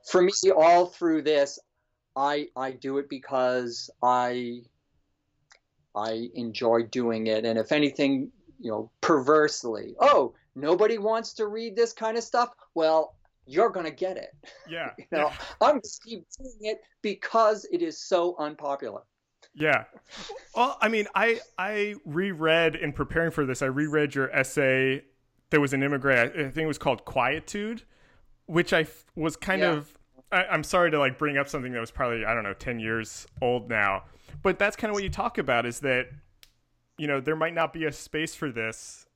for 0.04 0.22
me, 0.22 0.32
all 0.54 0.86
through 0.86 1.22
this, 1.22 1.58
I 2.16 2.48
I 2.56 2.72
do 2.72 2.98
it 2.98 3.08
because 3.08 3.90
I 4.02 4.60
I 5.94 6.28
enjoy 6.34 6.84
doing 6.84 7.26
it, 7.26 7.44
and 7.44 7.58
if 7.58 7.72
anything, 7.72 8.30
you 8.60 8.70
know, 8.70 8.90
perversely, 9.00 9.94
oh, 10.00 10.34
nobody 10.54 10.98
wants 10.98 11.32
to 11.34 11.46
read 11.46 11.76
this 11.76 11.92
kind 11.92 12.16
of 12.16 12.24
stuff. 12.24 12.50
Well, 12.74 13.16
you're 13.46 13.70
gonna 13.70 13.90
get 13.90 14.16
it. 14.16 14.30
Yeah. 14.68 14.90
you 14.96 15.04
know, 15.12 15.28
yeah. 15.28 15.36
I'm 15.60 15.80
just 15.80 16.02
keep 16.02 16.24
doing 16.38 16.72
it 16.72 16.80
because 17.02 17.66
it 17.70 17.82
is 17.82 17.98
so 17.98 18.34
unpopular. 18.38 19.02
Yeah. 19.54 19.84
Well, 20.56 20.78
I 20.80 20.88
mean, 20.88 21.06
I 21.14 21.40
I 21.58 21.94
reread 22.04 22.76
in 22.76 22.92
preparing 22.92 23.30
for 23.30 23.44
this. 23.44 23.62
I 23.62 23.66
reread 23.66 24.14
your 24.14 24.34
essay. 24.34 25.04
There 25.50 25.60
was 25.60 25.72
an 25.72 25.82
Emigre. 25.82 26.12
I 26.12 26.28
think 26.28 26.56
it 26.56 26.66
was 26.66 26.78
called 26.78 27.04
Quietude 27.04 27.82
which 28.46 28.72
I 28.72 28.80
f- 28.80 29.06
was 29.14 29.36
kind 29.36 29.62
yeah. 29.62 29.72
of. 29.72 29.98
I, 30.32 30.44
I'm 30.44 30.64
sorry 30.64 30.90
to 30.90 30.98
like 30.98 31.18
bring 31.18 31.38
up 31.38 31.48
something 31.48 31.72
that 31.72 31.80
was 31.80 31.90
probably 31.90 32.24
I 32.24 32.34
don't 32.34 32.44
know 32.44 32.54
ten 32.54 32.78
years 32.78 33.26
old 33.40 33.68
now, 33.68 34.04
but 34.42 34.58
that's 34.58 34.76
kind 34.76 34.90
of 34.90 34.94
what 34.94 35.04
you 35.04 35.10
talk 35.10 35.38
about 35.38 35.66
is 35.66 35.80
that 35.80 36.08
you 36.98 37.06
know 37.06 37.20
there 37.20 37.36
might 37.36 37.54
not 37.54 37.72
be 37.72 37.84
a 37.84 37.92
space 37.92 38.34
for 38.34 38.50
this 38.50 39.06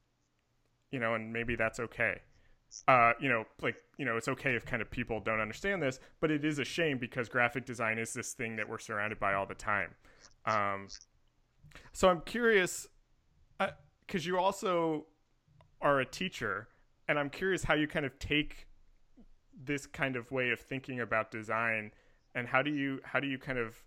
you 0.90 0.98
know, 0.98 1.14
and 1.14 1.32
maybe 1.32 1.56
that's 1.56 1.80
okay. 1.80 2.20
Uh, 2.86 3.12
you 3.18 3.28
know, 3.28 3.44
like 3.62 3.76
you 3.96 4.04
know, 4.04 4.16
it's 4.16 4.28
okay 4.28 4.54
if 4.54 4.64
kind 4.64 4.82
of 4.82 4.90
people 4.90 5.20
don't 5.20 5.40
understand 5.40 5.82
this, 5.82 6.00
but 6.20 6.30
it 6.30 6.44
is 6.44 6.58
a 6.58 6.64
shame 6.64 6.98
because 6.98 7.28
graphic 7.28 7.64
design 7.64 7.98
is 7.98 8.12
this 8.12 8.32
thing 8.34 8.56
that 8.56 8.68
we're 8.68 8.78
surrounded 8.78 9.18
by 9.18 9.34
all 9.34 9.46
the 9.46 9.54
time. 9.54 9.94
Um, 10.44 10.88
so 11.92 12.08
I'm 12.08 12.20
curious, 12.22 12.86
uh 13.60 13.68
because 14.06 14.26
uh, 14.26 14.28
you 14.28 14.38
also 14.38 15.06
are 15.80 16.00
a 16.00 16.04
teacher, 16.04 16.68
and 17.08 17.18
I'm 17.18 17.30
curious 17.30 17.64
how 17.64 17.74
you 17.74 17.86
kind 17.86 18.04
of 18.04 18.18
take 18.18 18.66
this 19.64 19.86
kind 19.86 20.16
of 20.16 20.30
way 20.30 20.50
of 20.50 20.60
thinking 20.60 21.00
about 21.00 21.30
design, 21.30 21.92
and 22.34 22.46
how 22.48 22.62
do 22.62 22.70
you 22.70 23.00
how 23.04 23.20
do 23.20 23.26
you 23.26 23.38
kind 23.38 23.58
of 23.58 23.82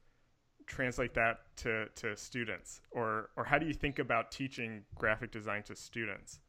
translate 0.67 1.13
that 1.15 1.39
to, 1.57 1.87
to 1.95 2.15
students, 2.15 2.81
or 2.91 3.29
or 3.35 3.43
how 3.43 3.57
do 3.57 3.65
you 3.65 3.73
think 3.73 3.99
about 3.99 4.31
teaching 4.31 4.83
graphic 4.95 5.31
design 5.31 5.63
to 5.63 5.75
students? 5.75 6.39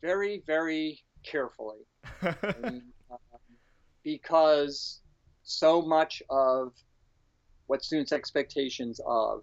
very, 0.00 0.42
very 0.46 1.02
carefully. 1.24 1.86
and, 2.22 2.82
um, 3.10 3.18
because 4.02 5.00
so 5.42 5.82
much 5.82 6.22
of 6.30 6.72
what 7.66 7.84
students' 7.84 8.12
expectations 8.12 9.00
of 9.06 9.42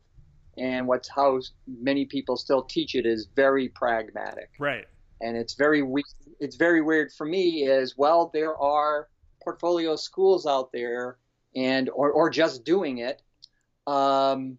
and 0.58 0.88
what's 0.88 1.08
how 1.08 1.40
many 1.68 2.06
people 2.06 2.36
still 2.36 2.64
teach 2.64 2.96
it 2.96 3.06
is 3.06 3.28
very 3.36 3.70
pragmatic. 3.70 4.50
Right. 4.60 4.86
And 5.22 5.38
it's 5.38 5.54
very 5.54 5.84
we- 5.84 6.04
it's 6.40 6.56
very 6.56 6.82
weird 6.82 7.12
for 7.12 7.26
me 7.26 7.64
is 7.64 7.98
well 7.98 8.30
there 8.34 8.56
are 8.58 9.08
portfolio 9.44 9.96
schools 9.96 10.46
out 10.46 10.72
there 10.72 11.18
and 11.56 11.90
or, 11.90 12.12
or 12.12 12.30
just 12.30 12.64
doing 12.64 13.00
it 13.00 13.22
um, 13.88 14.58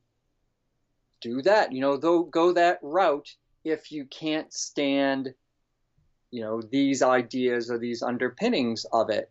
do 1.20 1.42
that 1.42 1.72
you 1.72 1.80
know 1.80 1.96
though 1.96 2.22
go 2.22 2.52
that 2.52 2.78
route 2.82 3.34
if 3.64 3.92
you 3.92 4.04
can't 4.06 4.52
stand 4.52 5.34
you 6.30 6.42
know 6.42 6.60
these 6.60 7.02
ideas 7.02 7.70
or 7.70 7.78
these 7.78 8.02
underpinnings 8.02 8.84
of 8.92 9.10
it. 9.10 9.30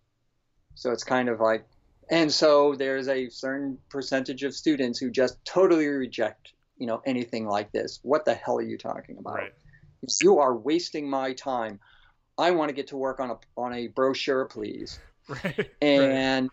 So 0.76 0.92
it's 0.92 1.04
kind 1.04 1.30
of 1.30 1.40
like 1.40 1.66
and 2.10 2.32
so 2.32 2.76
there's 2.76 3.08
a 3.08 3.30
certain 3.30 3.78
percentage 3.90 4.44
of 4.44 4.56
students 4.56 5.00
who 5.00 5.10
just 5.10 5.44
totally 5.46 5.88
reject 5.88 6.54
you 6.78 6.88
know 6.88 7.02
anything 7.06 7.48
like 7.48 7.72
this. 7.72 8.00
What 8.04 8.26
the 8.26 8.34
hell 8.34 8.58
are 8.58 8.64
you 8.64 8.78
talking 8.78 9.18
about? 9.18 9.36
Right. 9.36 9.54
you 10.22 10.40
are 10.40 10.56
wasting 10.56 11.10
my 11.10 11.34
time 11.34 11.80
i 12.38 12.52
want 12.52 12.70
to 12.70 12.74
get 12.74 12.88
to 12.88 12.98
work 12.98 13.20
on 13.20 13.32
a 13.32 13.38
on 13.58 13.74
a 13.74 13.88
brochure 13.88 14.46
please 14.46 15.00
right 15.30 15.70
and 15.82 16.44
right. 16.44 16.52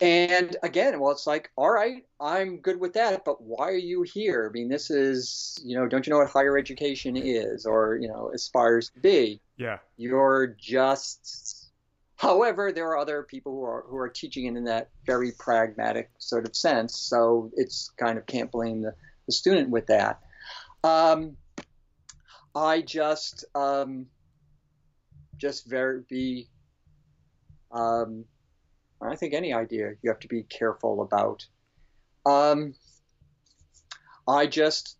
And 0.00 0.56
again, 0.62 0.98
well, 0.98 1.12
it's 1.12 1.26
like, 1.26 1.50
all 1.56 1.70
right, 1.70 2.06
I'm 2.18 2.56
good 2.58 2.80
with 2.80 2.94
that, 2.94 3.22
but 3.24 3.42
why 3.42 3.68
are 3.68 3.72
you 3.72 4.02
here? 4.02 4.48
I 4.48 4.52
mean, 4.52 4.68
this 4.68 4.90
is, 4.90 5.60
you 5.62 5.76
know, 5.76 5.86
don't 5.86 6.06
you 6.06 6.10
know 6.10 6.20
what 6.20 6.30
higher 6.30 6.56
education 6.56 7.16
is 7.18 7.66
or, 7.66 7.98
you 8.00 8.08
know, 8.08 8.30
aspires 8.32 8.88
to 8.90 9.00
be? 9.00 9.40
Yeah. 9.56 9.78
You're 9.98 10.56
just. 10.58 11.70
However, 12.16 12.72
there 12.72 12.88
are 12.88 12.98
other 12.98 13.22
people 13.22 13.52
who 13.52 13.64
are 13.64 13.84
who 13.88 13.96
are 13.96 14.08
teaching 14.08 14.44
it 14.44 14.56
in 14.56 14.64
that 14.64 14.90
very 15.06 15.32
pragmatic 15.38 16.10
sort 16.18 16.46
of 16.46 16.54
sense, 16.54 16.98
so 16.98 17.50
it's 17.56 17.90
kind 17.96 18.18
of 18.18 18.26
can't 18.26 18.50
blame 18.50 18.82
the, 18.82 18.94
the 19.24 19.32
student 19.32 19.70
with 19.70 19.86
that. 19.86 20.20
Um, 20.84 21.38
I 22.54 22.82
just 22.82 23.46
um, 23.54 24.06
just 25.40 25.68
very 25.68 26.02
be 26.08 26.48
um, 27.72 28.24
I 29.00 29.16
think 29.16 29.34
any 29.34 29.52
idea 29.52 29.92
you 30.02 30.10
have 30.10 30.20
to 30.20 30.28
be 30.28 30.42
careful 30.42 31.02
about. 31.02 31.46
Um, 32.26 32.74
I 34.28 34.46
just 34.46 34.98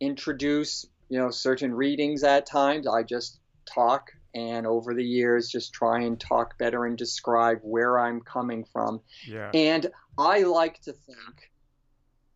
introduce, 0.00 0.86
you 1.08 1.18
know, 1.18 1.30
certain 1.30 1.72
readings 1.72 2.24
at 2.24 2.46
times. 2.46 2.86
I 2.86 3.02
just 3.02 3.38
talk, 3.64 4.10
and 4.34 4.66
over 4.66 4.94
the 4.94 5.04
years, 5.04 5.48
just 5.48 5.72
try 5.72 6.00
and 6.00 6.18
talk 6.18 6.58
better 6.58 6.84
and 6.84 6.98
describe 6.98 7.60
where 7.62 7.98
I'm 7.98 8.20
coming 8.20 8.64
from. 8.64 9.00
Yeah. 9.26 9.50
And 9.54 9.86
I 10.18 10.42
like 10.42 10.80
to 10.82 10.92
think 10.92 11.52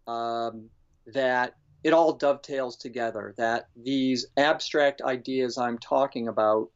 um, 0.07 0.69
that 1.07 1.57
it 1.83 1.93
all 1.93 2.13
dovetails 2.13 2.77
together. 2.77 3.35
That 3.39 3.69
these 3.75 4.27
abstract 4.37 5.03
ideas 5.03 5.59
I'm 5.59 5.79
talking 5.79 6.29
about 6.29 6.71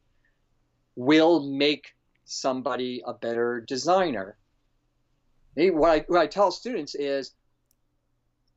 will 0.97 1.39
make 1.39 1.95
somebody 2.25 3.01
a 3.05 3.13
better 3.13 3.61
designer. 3.61 4.35
What 5.55 5.89
I, 5.89 6.05
what 6.07 6.19
I 6.19 6.27
tell 6.27 6.51
students 6.51 6.95
is, 6.95 7.33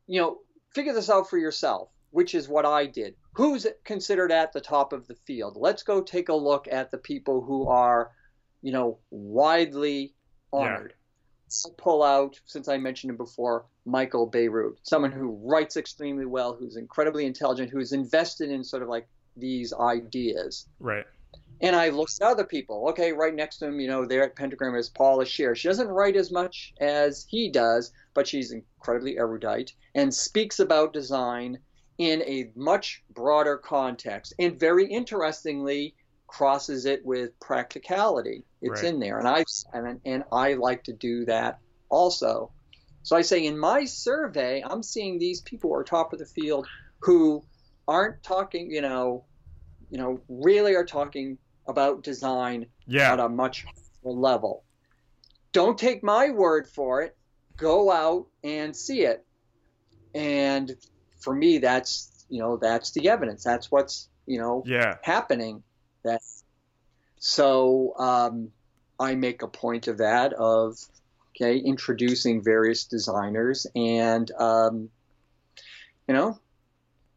you 0.07 0.21
know, 0.21 0.39
figure 0.75 0.93
this 0.93 1.11
out 1.11 1.31
for 1.31 1.39
yourself, 1.39 1.91
which 2.11 2.35
is 2.35 2.49
what 2.49 2.67
I 2.67 2.87
did. 2.87 3.15
Who's 3.35 3.67
considered 3.85 4.33
at 4.33 4.53
the 4.53 4.61
top 4.61 4.93
of 4.93 5.07
the 5.07 5.15
field? 5.15 5.57
Let's 5.57 5.83
go 5.83 6.03
take 6.03 6.31
a 6.31 6.35
look 6.35 6.67
at 6.71 6.91
the 6.91 6.99
people 6.99 7.43
who 7.43 7.69
are, 7.69 8.11
you 8.63 8.73
know, 8.73 8.99
widely 9.11 10.15
honored. 10.53 10.95
Yeah. 10.95 11.67
I'll 11.67 11.75
pull 11.75 12.03
out, 12.03 12.41
since 12.47 12.69
I 12.69 12.79
mentioned 12.79 13.11
him 13.11 13.17
before, 13.17 13.67
Michael 13.85 14.31
Bierut, 14.31 14.77
someone 14.83 15.13
who 15.13 15.39
writes 15.43 15.77
extremely 15.77 16.27
well, 16.27 16.55
who's 16.55 16.77
incredibly 16.77 17.27
intelligent, 17.27 17.71
who's 17.71 17.93
invested 17.93 18.51
in 18.51 18.65
sort 18.65 18.83
of 18.83 18.89
like 18.89 19.09
these 19.37 19.73
ideas. 19.73 20.67
Right. 20.79 21.07
And 21.63 21.77
I 21.77 21.91
looked 21.91 22.19
at 22.21 22.27
other 22.27 22.45
people. 22.45 22.89
Okay, 22.91 23.13
right 23.13 23.35
next 23.35 23.59
to 23.59 23.67
him, 23.67 23.81
you 23.81 23.89
know, 23.89 24.07
there 24.07 24.25
at 24.25 24.37
Pentagram 24.37 24.75
is 24.75 24.89
Paula 24.89 25.25
Scher. 25.25 25.55
She 25.55 25.69
doesn't 25.69 25.89
write 25.89 26.17
as 26.17 26.31
much 26.31 26.73
as 26.81 27.27
he 27.29 27.51
does, 27.51 27.93
but 28.15 28.27
she's 28.27 28.53
incredibly 28.53 29.19
erudite 29.19 29.75
and 29.95 30.13
speaks 30.13 30.59
about 30.59 30.93
design 30.93 31.59
in 31.99 32.23
a 32.23 32.51
much 32.57 33.03
broader 33.11 33.59
context. 33.59 34.33
And 34.39 34.59
very 34.59 34.87
interestingly, 34.87 35.95
crosses 36.31 36.87
it 36.87 37.05
with 37.05 37.39
practicality. 37.41 38.45
It's 38.63 38.83
right. 38.83 38.95
in 38.95 39.01
there, 39.01 39.19
and 39.19 39.29
I 39.29 39.45
and, 39.73 40.01
and 40.05 40.25
I 40.33 40.55
like 40.55 40.85
to 40.85 40.93
do 40.93 41.25
that 41.27 41.59
also. 41.89 42.53
So 43.03 43.17
I 43.17 43.23
say 43.23 43.45
in 43.47 43.59
my 43.59 43.85
survey, 43.85 44.63
I'm 44.65 44.83
seeing 44.83 45.19
these 45.19 45.41
people 45.41 45.71
who 45.71 45.77
are 45.77 45.85
top 45.85 46.13
of 46.13 46.19
the 46.19 46.27
field 46.27 46.67
who 47.01 47.43
aren't 47.89 48.23
talking, 48.23 48.71
you 48.71 48.83
know, 48.83 49.25
you 49.91 49.99
know, 49.99 50.21
really 50.29 50.75
are 50.75 50.85
talking 50.85 51.39
about 51.71 52.03
design 52.03 52.67
yeah. 52.87 53.13
at 53.13 53.21
a 53.21 53.29
much 53.29 53.65
higher 53.65 54.13
level. 54.13 54.65
Don't 55.53 55.79
take 55.79 56.03
my 56.03 56.31
word 56.31 56.69
for 56.69 57.03
it. 57.03 57.17
Go 57.57 57.91
out 57.91 58.27
and 58.45 58.77
see 58.77 59.03
it. 59.03 59.25
And 60.15 60.77
for 61.21 61.35
me, 61.35 61.59
that's 61.59 62.27
you 62.29 62.41
know 62.41 62.57
that's 62.57 62.93
the 62.93 63.09
evidence. 63.09 63.45
That's 63.45 63.71
what's 63.71 64.09
you 64.27 64.39
know 64.39 64.63
yeah. 64.67 64.97
happening. 65.03 65.63
That 66.05 66.21
so 67.19 67.95
um, 67.99 68.51
I 68.99 69.15
make 69.15 69.43
a 69.43 69.49
point 69.49 69.89
of 69.89 69.99
that 69.99 70.33
of 70.33 70.79
okay 71.31 71.59
introducing 71.59 72.43
various 72.43 72.85
designers 72.85 73.67
and 73.75 74.31
um, 74.33 74.89
you 76.09 76.15
know 76.15 76.39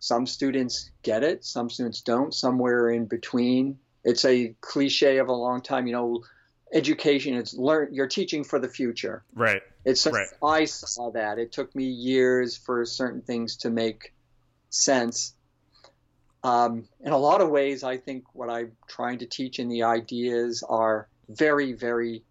some 0.04 0.28
students 0.28 0.92
get 1.02 1.24
it, 1.24 1.46
some 1.46 1.70
students 1.70 2.02
don't, 2.02 2.34
somewhere 2.34 2.90
in 2.90 3.06
between 3.06 3.80
it's 4.04 4.26
a 4.26 4.56
cliche 4.62 5.18
of 5.18 5.30
a 5.30 5.34
long 5.34 5.62
time. 5.62 5.88
You 5.88 5.94
know, 5.94 6.24
education 6.72 7.36
is 7.36 7.54
learn. 7.54 7.90
You're 7.94 8.08
teaching 8.08 8.44
for 8.44 8.60
the 8.60 8.68
future. 8.68 9.24
Right. 9.34 9.62
It's 9.86 10.06
right. 10.08 10.28
I 10.44 10.66
saw 10.66 11.12
that. 11.12 11.40
It 11.40 11.52
took 11.52 11.74
me 11.76 11.86
years 11.86 12.58
for 12.58 12.86
certain 12.86 13.22
things 13.22 13.58
to 13.58 13.70
make 13.70 14.14
sense. 14.70 15.34
Um, 16.44 16.90
in 17.00 17.14
a 17.14 17.18
lot 17.18 17.40
of 17.40 17.50
ways, 17.50 17.84
I 17.84 17.98
think 17.98 18.26
what 18.34 18.50
I'm 18.50 18.74
trying 18.88 19.20
to 19.20 19.26
teach 19.26 19.60
in 19.60 19.70
the 19.70 19.84
ideas 19.84 20.64
are 20.68 21.08
very, 21.30 21.72
very 21.72 22.24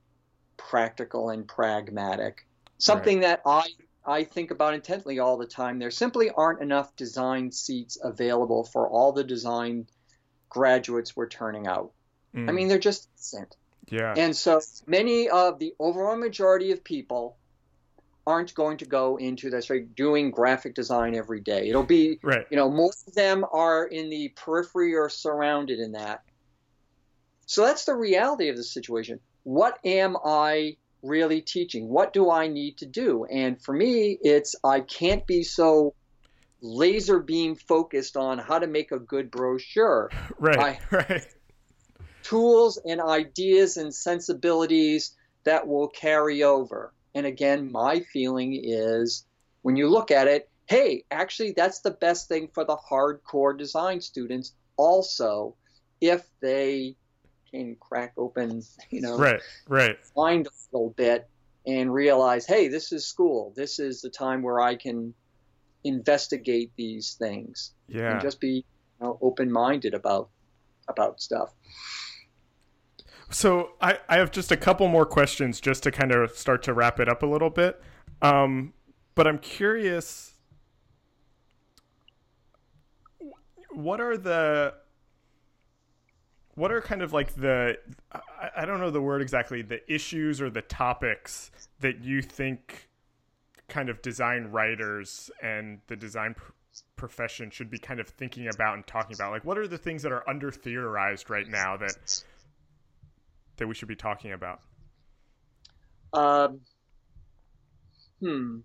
practical 0.58 1.30
and 1.30 1.48
pragmatic. 1.48 2.46
Something 2.78 3.20
right. 3.20 3.42
that 3.42 3.42
I 3.46 3.62
I 4.04 4.24
think 4.24 4.50
about 4.50 4.74
intently 4.74 5.20
all 5.20 5.36
the 5.36 5.46
time. 5.46 5.78
There 5.78 5.90
simply 5.90 6.30
aren't 6.30 6.60
enough 6.60 6.94
design 6.96 7.52
seats 7.52 7.96
available 8.02 8.64
for 8.64 8.88
all 8.88 9.12
the 9.12 9.24
design 9.24 9.86
graduates 10.53 11.16
were 11.16 11.26
turning 11.26 11.66
out. 11.66 11.92
Mm. 12.36 12.48
I 12.48 12.53
mean, 12.53 12.68
they're 12.68 12.78
just 12.78 13.09
isn't. 13.18 13.57
Yeah. 13.90 14.14
And 14.16 14.36
so 14.36 14.61
many 14.86 15.30
of 15.30 15.59
the 15.59 15.74
overall 15.78 16.16
majority 16.16 16.72
of 16.72 16.84
people 16.84 17.36
aren't 18.26 18.55
going 18.55 18.76
to 18.76 18.84
go 18.84 19.16
into 19.16 19.50
this 19.50 19.70
right 19.70 19.94
doing 19.96 20.30
graphic 20.30 20.74
design 20.74 21.14
every 21.16 21.40
day. 21.40 21.68
It'll 21.68 21.82
be 21.82 22.20
right. 22.22 22.46
you 22.50 22.57
know, 22.57 22.70
most 22.70 23.09
of 23.09 23.14
them 23.14 23.44
are 23.50 23.84
in 23.84 24.11
the 24.11 24.28
periphery 24.28 24.94
or 24.94 25.09
surrounded 25.09 25.80
in 25.80 25.92
that. 25.92 26.22
So 27.46 27.64
that's 27.64 27.86
the 27.86 27.94
reality 27.94 28.48
of 28.50 28.57
the 28.57 28.62
situation. 28.62 29.20
What 29.42 29.78
am 29.84 30.16
I 30.22 30.76
really 31.03 31.40
teaching? 31.40 31.88
What 31.88 32.12
do 32.12 32.30
I 32.30 32.46
need 32.46 32.78
to 32.78 32.86
do? 32.86 33.24
And 33.24 33.61
for 33.61 33.72
me, 33.72 34.18
it's 34.20 34.55
I 34.62 34.80
can't 34.80 35.26
be 35.26 35.42
so 35.42 35.94
laser 36.62 37.18
beam 37.18 37.56
focused 37.56 38.16
on 38.16 38.38
how 38.38 38.58
to 38.58 38.66
make 38.66 38.92
a 38.92 38.98
good 38.98 39.30
brochure. 39.30 40.10
Right, 40.38 40.58
I, 40.58 40.78
right. 40.96 41.26
Tools 42.22 42.80
and 42.84 43.00
ideas 43.00 43.76
and 43.76 43.94
sensibilities 43.94 45.16
that 45.44 45.66
will 45.66 45.88
carry 45.88 46.42
over. 46.42 46.92
And 47.14 47.26
again, 47.26 47.70
my 47.70 48.00
feeling 48.12 48.60
is 48.64 49.26
when 49.62 49.76
you 49.76 49.88
look 49.88 50.10
at 50.10 50.26
it, 50.26 50.48
hey, 50.66 51.04
actually, 51.10 51.52
that's 51.52 51.80
the 51.80 51.90
best 51.90 52.28
thing 52.28 52.48
for 52.54 52.64
the 52.64 52.76
hardcore 52.76 53.56
design 53.56 54.00
students 54.00 54.54
also 54.76 55.54
if 56.00 56.26
they 56.40 56.96
can 57.50 57.76
crack 57.78 58.14
open, 58.16 58.62
you 58.90 59.00
know, 59.00 59.16
right, 59.16 59.40
right, 59.68 59.96
find 60.14 60.46
a 60.46 60.50
little 60.72 60.90
bit 60.90 61.28
and 61.66 61.92
realize, 61.92 62.46
hey, 62.46 62.68
this 62.68 62.92
is 62.92 63.06
school. 63.06 63.52
This 63.54 63.78
is 63.78 64.00
the 64.00 64.10
time 64.10 64.42
where 64.42 64.60
I 64.60 64.74
can 64.74 65.14
investigate 65.85 66.70
these 66.76 67.14
things 67.14 67.72
yeah, 67.89 68.12
and 68.12 68.20
just 68.20 68.41
be 68.41 68.64
you 69.01 69.07
know, 69.07 69.18
open-minded 69.20 69.95
about 69.95 70.30
about 70.89 71.20
stuff. 71.20 71.55
So 73.30 73.70
I, 73.80 73.99
I 74.09 74.18
have 74.18 74.30
just 74.30 74.53
a 74.53 74.57
couple 74.57 74.87
more 74.89 75.07
questions 75.07 75.61
just 75.61 75.83
to 75.85 75.91
kind 75.91 76.12
of 76.12 76.33
start 76.33 76.62
to 76.64 76.74
wrap 76.74 77.01
it 77.01 77.09
up 77.09 77.22
a 77.22 77.26
little 77.26 77.49
bit. 77.49 77.80
Um, 78.20 78.74
but 79.14 79.26
I'm 79.26 79.39
curious, 79.39 80.35
what 83.70 84.01
are 84.01 84.16
the 84.16 84.74
what 86.55 86.70
are 86.70 86.83
kind 86.83 87.03
of 87.03 87.12
like 87.14 87.35
the 87.35 87.78
I, 88.12 88.51
I 88.59 88.64
don't 88.66 88.80
know 88.80 88.91
the 88.91 89.01
word 89.01 89.22
exactly 89.22 89.62
the 89.62 89.80
issues 89.93 90.41
or 90.41 90.51
the 90.51 90.62
topics 90.62 91.51
that 91.80 92.05
you 92.05 92.20
think 92.20 92.89
kind 93.72 93.88
of 93.88 94.02
design 94.02 94.44
writers 94.50 95.30
and 95.42 95.80
the 95.86 95.96
design 95.96 96.34
pr- 96.34 96.52
profession 96.94 97.50
should 97.50 97.70
be 97.70 97.78
kind 97.78 98.00
of 98.00 98.06
thinking 98.06 98.46
about 98.54 98.74
and 98.74 98.86
talking 98.86 99.14
about 99.14 99.32
like 99.32 99.46
what 99.46 99.56
are 99.56 99.66
the 99.66 99.78
things 99.78 100.02
that 100.02 100.12
are 100.12 100.28
under 100.28 100.50
theorized 100.50 101.30
right 101.30 101.48
now 101.48 101.74
that 101.74 102.22
that 103.56 103.66
we 103.66 103.74
should 103.74 103.88
be 103.88 103.96
talking 103.96 104.32
about 104.32 104.60
Um, 106.12 106.60
hmm. 108.20 108.58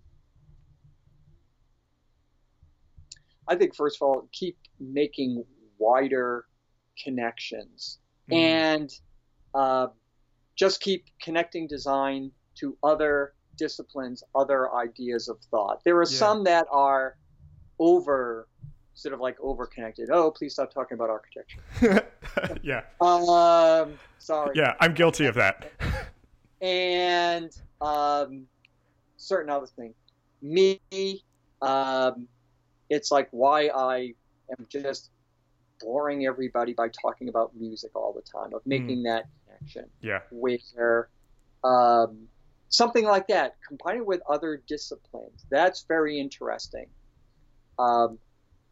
I 3.48 3.56
think 3.56 3.74
first 3.74 3.96
of 3.96 4.02
all, 4.02 4.28
keep 4.32 4.58
making 4.78 5.42
wider 5.78 6.44
connections 7.02 7.98
Mhm. 8.30 8.36
and 8.36 8.90
uh, 9.54 9.86
just 10.54 10.82
keep 10.82 11.06
connecting 11.22 11.66
design 11.66 12.30
to 12.56 12.76
other 12.82 13.32
disciplines, 13.58 14.22
other 14.34 14.74
ideas 14.74 15.28
of 15.28 15.38
thought. 15.50 15.80
There 15.84 15.96
are 15.98 16.02
Yeah. 16.04 16.06
some 16.18 16.44
that 16.44 16.66
are 16.72 17.16
over, 17.78 18.48
sort 18.94 19.12
of 19.12 19.20
like 19.20 19.36
over 19.40 19.66
connected. 19.66 20.08
Oh, 20.10 20.30
please 20.30 20.54
stop 20.54 20.72
talking 20.72 20.94
about 20.96 21.10
architecture. 21.10 22.08
yeah 22.62 22.82
Um, 23.00 23.98
sorry. 24.18 24.54
yeah 24.56 24.74
i'm 24.80 24.94
guilty 24.94 25.26
of 25.26 25.34
that 25.34 25.70
and 26.60 27.50
um, 27.80 28.46
certain 29.16 29.50
other 29.50 29.66
thing. 29.66 29.94
Me, 30.42 30.80
um, 31.62 32.28
it's 32.90 33.10
like 33.10 33.28
why 33.30 33.68
I 33.68 34.14
am 34.56 34.66
just 34.70 35.10
boring 35.80 36.26
everybody 36.26 36.72
by 36.72 36.88
talking 37.00 37.28
about 37.28 37.54
music 37.56 37.90
all 37.94 38.12
the 38.12 38.22
time, 38.22 38.52
of 38.54 38.62
making 38.66 39.04
that 39.04 39.26
connection 39.46 39.88
yeah 40.00 40.20
where 40.30 41.08
um, 41.64 42.26
something 42.68 43.04
like 43.04 43.28
that, 43.28 43.56
combine 43.66 43.98
it 43.98 44.06
with 44.06 44.20
other 44.28 44.62
disciplines. 44.66 45.44
That's 45.50 45.84
very 45.88 46.18
interesting. 46.18 46.86
Um, 47.78 48.18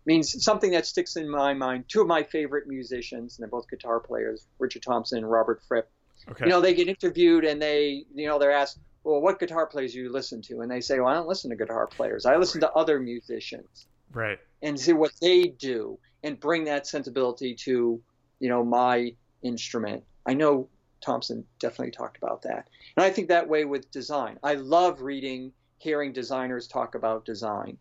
means 0.04 0.42
something 0.44 0.70
that 0.70 0.86
sticks 0.86 1.16
in 1.16 1.28
my 1.28 1.54
mind. 1.54 1.84
Two 1.88 2.00
of 2.00 2.06
my 2.06 2.22
favorite 2.22 2.68
musicians, 2.68 3.36
and 3.36 3.42
they're 3.42 3.50
both 3.50 3.68
guitar 3.68 4.00
players, 4.00 4.46
Richard 4.58 4.82
Thompson 4.82 5.18
and 5.18 5.30
Robert 5.30 5.62
Fripp 5.66 5.90
okay 6.28 6.44
you 6.46 6.50
know, 6.50 6.60
they 6.60 6.74
get 6.74 6.88
interviewed 6.88 7.44
and 7.44 7.60
they, 7.60 8.04
you 8.14 8.26
know, 8.26 8.38
they're 8.38 8.52
asked, 8.52 8.78
well, 9.04 9.20
what 9.20 9.38
guitar 9.38 9.66
players 9.66 9.92
do 9.92 10.00
you 10.00 10.10
listen 10.10 10.42
to? 10.42 10.60
And 10.60 10.70
they 10.70 10.80
say, 10.80 10.98
well, 10.98 11.08
I 11.08 11.14
don't 11.14 11.28
listen 11.28 11.50
to 11.50 11.56
guitar 11.56 11.86
players. 11.86 12.26
I 12.26 12.36
listen 12.36 12.60
to 12.62 12.72
other 12.72 12.98
musicians 12.98 13.86
right 14.12 14.38
and 14.62 14.78
see 14.78 14.92
what 14.92 15.12
they 15.20 15.44
do 15.44 15.98
and 16.22 16.38
bring 16.38 16.64
that 16.64 16.86
sensibility 16.86 17.54
to, 17.54 18.00
you 18.40 18.48
know, 18.48 18.64
my 18.64 19.14
instrument. 19.42 20.02
I 20.24 20.34
know 20.34 20.68
Thompson 21.00 21.44
definitely 21.58 21.92
talked 21.92 22.16
about 22.16 22.42
that. 22.42 22.68
And 22.96 23.04
I 23.04 23.10
think 23.10 23.28
that 23.28 23.48
way 23.48 23.64
with 23.64 23.90
design. 23.90 24.38
I 24.42 24.54
love 24.54 25.02
reading, 25.02 25.52
hearing 25.78 26.12
designers 26.12 26.66
talk 26.66 26.94
about 26.94 27.24
design. 27.24 27.76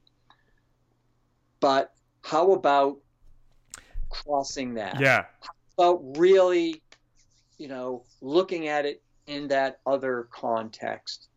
But 1.60 1.94
how 2.22 2.52
about 2.52 2.98
crossing 4.10 4.76
that? 4.76 5.00
yeah 5.00 5.26
about 5.78 6.18
really, 6.18 6.82
you 7.58 7.68
know, 7.68 8.04
looking 8.22 8.68
at 8.68 8.86
it 8.86 9.02
in 9.28 9.48
that 9.50 9.80
other 9.86 10.28
context. 10.32 11.28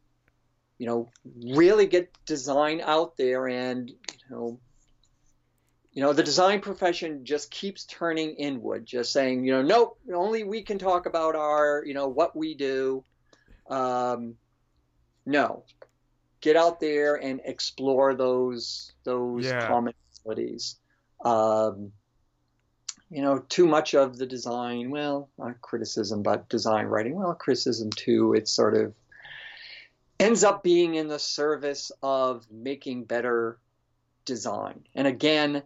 You 0.78 0.86
know, 0.86 1.10
really 1.56 1.86
get 1.86 2.12
design 2.24 2.80
out 2.84 3.16
there 3.16 3.48
and, 3.48 3.90
you 3.90 3.96
know, 4.30 4.60
you 5.92 6.02
know, 6.02 6.12
the 6.12 6.22
design 6.22 6.60
profession 6.60 7.24
just 7.24 7.50
keeps 7.50 7.84
turning 7.84 8.34
inward, 8.34 8.86
just 8.86 9.12
saying, 9.12 9.44
you 9.44 9.52
know, 9.52 9.62
nope, 9.62 9.98
only 10.14 10.44
we 10.44 10.62
can 10.62 10.78
talk 10.78 11.06
about 11.06 11.34
our, 11.34 11.82
you 11.84 11.94
know, 11.94 12.06
what 12.06 12.36
we 12.36 12.54
do. 12.54 13.02
Um, 13.68 14.36
no, 15.26 15.64
get 16.40 16.56
out 16.56 16.80
there 16.80 17.16
and 17.16 17.40
explore 17.44 18.14
those 18.14 18.92
those 19.04 19.44
Yeah. 19.44 19.68
commonalities. 20.26 20.76
Um, 21.24 21.92
you 23.10 23.22
know, 23.22 23.38
too 23.38 23.66
much 23.66 23.94
of 23.94 24.18
the 24.18 24.26
design, 24.26 24.90
well, 24.90 25.30
not 25.38 25.60
criticism, 25.62 26.22
but 26.22 26.48
design 26.48 26.86
writing, 26.86 27.14
well, 27.14 27.34
criticism 27.34 27.90
too. 27.90 28.34
It 28.34 28.48
sort 28.48 28.76
of 28.76 28.94
ends 30.20 30.44
up 30.44 30.62
being 30.62 30.94
in 30.94 31.08
the 31.08 31.18
service 31.18 31.90
of 32.02 32.46
making 32.50 33.04
better 33.04 33.58
design. 34.26 34.84
And 34.94 35.06
again, 35.06 35.62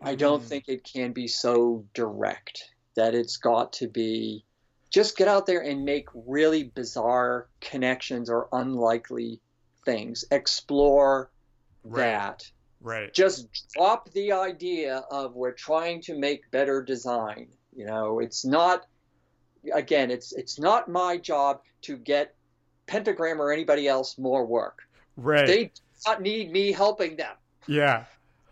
I 0.00 0.14
don't 0.14 0.42
Mhm. 0.42 0.48
think 0.48 0.64
it 0.68 0.84
can 0.84 1.12
be 1.12 1.28
so 1.28 1.84
direct 1.94 2.70
that 2.96 3.14
it's 3.14 3.36
got 3.36 3.74
to 3.74 3.88
be 3.88 4.44
just 4.92 5.16
get 5.16 5.26
out 5.26 5.46
there 5.46 5.62
and 5.62 5.84
make 5.84 6.06
really 6.14 6.64
bizarre 6.64 7.48
connections 7.60 8.30
or 8.30 8.48
unlikely 8.52 9.40
things. 9.84 10.24
Explore 10.30 11.30
Right. 11.84 12.02
that 12.04 12.48
right 12.80 13.12
just 13.12 13.48
drop 13.74 14.08
the 14.12 14.30
idea 14.30 14.98
of 15.10 15.34
we're 15.34 15.50
trying 15.50 16.00
to 16.02 16.16
make 16.16 16.48
better 16.52 16.80
design. 16.80 17.48
You 17.74 17.86
know, 17.86 18.20
it's 18.20 18.44
not 18.44 18.86
again, 19.74 20.12
it's 20.12 20.32
it's 20.32 20.60
not 20.60 20.88
my 20.88 21.16
job 21.16 21.60
to 21.82 21.96
get 21.96 22.36
Pentagram 22.86 23.40
or 23.42 23.50
anybody 23.50 23.88
else 23.88 24.16
more 24.16 24.44
work. 24.46 24.82
right 25.16 25.46
They 25.46 25.64
do 25.64 25.70
not 26.06 26.22
need 26.22 26.52
me 26.52 26.70
helping 26.70 27.16
them. 27.16 27.34
yeah 27.66 28.04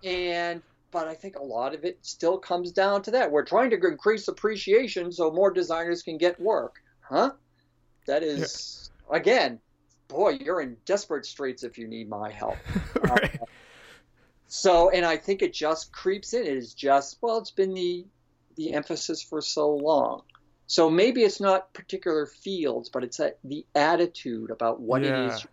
And 0.02 0.62
but 0.90 1.08
I 1.08 1.14
think 1.14 1.36
a 1.36 1.42
lot 1.42 1.74
of 1.74 1.84
it 1.84 1.98
still 2.02 2.38
comes 2.38 2.72
down 2.72 3.02
to 3.02 3.12
that. 3.12 3.30
We're 3.30 3.44
trying 3.44 3.70
to 3.70 3.76
increase 3.76 4.28
appreciation 4.28 5.12
so 5.12 5.30
more 5.30 5.50
designers 5.52 6.02
can 6.02 6.18
get 6.18 6.40
work. 6.40 6.76
Huh? 7.00 7.32
That 8.06 8.22
is 8.22 8.90
again, 9.10 9.60
boy, 10.08 10.38
you're 10.40 10.60
in 10.60 10.76
desperate 10.86 11.26
straits 11.26 11.62
if 11.64 11.78
you 11.78 11.88
need 11.88 12.08
my 12.08 12.30
help. 12.30 12.66
right 13.02 13.30
um, 13.40 13.48
So, 14.46 14.90
and 14.90 15.04
I 15.06 15.16
think 15.16 15.42
it 15.42 15.52
just 15.54 15.92
creeps 15.92 16.34
in. 16.34 16.42
It 16.42 16.48
is 16.56 16.74
just 16.74 17.18
well, 17.22 17.38
it's 17.38 17.50
been 17.52 17.74
the 17.74 18.06
the 18.56 18.72
emphasis 18.74 19.22
for 19.22 19.40
so 19.40 19.70
long. 19.76 20.22
So 20.66 20.90
maybe 20.90 21.22
it's 21.22 21.40
not 21.40 21.72
particular 21.74 22.26
fields, 22.26 22.90
but 22.90 23.04
it's 23.04 23.18
a, 23.20 23.32
the 23.44 23.66
attitude 23.74 24.50
about 24.50 24.80
what 24.80 25.02
Yeah. 25.02 25.08
it 25.08 25.26
is 25.32 25.44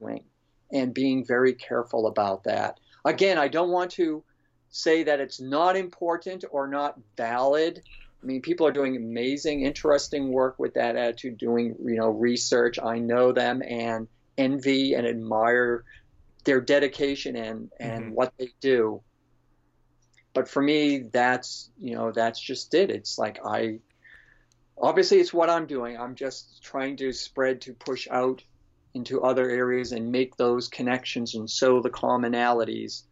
you're 0.00 0.08
doing, 0.10 0.24
and 0.72 0.94
being 0.94 1.24
very 1.24 1.54
careful 1.54 2.06
about 2.06 2.44
that. 2.44 2.80
Again, 3.04 3.38
I 3.38 3.48
don't 3.48 3.70
want 3.70 3.92
to 3.92 4.24
say 4.74 5.04
that 5.04 5.20
it's 5.20 5.40
not 5.40 5.76
important 5.76 6.44
or 6.50 6.66
not 6.66 6.98
valid. 7.16 7.80
I 8.20 8.26
mean, 8.26 8.42
people 8.42 8.66
are 8.66 8.72
doing 8.72 8.96
amazing, 8.96 9.62
interesting 9.62 10.32
work 10.32 10.58
with 10.58 10.74
that 10.74 10.96
attitude, 10.96 11.38
doing 11.38 11.76
you 11.84 11.96
know 11.96 12.08
research. 12.08 12.78
I 12.82 12.98
know 12.98 13.30
them 13.32 13.62
and 13.62 14.08
envy 14.36 14.94
and 14.94 15.06
admire 15.06 15.84
their 16.44 16.60
dedication 16.60 17.36
and 17.36 17.70
and 17.78 18.06
Mhm. 18.06 18.14
what 18.14 18.32
they 18.36 18.50
do. 18.60 19.00
But 20.34 20.48
for 20.48 20.60
me, 20.60 21.04
that's 21.12 21.70
you 21.78 21.94
know 21.94 22.10
that's 22.10 22.40
just 22.40 22.74
it. 22.74 22.90
It's 22.90 23.16
like 23.16 23.38
I 23.46 23.78
obviously 24.76 25.20
it's 25.20 25.32
what 25.32 25.50
I'm 25.50 25.66
doing. 25.66 25.96
I'm 25.96 26.16
just 26.16 26.64
trying 26.64 26.96
to 26.96 27.12
spread 27.12 27.60
to 27.62 27.74
push 27.74 28.08
out 28.10 28.42
into 28.94 29.22
other 29.22 29.48
areas 29.48 29.92
and 29.92 30.10
make 30.10 30.36
those 30.36 30.66
connections 30.66 31.36
and 31.36 31.48
sow 31.48 31.80
the 31.80 31.90
commonalities. 31.90 33.04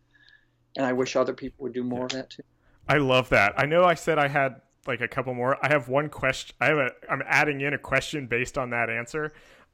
And 0.77 0.87
I 0.87 0.93
wish 0.93 1.17
other 1.17 1.33
people 1.33 1.65
would 1.65 1.73
do 1.73 1.85
more 1.85 2.05
of 2.05 2.13
that 2.13 2.31
too. 2.31 2.43
I 2.89 2.99
love 2.99 3.29
that. 3.29 3.55
I 3.57 3.67
know 3.67 3.85
I 3.85 3.95
said 3.95 4.19
I 4.19 4.29
had 4.29 4.61
like 4.87 5.01
a 5.01 5.09
couple 5.09 5.35
more. 5.35 5.57
I 5.65 5.69
have 5.69 5.89
one 5.89 6.09
question. 6.09 6.57
I 6.61 6.67
have 6.67 6.79
a. 6.79 6.91
I'm 7.11 7.23
adding 7.27 7.61
in 7.61 7.75
a 7.75 7.79
question 7.79 8.27
based 8.27 8.59
on 8.59 8.71
that 8.71 8.91
answer. 8.91 9.33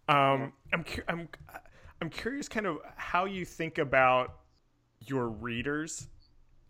Um, 0.08 0.52
I'm 0.72 0.84
cu- 0.84 1.02
I'm 1.08 1.28
I'm 2.00 2.10
curious, 2.10 2.48
kind 2.48 2.66
of 2.66 2.78
how 2.96 3.24
you 3.24 3.44
think 3.44 3.78
about 3.78 4.40
your 5.06 5.28
readers. 5.28 6.08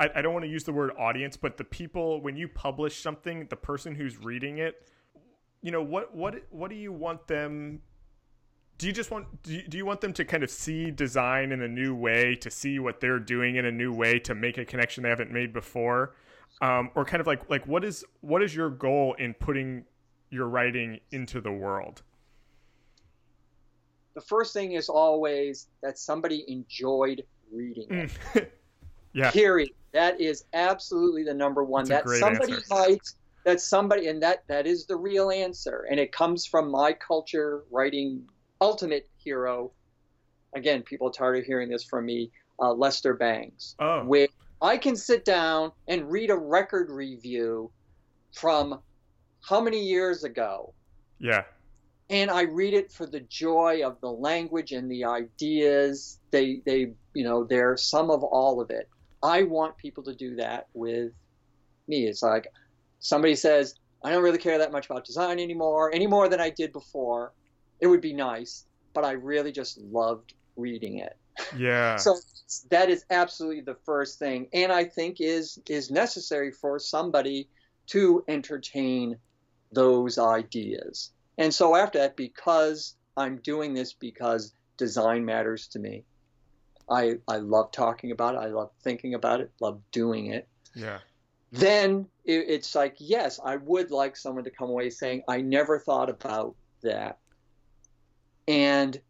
I, 0.01 0.11
I 0.17 0.23
don't 0.23 0.33
want 0.33 0.45
to 0.45 0.51
use 0.51 0.65
the 0.65 0.73
word 0.73 0.93
audience, 0.99 1.37
but 1.37 1.57
the 1.57 1.65
people 1.65 2.21
when 2.21 2.37
you 2.37 2.49
publish 2.49 3.01
something, 3.01 3.47
the 3.51 3.57
person 3.57 3.95
who's 3.95 4.19
reading 4.19 4.59
it, 4.59 4.89
you 5.63 5.73
know 5.73 5.83
what 5.83 6.15
what 6.15 6.43
what 6.51 6.71
do 6.71 6.77
you 6.77 6.93
want 6.93 7.27
them 7.27 7.81
do 8.79 8.87
you 8.87 8.93
just 8.93 9.11
want 9.11 9.43
do 9.43 9.55
you, 9.55 9.63
do 9.63 9.77
you 9.77 9.85
want 9.85 10.01
them 10.01 10.13
to 10.13 10.25
kind 10.25 10.43
of 10.43 10.51
see 10.51 10.91
design 10.91 11.53
in 11.53 11.63
a 11.63 11.69
new 11.69 11.95
way 11.95 12.35
to 12.37 12.51
see 12.51 12.79
what 12.79 13.01
they're 13.01 13.19
doing 13.19 13.57
in 13.57 13.65
a 13.65 13.73
new 13.73 13.93
way 13.93 14.19
to 14.21 14.35
make 14.35 14.57
a 14.57 14.65
connection 14.65 15.03
they 15.03 15.09
haven't 15.09 15.33
made 15.33 15.53
before 15.53 16.15
um, 16.61 16.91
or 16.95 17.05
kind 17.05 17.21
of 17.21 17.27
like 17.27 17.49
like 17.49 17.67
what 17.67 17.85
is 17.85 18.05
what 18.21 18.43
is 18.43 18.55
your 18.55 18.71
goal 18.71 19.15
in 19.19 19.35
putting 19.35 19.85
your 20.31 20.49
writing 20.49 21.01
into 21.13 21.41
the 21.41 21.53
world? 21.53 22.03
The 24.15 24.21
first 24.21 24.53
thing 24.53 24.73
is 24.73 24.89
always 24.89 25.69
that 25.83 25.99
somebody 25.99 26.45
enjoyed 26.49 27.23
reading 27.53 27.87
it. 27.91 28.11
Mm. 28.35 28.49
yeah. 29.13 29.31
Period. 29.31 29.71
That 29.93 30.21
is 30.21 30.45
absolutely 30.53 31.23
the 31.23 31.35
number 31.35 31.63
one. 31.63 31.85
That's 31.85 32.03
that 32.03 32.07
great 32.07 32.21
somebody 32.21 32.53
answer. 32.55 32.67
might 32.71 33.09
that 33.45 33.61
somebody 33.61 34.09
and 34.09 34.21
that 34.23 34.43
that 34.49 34.67
is 34.67 34.87
the 34.87 34.97
real 34.97 35.31
answer. 35.31 35.87
And 35.91 36.01
it 36.01 36.11
comes 36.11 36.45
from 36.45 36.71
my 36.71 36.93
culture 36.93 37.65
writing 37.71 38.25
ultimate 38.61 39.09
hero. 39.23 39.73
Again, 40.55 40.83
people 40.83 41.09
are 41.09 41.13
tired 41.13 41.39
of 41.39 41.45
hearing 41.45 41.69
this 41.69 41.85
from 41.85 42.07
me, 42.07 42.31
uh, 42.61 42.73
Lester 42.73 43.15
Bangs. 43.15 43.75
Oh. 43.79 44.05
where 44.05 44.29
I 44.61 44.77
can 44.77 44.97
sit 44.97 45.25
down 45.25 45.73
and 45.87 46.11
read 46.11 46.31
a 46.31 46.37
record 46.37 46.91
review 46.91 47.71
from 48.35 48.81
how 49.41 49.61
many 49.61 49.81
years 49.81 50.25
ago, 50.25 50.75
Yeah. 51.21 51.45
and 52.11 52.31
I 52.31 52.43
read 52.43 52.75
it 52.75 52.91
for 52.91 53.07
the 53.07 53.21
joy 53.21 53.83
of 53.85 54.01
the 54.01 54.11
language 54.11 54.73
and 54.73 54.91
the 54.91 55.05
ideas. 55.05 56.19
They, 56.33 56.61
they, 56.67 56.93
you 57.15 57.25
know, 57.25 57.45
they're 57.45 57.77
some 57.77 58.11
of 58.11 58.25
all 58.25 58.61
of 58.61 58.71
it. 58.71 58.89
I 59.23 59.45
want 59.45 59.77
people 59.77 60.03
to 60.05 60.15
do 60.15 60.35
that 60.37 60.67
with 60.75 61.13
me. 61.87 62.07
It's 62.07 62.23
like 62.23 62.49
somebody 63.01 63.35
says, 63.37 63.75
I 64.03 64.11
don't 64.11 64.23
really 64.23 64.39
care 64.39 64.59
that 64.59 64.73
much 64.73 64.87
about 64.87 65.05
design 65.05 65.39
anymore, 65.39 65.93
any 65.95 66.07
more 66.07 66.29
than 66.29 66.41
I 66.41 66.51
did 66.51 66.73
before. 66.73 67.33
It 67.81 67.87
would 67.87 68.01
be 68.01 68.13
nice, 68.13 68.67
but 68.95 69.05
I 69.05 69.13
really 69.13 69.53
just 69.53 69.79
loved 69.79 70.35
reading 70.57 70.99
it. 70.99 71.17
Yeah. 71.57 71.97
So 71.97 72.17
that 72.71 72.91
is 72.91 73.05
absolutely 73.11 73.61
the 73.61 73.77
first 73.87 74.19
thing, 74.19 74.49
and 74.53 74.73
I 74.73 74.85
think 74.85 75.21
is 75.21 75.61
is 75.69 75.91
necessary 75.91 76.51
for 76.51 76.79
somebody 76.79 77.49
to 77.89 78.25
entertain 78.29 79.17
those 79.73 80.19
ideas. 80.19 81.13
And 81.39 81.55
so 81.55 81.77
after 81.77 81.99
that, 81.99 82.17
because 82.17 82.97
I'm 83.17 83.37
doing 83.39 83.73
this 83.75 83.93
because 83.93 84.53
design 84.77 85.25
matters 85.25 85.69
to 85.69 85.79
me, 85.79 86.05
I 86.91 87.19
I 87.29 87.37
love 87.37 87.71
talking 87.71 88.11
about 88.11 88.35
it, 88.35 88.39
I 88.39 88.47
love 88.47 88.71
thinking 88.83 89.15
about 89.15 89.41
it, 89.41 89.53
love 89.61 89.81
doing 89.93 90.27
it. 90.33 90.49
yeah. 90.75 90.99
Then 91.51 92.07
it, 92.25 92.45
it's 92.49 92.75
like, 92.75 92.97
yes, 92.99 93.41
I 93.43 93.57
would 93.57 93.91
like 93.91 94.17
someone 94.17 94.45
to 94.45 94.51
come 94.51 94.69
away 94.69 94.91
saying, 94.91 95.23
I 95.29 95.41
never 95.41 95.79
thought 95.79 96.11
about 96.11 96.57
that. 96.83 97.19
And 98.49 99.01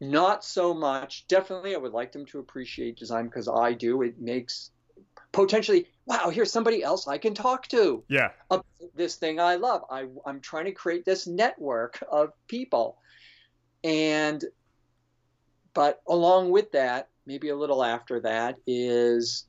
not 0.00 0.44
so 0.44 0.74
much. 0.74 1.26
Definitely, 1.28 1.74
I 1.74 1.78
would 1.78 1.92
like 1.92 2.10
them 2.12 2.26
to 2.26 2.38
appreciate 2.38 2.96
design 2.96 3.26
because 3.26 3.48
I 3.48 3.72
do. 3.72 4.02
It 4.02 4.20
makes 4.20 4.70
potentially, 5.32 5.86
wow, 6.06 6.30
here's 6.30 6.50
somebody 6.50 6.82
else 6.82 7.06
I 7.06 7.18
can 7.18 7.34
talk 7.34 7.68
to 7.68 8.02
Yeah. 8.08 8.30
about 8.50 8.66
this 8.94 9.16
thing 9.16 9.38
I 9.38 9.56
love. 9.56 9.82
I, 9.90 10.06
I'm 10.26 10.40
trying 10.40 10.64
to 10.64 10.72
create 10.72 11.04
this 11.04 11.26
network 11.26 12.02
of 12.10 12.30
people. 12.48 12.98
And, 13.84 14.42
but 15.74 16.00
along 16.08 16.50
with 16.50 16.72
that, 16.72 17.08
maybe 17.26 17.50
a 17.50 17.56
little 17.56 17.84
after 17.84 18.20
that, 18.20 18.56
is 18.66 19.46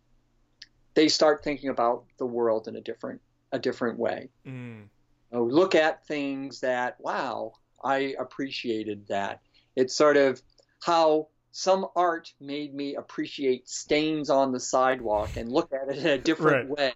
they 0.93 1.08
start 1.08 1.43
thinking 1.43 1.70
about 1.70 2.05
the 2.20 2.26
world 2.26 2.68
in 2.68 2.76
a 2.76 2.82
different, 2.82 3.22
a 3.51 3.60
different 3.60 3.97
way. 3.99 4.30
Mm. 4.45 4.88
You 5.32 5.38
know, 5.38 5.43
look 5.43 5.76
at 5.76 6.05
things 6.08 6.60
that, 6.62 6.97
wow, 6.99 7.53
I 7.84 8.15
appreciated 8.19 9.07
that. 9.07 9.41
It's 9.75 9.95
sort 9.95 10.17
of 10.17 10.41
how 10.82 11.28
some 11.51 11.88
art 11.95 12.34
made 12.39 12.73
me 12.73 12.95
appreciate 12.95 13.67
stains 13.67 14.30
on 14.30 14.51
the 14.51 14.59
sidewalk 14.59 15.38
and 15.38 15.51
look 15.51 15.71
at 15.73 15.89
it 15.89 15.97
in 15.97 16.05
a 16.07 16.17
different 16.17 16.69
way. 16.69 16.93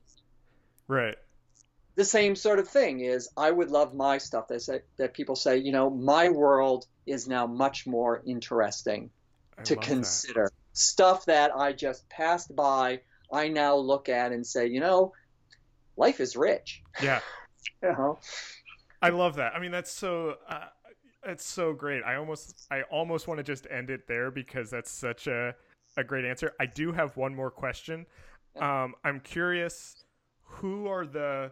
Right. 0.87 1.15
The 1.95 2.05
same 2.05 2.35
sort 2.35 2.59
of 2.59 2.67
thing 2.67 3.01
is 3.01 3.29
I 3.35 3.49
would 3.49 3.69
love 3.69 3.93
my 3.93 4.17
stuff 4.17 4.47
that 4.49 4.61
say, 4.61 4.81
that 4.97 5.13
people 5.13 5.35
say, 5.35 5.57
you 5.57 5.71
know, 5.71 5.89
my 5.89 6.29
world 6.29 6.85
is 7.05 7.27
now 7.27 7.47
much 7.47 7.87
more 7.87 8.21
interesting 8.25 9.09
I 9.57 9.63
to 9.63 9.75
love 9.75 9.83
that. 9.83 9.89
consider. 9.89 10.51
Stuff 10.73 11.25
that 11.25 11.55
I 11.55 11.73
just 11.73 12.07
passed 12.07 12.55
by, 12.55 13.01
I 13.31 13.49
now 13.49 13.75
look 13.75 14.09
at 14.09 14.31
and 14.31 14.45
say, 14.45 14.67
you 14.67 14.79
know, 14.79 15.13
life 15.97 16.19
is 16.19 16.35
rich. 16.35 16.81
Yeah. 17.01 17.19
You 17.83 17.89
know? 17.89 18.19
I 19.01 19.09
love 19.09 19.35
that. 19.35 19.55
I 19.55 19.59
mean, 19.59 19.71
that's 19.71 19.91
so 19.91 20.37
uh, 20.47 20.65
that's 21.23 21.45
so 21.45 21.73
great. 21.73 22.03
I 22.03 22.15
almost 22.15 22.67
I 22.71 22.83
almost 22.83 23.27
want 23.27 23.39
to 23.39 23.43
just 23.43 23.67
end 23.69 23.89
it 23.89 24.07
there 24.07 24.31
because 24.31 24.69
that's 24.69 24.91
such 24.91 25.27
a 25.27 25.55
a 25.97 26.03
great 26.03 26.25
answer. 26.25 26.53
I 26.59 26.65
do 26.65 26.91
have 26.91 27.17
one 27.17 27.35
more 27.35 27.51
question. 27.51 28.05
Um, 28.59 28.95
I'm 29.03 29.19
curious, 29.19 30.03
who 30.43 30.87
are 30.87 31.05
the 31.05 31.51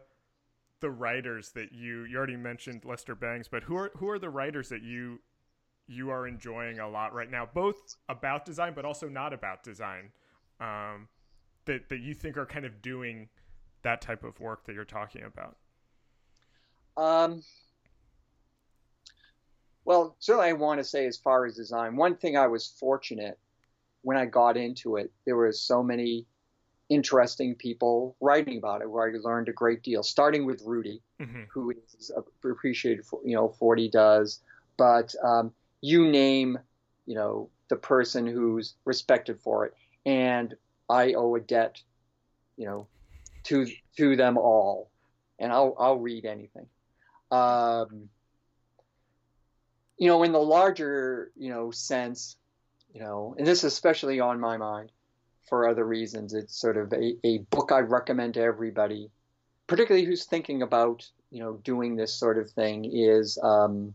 the 0.82 0.90
writers 0.90 1.52
that 1.52 1.72
you 1.72 2.04
you 2.06 2.18
already 2.18 2.38
mentioned 2.38 2.86
Lester 2.86 3.16
Bangs, 3.16 3.48
but 3.48 3.64
who 3.64 3.76
are 3.76 3.92
who 3.98 4.10
are 4.10 4.20
the 4.20 4.30
writers 4.30 4.70
that 4.70 4.82
you 4.84 5.20
you 5.88 6.10
are 6.12 6.28
enjoying 6.28 6.80
a 6.80 6.88
lot 6.88 7.14
right 7.14 7.32
now, 7.32 7.48
both 7.54 7.96
about 8.10 8.46
design 8.46 8.74
but 8.76 8.86
also 8.86 9.10
not 9.10 9.34
about 9.34 9.64
design, 9.64 10.12
um, 10.60 11.08
that 11.66 11.90
that 11.90 12.00
you 12.00 12.14
think 12.14 12.38
are 12.38 12.46
kind 12.46 12.66
of 12.66 12.82
doing 12.82 13.30
that 13.82 14.02
type 14.02 14.24
of 14.24 14.40
work 14.40 14.66
that 14.66 14.74
you're 14.76 14.86
talking 14.86 15.24
about. 15.24 15.58
Um, 17.00 17.44
well, 19.86 20.18
certainly 20.20 20.50
I 20.50 20.54
want 20.54 20.80
to 20.80 20.84
say 20.84 21.08
as 21.08 21.18
far 21.18 21.46
as 21.46 21.56
design, 21.56 21.96
one 21.96 22.18
thing 22.18 22.36
I 22.36 22.48
was 22.48 22.68
fortunate 22.68 23.40
when 24.02 24.18
I 24.18 24.26
got 24.26 24.58
into 24.58 24.98
it, 24.98 25.12
there 25.26 25.38
were 25.38 25.52
so 25.52 25.82
many 25.82 26.26
interesting 26.90 27.56
people 27.56 28.16
writing 28.20 28.58
about 28.58 28.82
it 28.82 28.90
where 28.90 29.08
I 29.08 29.18
learned 29.18 29.48
a 29.48 29.54
great 29.54 29.82
deal, 29.82 30.04
starting 30.04 30.46
with 30.46 30.62
Rudy, 30.66 31.02
hmm 31.20 31.44
who 31.52 31.72
is 31.72 32.12
appreciated 32.44 33.04
for, 33.06 33.20
you 33.26 33.36
know, 33.36 33.50
for 33.50 33.70
what 33.70 33.80
he 33.80 33.90
does. 33.90 34.42
But 34.78 35.16
um, 35.24 35.52
you 35.82 36.08
name, 36.08 36.60
you 37.08 37.16
know, 37.16 37.50
the 37.70 37.76
person 37.76 38.28
who's 38.28 38.76
respected 38.86 39.40
for 39.40 39.66
it. 39.66 39.74
And 40.06 40.54
I 40.90 41.14
owe 41.14 41.34
a 41.36 41.40
debt, 41.40 41.82
you 42.56 42.66
know, 42.66 42.88
to 43.46 43.66
to 43.98 44.16
them 44.16 44.38
all. 44.38 44.92
And 45.40 45.52
I'll, 45.52 45.76
I'll 45.80 45.98
read 45.98 46.26
anything. 46.26 46.68
Um, 47.32 48.10
you 49.98 50.08
know, 50.08 50.24
in 50.24 50.32
the 50.32 50.40
larger, 50.40 51.32
you 51.36 51.50
know, 51.50 51.72
sense, 51.72 52.38
you 52.94 53.02
know, 53.02 53.36
and 53.38 53.46
this 53.46 53.60
is 53.60 53.74
especially 53.74 54.20
on 54.20 54.40
my 54.40 54.58
mind 54.58 54.92
for 55.48 55.68
other 55.68 55.86
reasons. 55.86 56.34
It's 56.34 56.60
sort 56.60 56.78
of 56.78 56.94
a, 56.94 57.16
a 57.26 57.40
book 57.50 57.72
I 57.72 57.80
recommend 57.80 58.36
to 58.36 58.42
everybody, 58.42 59.12
particularly 59.68 60.06
who's 60.06 60.26
thinking 60.26 60.62
about, 60.62 61.06
you 61.32 61.42
know, 61.44 61.60
doing 61.64 61.96
this 61.96 62.14
sort 62.14 62.38
of 62.38 62.50
thing. 62.52 62.90
Is 62.92 63.38
um, 63.44 63.94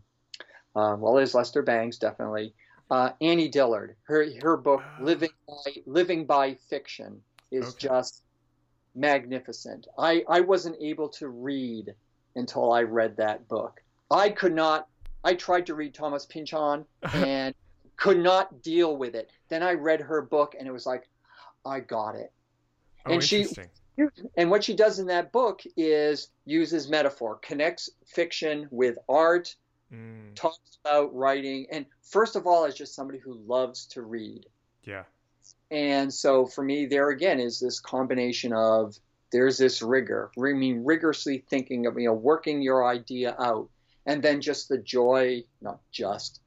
uh, 0.75 0.95
well, 0.99 1.15
there's 1.15 1.33
Lester 1.33 1.63
Bangs 1.63 1.97
definitely. 1.97 2.53
Uh, 2.91 3.11
Annie 3.19 3.49
Dillard, 3.49 3.95
her 4.03 4.27
her 4.43 4.57
book 4.57 4.91
"Living 4.97 5.31
by 5.47 5.71
Living 5.87 6.25
by 6.25 6.55
Fiction" 6.69 7.21
is 7.51 7.69
Okay. 7.69 7.87
just 7.87 8.21
magnificent. 8.93 9.87
I 9.97 10.23
I 10.29 10.41
wasn't 10.41 10.77
able 10.79 11.09
to 11.09 11.27
read 11.27 11.95
until 12.35 12.71
I 12.71 12.83
read 12.83 13.17
that 13.17 13.47
book. 13.47 13.81
I 14.11 14.29
could 14.29 14.53
not. 14.53 14.87
I 15.23 15.33
tried 15.33 15.65
to 15.67 15.75
read 15.75 15.93
Thomas 15.93 16.25
Pynchon 16.25 16.85
and 17.13 17.55
could 17.97 18.19
not 18.19 18.61
deal 18.61 18.95
with 18.97 19.15
it. 19.15 19.29
Then 19.49 19.63
I 19.63 19.73
read 19.73 20.01
her 20.01 20.21
book 20.21 20.55
and 20.57 20.67
it 20.67 20.71
was 20.71 20.85
like, 20.85 21.07
I 21.65 21.79
got 21.79 22.15
it. 22.15 22.31
Oh, 23.05 23.13
And 23.13 23.23
she-. 23.23 23.47
And 24.37 24.51
what 24.51 24.63
she 24.63 24.75
does 24.75 24.99
in 24.99 25.07
that 25.07 25.31
book 25.31 25.61
is 25.77 26.29
uses 26.43 26.89
metaphor, 26.89 27.39
connects 27.41 27.89
fiction 28.05 28.67
with 28.71 28.97
art, 29.09 29.55
Mm, 29.93 30.33
talks 30.33 30.79
about 30.83 31.13
writing, 31.15 31.67
and 31.71 31.85
first 32.01 32.35
of 32.35 32.47
all, 32.47 32.65
as 32.65 32.73
just 32.73 32.95
somebody 32.95 33.19
who 33.19 33.35
loves 33.45 33.85
to 33.85 34.01
read. 34.01 34.47
yeah. 34.83 35.03
And 35.69 36.11
so 36.11 36.47
for 36.47 36.63
me, 36.63 36.87
there 36.87 37.09
again 37.11 37.39
is 37.39 37.59
this 37.59 37.79
combination 37.79 38.51
of 38.51 38.97
there's 39.31 39.57
this 39.57 39.81
rigor, 39.81 40.31
I 40.37 40.53
mean, 40.53 40.83
rigorously 40.83 41.43
thinking 41.49 41.85
of, 41.87 41.97
you 41.97 42.07
know, 42.07 42.13
working 42.13 42.61
your 42.61 42.85
idea 42.87 43.35
out, 43.39 43.69
and 44.05 44.21
then 44.21 44.39
just 44.41 44.69
the 44.69 44.77
joy, 44.77 45.43
not 45.61 45.79
just, 45.91 46.39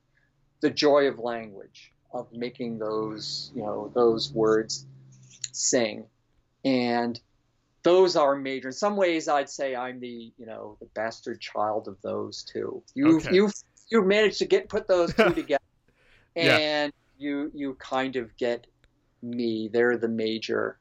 the 0.61 0.71
joy 0.71 1.09
of 1.09 1.19
language, 1.19 1.93
of 2.13 2.33
making 2.33 2.79
those, 2.79 3.51
you 3.55 3.63
know, 3.63 3.91
those 3.95 4.33
words 4.33 4.87
sing. 5.53 6.07
And 6.65 7.21
those 7.83 8.17
are 8.17 8.35
major. 8.37 8.69
In 8.69 8.73
some 8.73 8.97
ways, 8.97 9.29
I'd 9.29 9.51
say 9.51 9.75
I'm 9.77 10.01
the, 10.01 10.33
you 10.37 10.47
know, 10.47 10.77
the 10.81 10.87
bastard 10.95 11.41
child 11.41 11.89
of 11.89 11.97
those 12.03 12.43
two. 12.43 12.83
You, 12.95 13.17
Okay. 13.19 13.35
you've, 13.35 13.53
you've 13.91 14.07
managed 14.07 14.39
to 14.39 14.47
get 14.47 14.69
put 14.69 14.89
those 14.89 15.13
two 15.15 15.35
together, 15.35 15.63
Yeah. 16.35 16.57
and 16.57 16.93
you, 17.19 17.51
you 17.55 17.75
kind 17.75 18.17
of 18.17 18.37
get 18.37 18.67
me. 19.23 19.69
They're 19.73 19.97
the 19.97 20.09
major, 20.09 20.79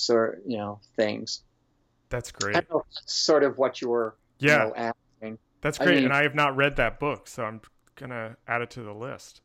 sort, 0.00 0.42
you 0.46 0.56
know, 0.58 0.80
things. 0.96 1.42
That's 2.08 2.30
I 2.30 2.38
great. 2.38 2.54
don't 2.54 2.70
know 2.70 2.78
if 2.80 2.94
that's 2.94 3.14
sort 3.14 3.44
of 3.44 3.58
what 3.58 3.80
you 3.80 3.88
were, 3.88 4.16
Yeah, 4.38 4.64
you 4.64 4.68
know, 4.70 4.74
asking. 4.76 5.38
that's 5.60 5.80
I 5.80 5.84
great. 5.84 5.94
mean- 5.96 6.04
and 6.06 6.12
I 6.14 6.22
have 6.22 6.34
not 6.34 6.56
read 6.56 6.76
that 6.76 6.98
book, 6.98 7.28
so 7.28 7.44
I'm 7.44 7.60
gonna 7.96 8.36
add 8.48 8.62
it 8.62 8.70
to 8.70 8.82
the 8.82 8.92
list. 8.94 9.42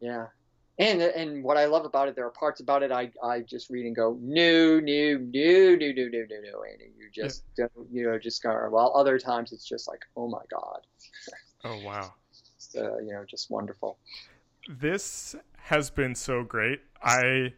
Yeah. 0.00 0.26
and 0.78 1.00
and 1.02 1.42
what 1.42 1.56
I 1.56 1.64
love 1.66 1.84
about 1.86 2.08
it, 2.08 2.14
there 2.16 2.26
are 2.26 2.30
parts 2.30 2.60
about 2.60 2.82
it 2.82 2.92
I, 2.92 3.10
I 3.22 3.40
just 3.40 3.70
read 3.70 3.86
and 3.86 3.96
go, 3.96 4.18
no, 4.20 4.78
no, 4.78 5.18
no, 5.18 5.18
no, 5.18 5.76
no, 5.76 6.02
no, 6.04 6.26
no, 6.28 6.40
no, 6.50 6.62
and 6.62 6.80
you 6.96 7.08
just 7.12 7.44
yeah. 7.58 7.66
don't, 7.74 7.88
you 7.90 8.06
know, 8.06 8.18
just 8.18 8.42
go. 8.42 8.50
While 8.70 8.92
other 8.94 9.18
times 9.18 9.52
it's 9.52 9.66
just 9.66 9.88
like, 9.88 10.02
oh 10.16 10.28
my 10.28 10.42
god. 10.50 10.80
Oh 11.64 11.78
wow. 11.84 12.12
Uh, 12.76 12.98
you 12.98 13.12
know, 13.12 13.24
just 13.24 13.48
wonderful. 13.50 13.96
This 14.68 15.34
has 15.56 15.88
been 15.88 16.14
so 16.14 16.42
great. 16.42 16.80
I 17.02 17.54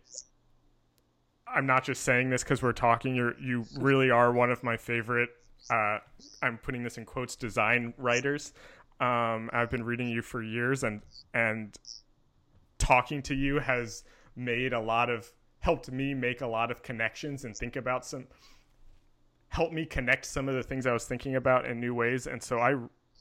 I'm 1.55 1.67
not 1.67 1.85
just 1.85 2.03
saying 2.03 2.31
this 2.31 2.43
because 2.43 2.63
we're 2.63 2.73
talking. 2.73 3.15
You 3.15 3.35
you 3.41 3.65
really 3.79 4.11
are 4.11 4.33
one 4.33 4.51
of 4.51 4.63
my 4.63 4.77
favorite. 4.77 5.31
Uh, 5.71 5.99
I'm 6.43 6.59
putting 6.59 6.83
this 6.83 6.99
in 6.99 7.05
quotes. 7.05 7.37
Design 7.37 7.95
writers. 7.97 8.53
Um, 9.01 9.51
I've 9.53 9.71
been 9.71 9.85
reading 9.85 10.09
you 10.09 10.23
for 10.23 10.43
years, 10.43 10.85
and 10.85 11.03
and 11.35 11.77
talking 12.79 13.23
to 13.23 13.35
you 13.35 13.59
has 13.59 14.05
made 14.37 14.73
a 14.73 14.81
lot 14.81 15.11
of 15.11 15.31
helped 15.61 15.91
me 15.91 16.15
make 16.15 16.41
a 16.41 16.47
lot 16.47 16.71
of 16.71 16.83
connections 16.83 17.45
and 17.45 17.57
think 17.57 17.77
about 17.77 18.07
some 18.07 18.27
help 19.49 19.73
me 19.73 19.85
connect 19.85 20.25
some 20.25 20.49
of 20.49 20.55
the 20.55 20.63
things 20.63 20.87
I 20.87 20.93
was 20.93 21.05
thinking 21.05 21.37
about 21.37 21.67
in 21.67 21.81
new 21.81 21.95
ways. 21.95 22.27
And 22.27 22.43
so 22.43 22.59
I 22.59 22.77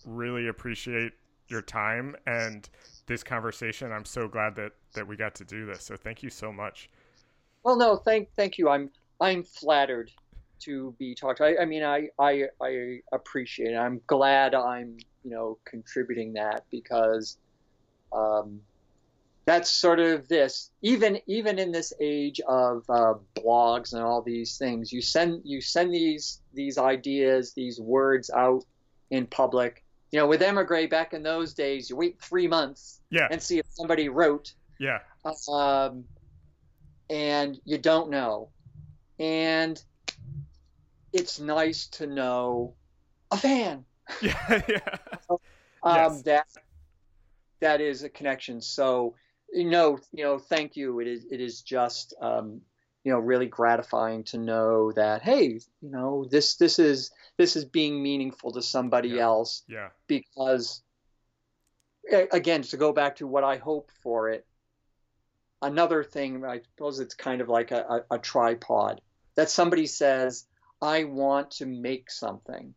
really 0.06 0.48
appreciate 0.48 1.14
your 1.48 1.62
time 1.62 2.16
and 2.26 2.68
this 3.06 3.24
conversation. 3.24 3.92
I'm 3.92 4.06
so 4.06 4.28
glad 4.28 4.56
that 4.56 4.74
that 4.94 5.08
we 5.08 5.16
got 5.16 5.36
to 5.36 5.46
do 5.46 5.66
this. 5.66 5.84
So 5.84 5.96
thank 5.96 6.22
you 6.24 6.30
so 6.30 6.52
much. 6.52 6.90
Well, 7.68 7.76
no, 7.76 7.98
thank 7.98 8.30
thank 8.38 8.58
you. 8.58 8.70
I'm 8.70 8.90
I'm 9.20 9.44
flattered 9.44 10.10
to 10.62 10.96
be 10.98 11.14
talked 11.14 11.40
to. 11.40 11.44
I, 11.44 11.64
I 11.64 11.66
mean, 11.66 11.84
I, 11.84 12.08
I 12.18 12.46
I 12.62 13.00
appreciate 13.12 13.74
it. 13.74 13.76
I'm 13.76 14.00
glad 14.08 14.56
I'm 14.56 14.98
you 15.26 15.32
know 15.32 15.58
contributing 15.66 16.32
that 16.36 16.64
because 16.72 17.38
um, 18.14 18.62
that's 19.44 19.70
sort 19.70 20.00
of 20.00 20.30
this. 20.30 20.72
Even 20.82 21.20
even 21.28 21.60
in 21.60 21.74
this 21.74 21.92
age 22.00 22.40
of 22.48 22.86
uh, 22.88 23.16
blogs 23.36 23.92
and 23.92 24.02
all 24.02 24.22
these 24.22 24.58
things, 24.58 24.94
you 24.94 25.02
send 25.02 25.42
you 25.44 25.60
send 25.60 25.94
these 25.94 26.40
these 26.54 26.78
ideas, 26.78 27.52
these 27.52 27.82
words 27.82 28.30
out 28.30 28.64
in 29.12 29.28
public. 29.28 29.84
You 30.14 30.20
know, 30.20 30.28
with 30.28 30.42
Emigre 30.42 30.88
back 30.88 31.14
in 31.14 31.22
those 31.22 31.54
days, 31.54 31.90
you 31.90 31.98
wait 31.98 32.18
three 32.22 32.48
months 32.48 33.02
yeah. 33.10 33.28
and 33.30 33.44
see 33.44 33.60
if 33.60 33.66
somebody 33.72 34.08
wrote. 34.08 34.54
Yeah. 34.80 35.00
Um, 35.52 36.06
and 37.10 37.60
you 37.66 37.78
don't 37.78 38.10
know. 38.10 38.50
And 39.20 39.82
it's 41.14 41.40
nice 41.40 41.88
to 41.88 42.08
know 42.08 42.76
a 43.32 43.38
fan. 43.38 43.86
Yeah, 44.22 44.62
yeah. 44.70 44.98
um, 45.84 45.96
yes. 45.96 46.22
That 46.22 46.48
that 47.60 47.82
is 47.82 48.04
a 48.04 48.10
connection. 48.10 48.62
So 48.62 49.16
you 49.52 49.66
know, 49.66 50.00
you 50.14 50.24
know, 50.24 50.40
thank 50.40 50.78
you. 50.78 51.02
It 51.02 51.08
is 51.08 51.26
it 51.30 51.42
is 51.42 51.62
just 51.62 52.14
um, 52.22 52.62
you 53.04 53.12
know 53.12 53.20
really 53.20 53.48
gratifying 53.48 54.24
to 54.26 54.38
know 54.38 54.94
that 54.94 55.24
hey, 55.24 55.60
you 55.82 55.90
know, 55.90 56.26
this 56.32 56.56
this 56.56 56.80
is 56.80 57.12
this 57.38 57.58
is 57.58 57.66
being 57.66 58.02
meaningful 58.02 58.54
to 58.54 58.62
somebody 58.62 59.10
yeah. 59.10 59.24
else. 59.24 59.64
Yeah. 59.68 59.90
Because 60.08 60.82
again, 62.32 62.62
to 62.62 62.78
go 62.78 62.94
back 62.94 63.18
to 63.18 63.28
what 63.28 63.44
I 63.44 63.58
hope 63.58 63.92
for 64.02 64.30
it, 64.30 64.47
another 65.62 66.04
thing, 66.04 66.46
I 66.46 66.62
suppose 66.62 67.00
it's 67.00 67.16
kind 67.16 67.42
of 67.42 67.50
like 67.50 67.72
a, 67.72 68.04
a, 68.10 68.16
a 68.16 68.20
tripod 68.20 69.02
that 69.36 69.50
somebody 69.50 69.88
says, 69.88 70.46
I 70.82 71.06
want 71.06 71.52
to 71.52 71.66
make 71.66 72.12
something. 72.12 72.74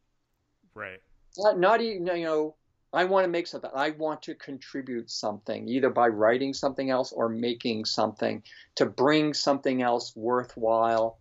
Right. 0.75 1.01
Not, 1.39 1.59
not 1.59 1.81
even, 1.81 2.07
you 2.07 2.25
know, 2.25 2.57
I 2.93 3.05
want 3.05 3.25
to 3.25 3.29
make 3.31 3.47
something. 3.47 3.71
I 3.75 3.91
want 3.91 4.23
to 4.23 4.35
contribute 4.35 5.11
something, 5.11 5.69
either 5.69 5.91
by 5.91 6.09
writing 6.09 6.55
something 6.55 6.91
else 6.91 7.13
or 7.13 7.29
making 7.29 7.85
something 7.85 8.43
to 8.77 8.87
bring 8.87 9.33
something 9.33 9.81
else 9.81 10.15
worthwhile, 10.17 11.19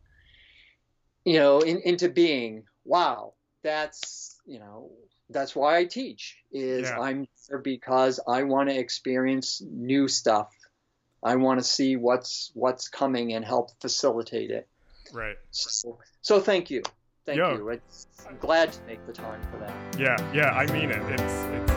you 1.26 1.38
know, 1.40 1.60
in, 1.60 1.80
into 1.82 2.10
being. 2.10 2.64
Wow, 2.86 3.34
that's 3.64 4.40
you 4.48 4.58
know, 4.58 4.92
that's 5.30 5.56
why 5.56 5.78
I 5.78 5.86
teach. 5.86 6.38
Is 6.52 6.90
yeah. 6.90 7.00
I'm 7.00 7.28
there 7.48 7.60
because 7.60 8.20
I 8.28 8.44
want 8.44 8.70
to 8.70 8.76
experience 8.78 9.62
new 9.64 10.08
stuff. 10.08 10.50
I 11.24 11.36
want 11.36 11.60
to 11.60 11.64
see 11.64 11.96
what's 11.96 12.52
what's 12.54 12.88
coming 12.88 13.34
and 13.34 13.44
help 13.44 13.72
facilitate 13.82 14.52
it. 14.52 14.68
Right. 15.14 15.36
So, 15.52 15.98
so 16.22 16.40
thank 16.40 16.70
you. 16.70 16.84
Thank 17.26 17.38
you. 17.38 17.70
It's, 17.70 18.08
I'm 18.28 18.38
glad 18.38 18.72
to 18.74 18.82
make 18.84 19.06
the 19.06 19.14
time 19.14 19.42
for 19.52 19.58
that. 19.60 20.00
Yeah, 20.00 20.16
yeah, 20.34 20.50
I 20.50 20.66
mean 20.72 20.90
it. 20.90 21.02
It's, 21.12 21.44
it's... 21.72 21.74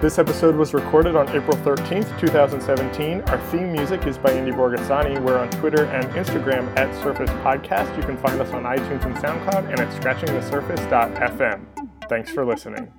This 0.00 0.18
episode 0.18 0.54
was 0.54 0.74
recorded 0.74 1.16
on 1.16 1.28
April 1.30 1.56
13th, 1.58 2.18
2017. 2.20 3.22
Our 3.22 3.38
theme 3.50 3.72
music 3.72 4.06
is 4.06 4.16
by 4.16 4.32
Indy 4.32 4.52
Borgassani. 4.52 5.20
We're 5.20 5.38
on 5.38 5.50
Twitter 5.50 5.86
and 5.86 6.06
Instagram 6.10 6.74
at 6.78 6.94
Surface 7.02 7.30
Podcast. 7.30 7.94
You 7.96 8.04
can 8.04 8.16
find 8.16 8.40
us 8.40 8.52
on 8.52 8.62
iTunes 8.62 9.04
and 9.04 9.16
SoundCloud 9.16 9.68
and 9.70 9.80
at 9.80 10.00
scratchingthesurface.fm. 10.00 11.66
Thanks 12.08 12.30
for 12.30 12.46
listening. 12.46 12.92